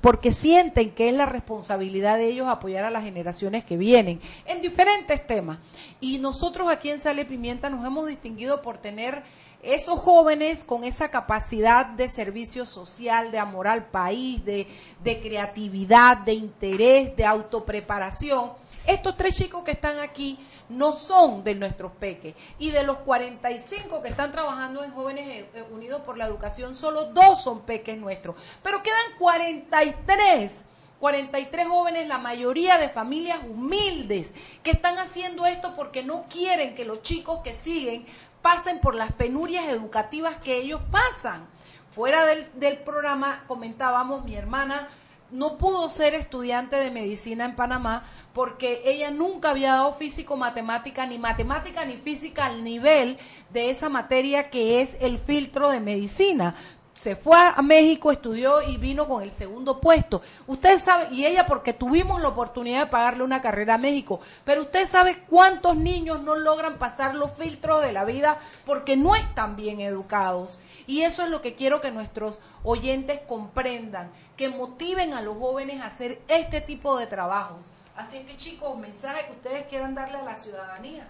porque 0.00 0.32
sienten 0.32 0.92
que 0.92 1.10
es 1.10 1.14
la 1.14 1.26
responsabilidad 1.26 2.16
de 2.16 2.28
ellos 2.28 2.48
apoyar 2.48 2.84
a 2.84 2.90
las 2.90 3.04
generaciones 3.04 3.64
que 3.64 3.76
vienen 3.76 4.20
en 4.46 4.60
diferentes 4.62 5.26
temas. 5.26 5.58
Y 6.00 6.18
nosotros 6.18 6.55
aquí 6.64 6.90
en 6.90 6.98
Sale 6.98 7.24
Pimienta 7.24 7.68
nos 7.70 7.84
hemos 7.84 8.06
distinguido 8.06 8.62
por 8.62 8.78
tener 8.78 9.22
esos 9.62 9.98
jóvenes 9.98 10.64
con 10.64 10.84
esa 10.84 11.10
capacidad 11.10 11.86
de 11.86 12.08
servicio 12.08 12.64
social, 12.64 13.30
de 13.30 13.38
amor 13.38 13.68
al 13.68 13.86
país, 13.86 14.44
de, 14.44 14.66
de 15.02 15.20
creatividad, 15.20 16.18
de 16.18 16.32
interés, 16.32 17.14
de 17.16 17.24
autopreparación. 17.24 18.52
Estos 18.86 19.16
tres 19.16 19.34
chicos 19.34 19.64
que 19.64 19.72
están 19.72 19.98
aquí 19.98 20.38
no 20.68 20.92
son 20.92 21.44
de 21.44 21.54
nuestros 21.54 21.92
peques. 21.92 22.34
Y 22.58 22.70
de 22.70 22.84
los 22.84 22.98
45 22.98 24.02
que 24.02 24.08
están 24.08 24.32
trabajando 24.32 24.82
en 24.82 24.92
Jóvenes 24.92 25.28
eh, 25.28 25.50
eh, 25.54 25.64
Unidos 25.70 26.02
por 26.02 26.16
la 26.16 26.26
Educación, 26.26 26.74
solo 26.74 27.12
dos 27.12 27.42
son 27.42 27.62
peques 27.62 27.98
nuestros. 27.98 28.36
Pero 28.62 28.82
quedan 28.82 29.18
43 29.18 30.64
43 31.00 31.68
jóvenes, 31.68 32.08
la 32.08 32.18
mayoría 32.18 32.78
de 32.78 32.88
familias 32.88 33.40
humildes, 33.48 34.32
que 34.62 34.70
están 34.70 34.98
haciendo 34.98 35.46
esto 35.46 35.74
porque 35.74 36.02
no 36.02 36.24
quieren 36.28 36.74
que 36.74 36.84
los 36.84 37.02
chicos 37.02 37.40
que 37.44 37.54
siguen 37.54 38.06
pasen 38.42 38.78
por 38.80 38.94
las 38.94 39.12
penurias 39.12 39.66
educativas 39.68 40.36
que 40.36 40.56
ellos 40.56 40.80
pasan. 40.90 41.46
Fuera 41.90 42.24
del, 42.26 42.78
programa 42.84 43.44
comentábamos, 43.46 44.24
mi 44.24 44.36
hermana 44.36 44.88
no 45.30 45.58
pudo 45.58 45.88
ser 45.88 46.14
estudiante 46.14 46.76
de 46.76 46.90
medicina 46.90 47.44
en 47.44 47.56
Panamá 47.56 48.04
porque 48.32 48.82
ella 48.84 49.10
nunca 49.10 49.50
había 49.50 49.72
dado 49.72 49.92
físico, 49.92 50.36
matemática, 50.36 51.06
ni 51.06 51.18
matemática 51.18 51.84
ni 51.84 51.96
física 51.96 52.46
al 52.46 52.62
nivel 52.62 53.18
de 53.50 53.70
esa 53.70 53.88
materia 53.88 54.50
que 54.50 54.80
es 54.80 54.96
el 55.00 55.18
filtro 55.18 55.68
de 55.68 55.80
medicina 55.80 56.54
se 56.96 57.14
fue 57.14 57.36
a 57.38 57.60
México, 57.62 58.10
estudió 58.10 58.62
y 58.62 58.78
vino 58.78 59.06
con 59.06 59.22
el 59.22 59.30
segundo 59.30 59.80
puesto. 59.80 60.22
Usted 60.46 60.78
sabe, 60.78 61.14
y 61.14 61.26
ella 61.26 61.46
porque 61.46 61.74
tuvimos 61.74 62.22
la 62.22 62.28
oportunidad 62.28 62.80
de 62.80 62.90
pagarle 62.90 63.22
una 63.22 63.42
carrera 63.42 63.74
a 63.74 63.78
México, 63.78 64.20
pero 64.44 64.62
usted 64.62 64.86
sabe 64.86 65.22
cuántos 65.28 65.76
niños 65.76 66.22
no 66.22 66.34
logran 66.34 66.78
pasar 66.78 67.14
los 67.14 67.32
filtros 67.32 67.82
de 67.82 67.92
la 67.92 68.06
vida 68.06 68.38
porque 68.64 68.96
no 68.96 69.14
están 69.14 69.56
bien 69.56 69.80
educados. 69.80 70.58
Y 70.86 71.02
eso 71.02 71.22
es 71.22 71.30
lo 71.30 71.42
que 71.42 71.54
quiero 71.54 71.80
que 71.82 71.90
nuestros 71.90 72.40
oyentes 72.64 73.20
comprendan, 73.28 74.10
que 74.36 74.48
motiven 74.48 75.12
a 75.12 75.20
los 75.20 75.36
jóvenes 75.36 75.82
a 75.82 75.86
hacer 75.86 76.22
este 76.28 76.62
tipo 76.62 76.96
de 76.96 77.06
trabajos. 77.06 77.68
Así 77.94 78.20
que 78.20 78.36
chicos, 78.36 78.76
mensaje 78.78 79.26
que 79.26 79.32
ustedes 79.32 79.66
quieran 79.66 79.94
darle 79.94 80.18
a 80.18 80.22
la 80.22 80.36
ciudadanía. 80.36 81.06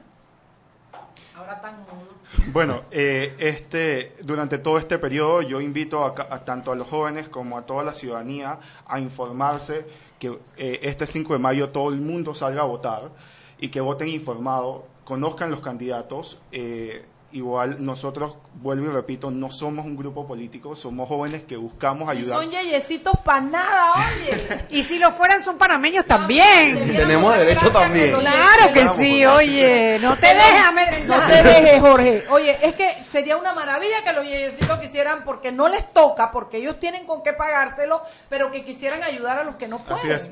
Ahora 1.35 1.61
tan. 1.61 1.77
Bueno, 2.53 2.83
eh, 2.91 3.35
este, 3.39 4.17
durante 4.23 4.59
todo 4.59 4.79
este 4.79 4.99
periodo 4.99 5.43
yo 5.43 5.61
invito 5.61 6.05
a 6.05 6.45
tanto 6.45 6.73
a 6.73 6.77
los 6.77 6.89
jóvenes 6.89 7.29
como 7.29 7.59
a 7.59 7.67
toda 7.67 7.85
la 7.85 7.93
ciudadanía 7.93 8.59
a 8.87 8.99
informarse 9.01 9.87
que 10.19 10.39
eh, 10.57 10.81
este 10.83 11.07
5 11.07 11.35
de 11.35 11.39
mayo 11.39 11.69
todo 11.71 11.91
el 11.91 12.01
mundo 12.01 12.35
salga 12.35 12.63
a 12.63 12.65
votar 12.65 13.11
y 13.59 13.69
que 13.69 13.81
voten 13.81 14.09
informado, 14.09 14.87
conozcan 15.05 15.51
los 15.51 15.61
candidatos. 15.61 16.39
eh, 16.53 17.05
igual 17.33 17.85
nosotros, 17.85 18.37
vuelvo 18.55 18.87
y 18.87 18.89
repito, 18.95 19.31
no 19.31 19.51
somos 19.51 19.85
un 19.85 19.97
grupo 19.97 20.27
político, 20.27 20.75
somos 20.77 21.09
jóvenes 21.09 21.43
que 21.45 21.57
buscamos 21.57 22.09
Y 22.15 22.19
ayudar. 22.19 22.39
son 22.41 22.51
yeyecitos 22.51 23.15
para 23.25 23.41
nada, 23.41 23.95
oye. 23.97 24.67
Y 24.71 24.83
si 24.83 24.99
lo 24.99 25.11
fueran 25.13 25.43
son 25.43 25.59
panameños 25.59 26.07
también. 26.07 26.87
Tenemos 26.97 27.37
derecho 27.37 27.71
también. 27.71 28.15
Claro 28.15 28.73
que 28.73 28.89
sí, 28.89 29.27
oye, 29.27 29.99
no 30.01 30.17
te 30.17 30.27
dejes 30.35 30.63
amedrentar. 30.67 31.21
No 31.21 31.27
te 31.27 31.43
dejes, 31.43 31.81
Jorge. 31.81 32.25
Oye, 32.31 32.59
es 32.63 32.75
que 32.75 32.91
sería 33.09 33.37
una 33.37 33.53
maravilla 33.53 34.03
que 34.03 34.13
los 34.13 34.25
yeyecitos 34.25 34.79
quisieran, 34.79 35.25
porque 35.25 35.53
no 35.53 35.69
les 35.69 35.93
toca, 35.93 36.31
porque 36.31 36.59
ellos 36.59 36.79
tienen 36.79 37.07
con 37.07 37.23
qué 37.23 37.33
pagárselo, 37.33 38.03
pero 38.29 38.51
que 38.51 38.65
quisieran 38.65 39.03
ayudar 39.03 39.39
a 39.39 39.45
los 39.45 39.57
que 39.57 39.69
no 39.69 39.79
pueden. 39.79 40.13
Así 40.13 40.27
es. 40.27 40.31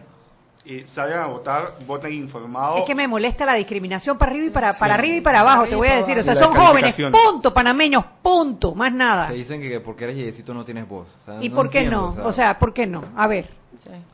Y 0.67 0.81
salgan 0.81 1.21
a 1.21 1.27
votar, 1.27 1.75
voten 1.87 2.15
informados. 2.15 2.79
Es 2.79 2.85
que 2.87 2.95
me 2.95 3.07
molesta 3.07 3.45
la 3.45 3.53
discriminación 3.55 4.17
para 4.17 4.31
arriba 4.33 4.47
y 4.47 4.51
para, 4.51 4.73
para 4.73 4.95
Sí. 4.95 4.99
arriba 5.01 5.17
y 5.17 5.21
para 5.21 5.41
abajo, 5.41 5.65
te 5.67 5.75
voy 5.75 5.89
a 5.89 5.97
decir. 5.97 6.19
O 6.19 6.23
sea, 6.23 6.35
son 6.35 6.55
jóvenes, 6.57 6.97
punto, 7.13 7.53
panameños, 7.53 8.03
punto, 8.23 8.75
más 8.75 8.91
nada. 8.93 9.27
Te 9.27 9.35
dicen 9.35 9.61
que 9.61 9.79
porque 9.81 10.05
eres 10.05 10.17
yeyecito 10.17 10.55
no 10.55 10.65
tienes 10.65 10.89
voz. 10.89 11.17
O 11.21 11.25
sea, 11.25 11.43
¿Y 11.43 11.51
por 11.51 11.69
qué 11.69 11.81
entiendo, 11.81 12.15
no? 12.17 12.27
O 12.27 12.33
sea, 12.33 12.59
¿por 12.59 12.73
qué 12.73 12.87
no? 12.87 13.05
A 13.15 13.27
ver. 13.27 13.49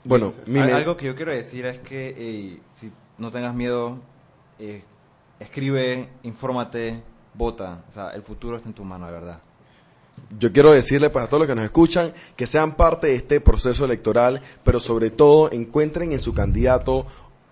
Bueno, 0.03 0.33
mi 0.47 0.59
Al- 0.59 0.67
me- 0.67 0.73
algo 0.73 0.97
que 0.97 1.07
yo 1.07 1.15
quiero 1.15 1.31
decir 1.33 1.67
es 1.67 1.79
que 1.79 2.15
eh, 2.19 2.61
si 2.75 2.91
no 3.19 3.31
tengas 3.31 3.55
miedo, 3.55 3.99
eh, 4.59 4.83
escribe, 5.39 6.09
infórmate, 6.25 7.01
vota. 7.35 7.85
O 7.89 7.93
sea, 7.93 8.11
el 8.11 8.23
futuro 8.23 8.57
está 8.57 8.69
en 8.69 8.75
tu 8.75 8.85
mano, 8.85 9.07
de 9.07 9.13
verdad. 9.13 9.41
Yo 10.39 10.53
quiero 10.53 10.73
decirle 10.73 11.11
para 11.11 11.27
todos 11.27 11.41
los 11.41 11.49
que 11.49 11.55
nos 11.55 11.65
escuchan 11.65 12.13
que 12.37 12.47
sean 12.47 12.77
parte 12.77 13.09
de 13.09 13.17
este 13.17 13.41
proceso 13.41 13.85
electoral, 13.85 14.41
pero 14.63 14.81
sobre 14.81 15.11
todo 15.11 15.51
encuentren 15.53 16.13
en 16.13 16.21
su 16.21 16.35
candidato 16.35 17.07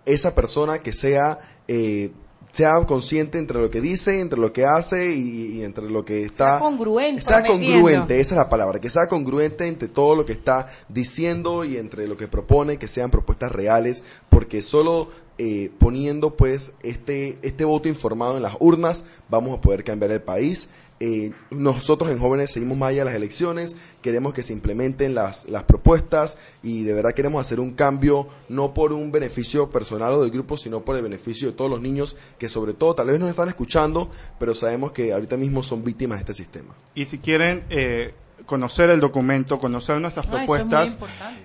esa 0.04 0.34
persona 0.34 0.78
que 0.78 0.92
sea 0.92 1.40
eh, 1.66 2.12
sea 2.52 2.84
consciente 2.86 3.38
entre 3.38 3.60
lo 3.60 3.70
que 3.70 3.80
dice, 3.80 4.20
entre 4.20 4.38
lo 4.38 4.52
que 4.52 4.64
hace 4.64 5.14
y, 5.14 5.58
y 5.58 5.64
entre 5.64 5.88
lo 5.90 6.04
que 6.04 6.24
está 6.24 6.52
Sea 6.54 6.58
congruente. 6.58 7.22
sea 7.22 7.44
congruente, 7.44 8.20
esa 8.20 8.34
es 8.34 8.38
la 8.38 8.48
palabra, 8.48 8.80
que 8.80 8.90
sea 8.90 9.08
congruente 9.08 9.66
entre 9.66 9.88
todo 9.88 10.16
lo 10.16 10.24
que 10.24 10.32
está 10.32 10.66
diciendo 10.88 11.64
y 11.64 11.76
entre 11.76 12.08
lo 12.08 12.16
que 12.16 12.26
propone, 12.26 12.78
que 12.78 12.88
sean 12.88 13.10
propuestas 13.10 13.52
reales, 13.52 14.02
porque 14.28 14.62
solo 14.62 15.08
eh, 15.36 15.70
poniendo 15.78 16.36
pues 16.36 16.72
este, 16.82 17.38
este 17.42 17.64
voto 17.64 17.88
informado 17.88 18.36
en 18.36 18.42
las 18.42 18.56
urnas 18.58 19.04
vamos 19.28 19.56
a 19.56 19.60
poder 19.60 19.84
cambiar 19.84 20.10
el 20.10 20.22
país. 20.22 20.68
Eh, 21.00 21.30
nosotros 21.52 22.10
en 22.10 22.18
jóvenes 22.18 22.50
seguimos 22.50 22.76
más 22.76 22.88
allá 22.90 23.00
de 23.00 23.04
las 23.04 23.14
elecciones, 23.14 23.76
queremos 24.02 24.32
que 24.34 24.42
se 24.42 24.52
implementen 24.52 25.14
las, 25.14 25.48
las 25.48 25.62
propuestas 25.62 26.38
y 26.62 26.82
de 26.82 26.92
verdad 26.92 27.12
queremos 27.14 27.40
hacer 27.40 27.60
un 27.60 27.70
cambio 27.74 28.26
no 28.48 28.74
por 28.74 28.92
un 28.92 29.12
beneficio 29.12 29.70
personal 29.70 30.14
o 30.14 30.22
del 30.22 30.32
grupo, 30.32 30.56
sino 30.56 30.80
por 30.80 30.96
el 30.96 31.02
beneficio 31.02 31.48
de 31.50 31.54
todos 31.56 31.70
los 31.70 31.80
niños 31.80 32.16
que 32.38 32.48
sobre 32.48 32.72
todo 32.74 32.96
tal 32.96 33.06
vez 33.06 33.20
nos 33.20 33.30
están 33.30 33.48
escuchando, 33.48 34.10
pero 34.40 34.56
sabemos 34.56 34.90
que 34.90 35.12
ahorita 35.12 35.36
mismo 35.36 35.62
son 35.62 35.84
víctimas 35.84 36.18
de 36.18 36.22
este 36.22 36.34
sistema. 36.34 36.74
Y 36.96 37.04
si 37.04 37.18
quieren 37.18 37.64
eh, 37.70 38.12
conocer 38.46 38.90
el 38.90 38.98
documento, 38.98 39.60
conocer 39.60 40.00
nuestras 40.00 40.26
es 40.26 40.32
propuestas, 40.32 40.98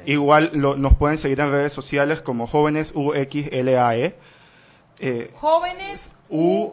igual 0.08 0.50
lo- 0.54 0.78
nos 0.78 0.96
pueden 0.96 1.20
seguir 1.20 1.40
en 1.42 1.52
redes 1.52 1.74
sociales 1.74 2.22
como 2.22 2.48
jóvenes 2.48 2.92
UXLAE. 2.96 4.16
Eh, 5.06 5.32
Jóvenes 5.36 6.12
UXLAE, 6.30 6.72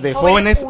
de 0.00 0.12
Jóvenes 0.14 0.14
Jóvenes 0.14 0.62
Unidos 0.62 0.64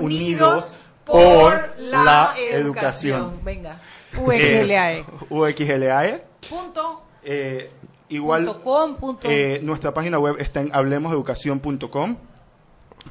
Unidos 0.72 0.76
por 1.05 1.74
la 1.78 2.34
Educación. 2.39 3.34
Venga. 3.45 3.80
UXLAE. 4.16 5.01
Eh, 5.01 5.05
UXLAE. 5.30 6.22
Punto. 6.49 7.03
Eh, 7.22 7.70
igual, 8.09 8.45
Punto 8.47 8.62
com, 8.62 8.97
punto- 8.97 9.28
eh, 9.28 9.61
nuestra 9.62 9.93
página 9.93 10.18
web 10.18 10.36
está 10.39 10.61
en 10.61 10.74
hablemoseducación.com. 10.74 12.16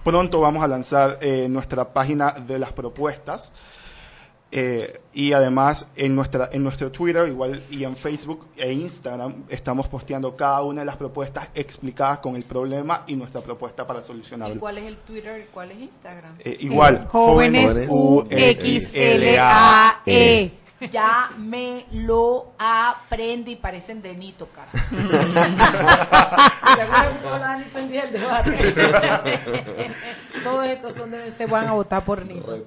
Pronto 0.04 0.40
vamos 0.42 0.64
a 0.64 0.68
lanzar 0.68 1.18
eh, 1.22 1.48
nuestra 1.50 1.94
página 1.94 2.32
de 2.32 2.60
las 2.60 2.72
propuestas. 2.74 3.52
Eh, 4.50 5.02
y 5.14 5.34
además 5.34 5.90
en 5.98 6.16
nuestra 6.16 6.48
en 6.54 6.64
nuestro 6.64 6.90
Twitter 6.90 7.28
igual 7.28 7.64
y 7.70 7.84
en 7.84 7.98
Facebook 7.98 8.48
e 8.56 8.72
Instagram 8.72 9.44
estamos 9.50 9.90
posteando 9.90 10.38
cada 10.38 10.62
una 10.62 10.82
de 10.82 10.86
las 10.86 10.96
propuestas 10.96 11.52
explicadas 11.54 12.20
con 12.20 12.38
el 12.38 12.44
problema 12.44 13.04
y 13.08 13.16
nuestra 13.16 13.42
propuesta 13.42 13.86
para 13.86 14.00
¿Y 14.00 14.04
solucionarlo. 14.04 14.60
cuál 14.62 14.78
es 14.78 14.86
el 14.86 14.98
Twitter 15.00 15.42
y 15.42 15.54
cuál 15.54 15.72
es 15.72 15.80
Instagram? 15.80 16.34
Eh, 16.40 16.56
igual, 16.62 17.08
Jóvenes. 17.12 17.62
Ya 17.62 17.74
me 17.74 17.90
lo 17.90 18.22
aprendí 18.22 18.78
y 18.78 18.80
parecen 18.80 18.94
de 18.94 19.18
Nito, 19.18 19.44
cara. 19.54 20.02
¿Se 20.06 20.52
acuerdan 26.82 27.18
cómo 27.24 27.38
la 27.40 27.58
Nito 27.58 27.80
en 27.80 27.90
día 27.90 28.06
del 28.06 28.22
debate? 28.22 28.76
Todos 30.44 30.68
estos 30.68 30.94
son 30.96 31.12
de, 31.12 31.32
se 31.32 31.48
van 31.48 31.68
a 31.68 31.72
votar 31.72 32.04
por 32.04 32.24
Nito. 32.24 32.62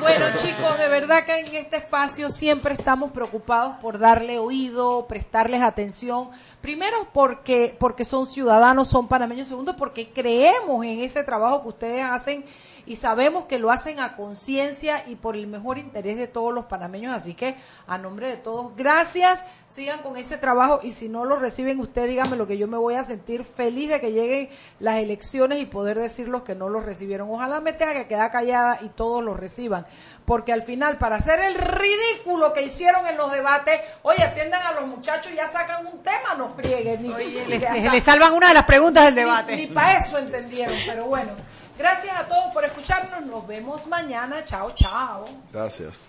Bueno, 0.00 0.26
chicos, 0.36 0.78
de 0.78 0.88
verdad 0.88 1.24
que 1.24 1.38
en 1.38 1.54
este 1.54 1.78
espacio 1.78 2.28
siempre 2.28 2.74
estamos 2.74 3.10
preocupados 3.10 3.76
por 3.80 3.98
darle 3.98 4.38
oído, 4.38 5.06
prestarles 5.06 5.62
atención. 5.62 6.28
Primero 6.60 7.08
porque 7.14 7.74
porque 7.78 8.04
son 8.04 8.26
ciudadanos, 8.26 8.88
son 8.88 9.08
panameños. 9.08 9.48
Segundo 9.48 9.76
porque 9.76 10.10
creemos 10.10 10.84
en 10.84 11.00
ese 11.00 11.24
trabajo 11.24 11.62
que 11.62 11.68
ustedes 11.68 12.04
hacen 12.04 12.44
y 12.86 12.96
sabemos 12.96 13.44
que 13.46 13.58
lo 13.58 13.70
hacen 13.70 14.00
a 14.00 14.14
conciencia 14.14 15.04
y 15.06 15.16
por 15.16 15.36
el 15.36 15.46
mejor 15.46 15.78
interés 15.78 16.16
de 16.16 16.26
todos 16.26 16.52
los 16.52 16.66
panameños. 16.66 17.14
Así 17.14 17.34
que 17.34 17.56
a 17.86 17.98
nombre 17.98 18.28
de 18.28 18.36
todos, 18.36 18.74
gracias. 18.76 19.44
Sigan 19.66 20.00
con 20.00 20.16
ese 20.16 20.36
trabajo 20.36 20.80
y 20.82 20.92
si 20.92 21.08
no 21.08 21.24
lo 21.24 21.36
reciben 21.36 21.80
usted, 21.80 22.06
dígame 22.06 22.36
lo 22.36 22.46
que 22.46 22.58
yo 22.58 22.68
me 22.68 22.78
voy 22.78 22.94
a 22.94 23.04
sentir 23.04 23.44
feliz 23.44 23.90
de 23.90 24.00
que 24.00 24.12
lleguen 24.12 24.48
las 24.78 24.96
elecciones 24.96 25.60
y 25.60 25.66
poder 25.66 25.98
decir 25.98 26.28
los 26.28 26.42
que 26.42 26.54
no 26.54 26.68
los 26.68 26.84
recibieron. 26.84 27.30
Ojalá 27.30 27.60
me 27.60 27.72
tenga 27.72 27.94
que 27.94 28.06
quedar 28.06 28.30
callada 28.30 28.78
y 28.82 28.88
todos 28.88 29.22
los 29.22 29.38
reciban. 29.38 29.86
Porque 30.24 30.52
al 30.52 30.62
final, 30.62 30.98
para 30.98 31.16
hacer 31.16 31.40
el 31.40 31.54
ridículo 31.54 32.52
que 32.52 32.62
hicieron 32.62 33.06
en 33.06 33.16
los 33.16 33.32
debates, 33.32 33.80
oye, 34.02 34.22
atiendan 34.22 34.62
a 34.62 34.72
los 34.72 34.86
muchachos 34.86 35.32
y 35.32 35.36
ya 35.36 35.48
sacan 35.48 35.86
un 35.86 36.02
tema, 36.02 36.34
no 36.36 36.50
frieguen. 36.50 37.02
Ni, 37.02 37.10
Oye, 37.10 38.00
salvan 38.00 38.34
una 38.34 38.48
de 38.48 38.54
las 38.54 38.64
preguntas 38.64 39.04
del 39.06 39.14
debate. 39.14 39.56
Ni, 39.56 39.66
para 39.66 39.98
eso 39.98 40.18
entendieron, 40.18 40.76
pero 40.86 41.06
bueno. 41.06 41.32
Gracias 41.80 42.14
a 42.14 42.28
todos 42.28 42.52
por 42.52 42.62
escucharnos. 42.62 43.24
Nos 43.24 43.46
vemos 43.46 43.86
mañana. 43.86 44.44
Chao, 44.44 44.70
chao. 44.74 45.24
Gracias. 45.50 46.04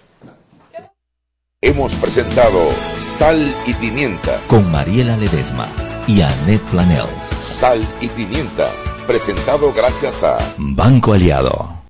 Hemos 1.62 1.94
presentado 1.96 2.60
Sal 2.98 3.56
y 3.66 3.74
Pimienta. 3.76 4.38
Con 4.48 4.70
Mariela 4.70 5.16
Ledesma 5.16 5.70
y 6.08 6.24
Annette 6.24 6.62
Planels. 6.72 7.24
Sal 7.24 7.80
y 8.02 8.10
Pimienta. 8.10 8.70
Presentado 9.08 9.72
gracias 9.72 10.24
a 10.24 10.38
Banco 10.58 11.14
Aliado. 11.14 11.82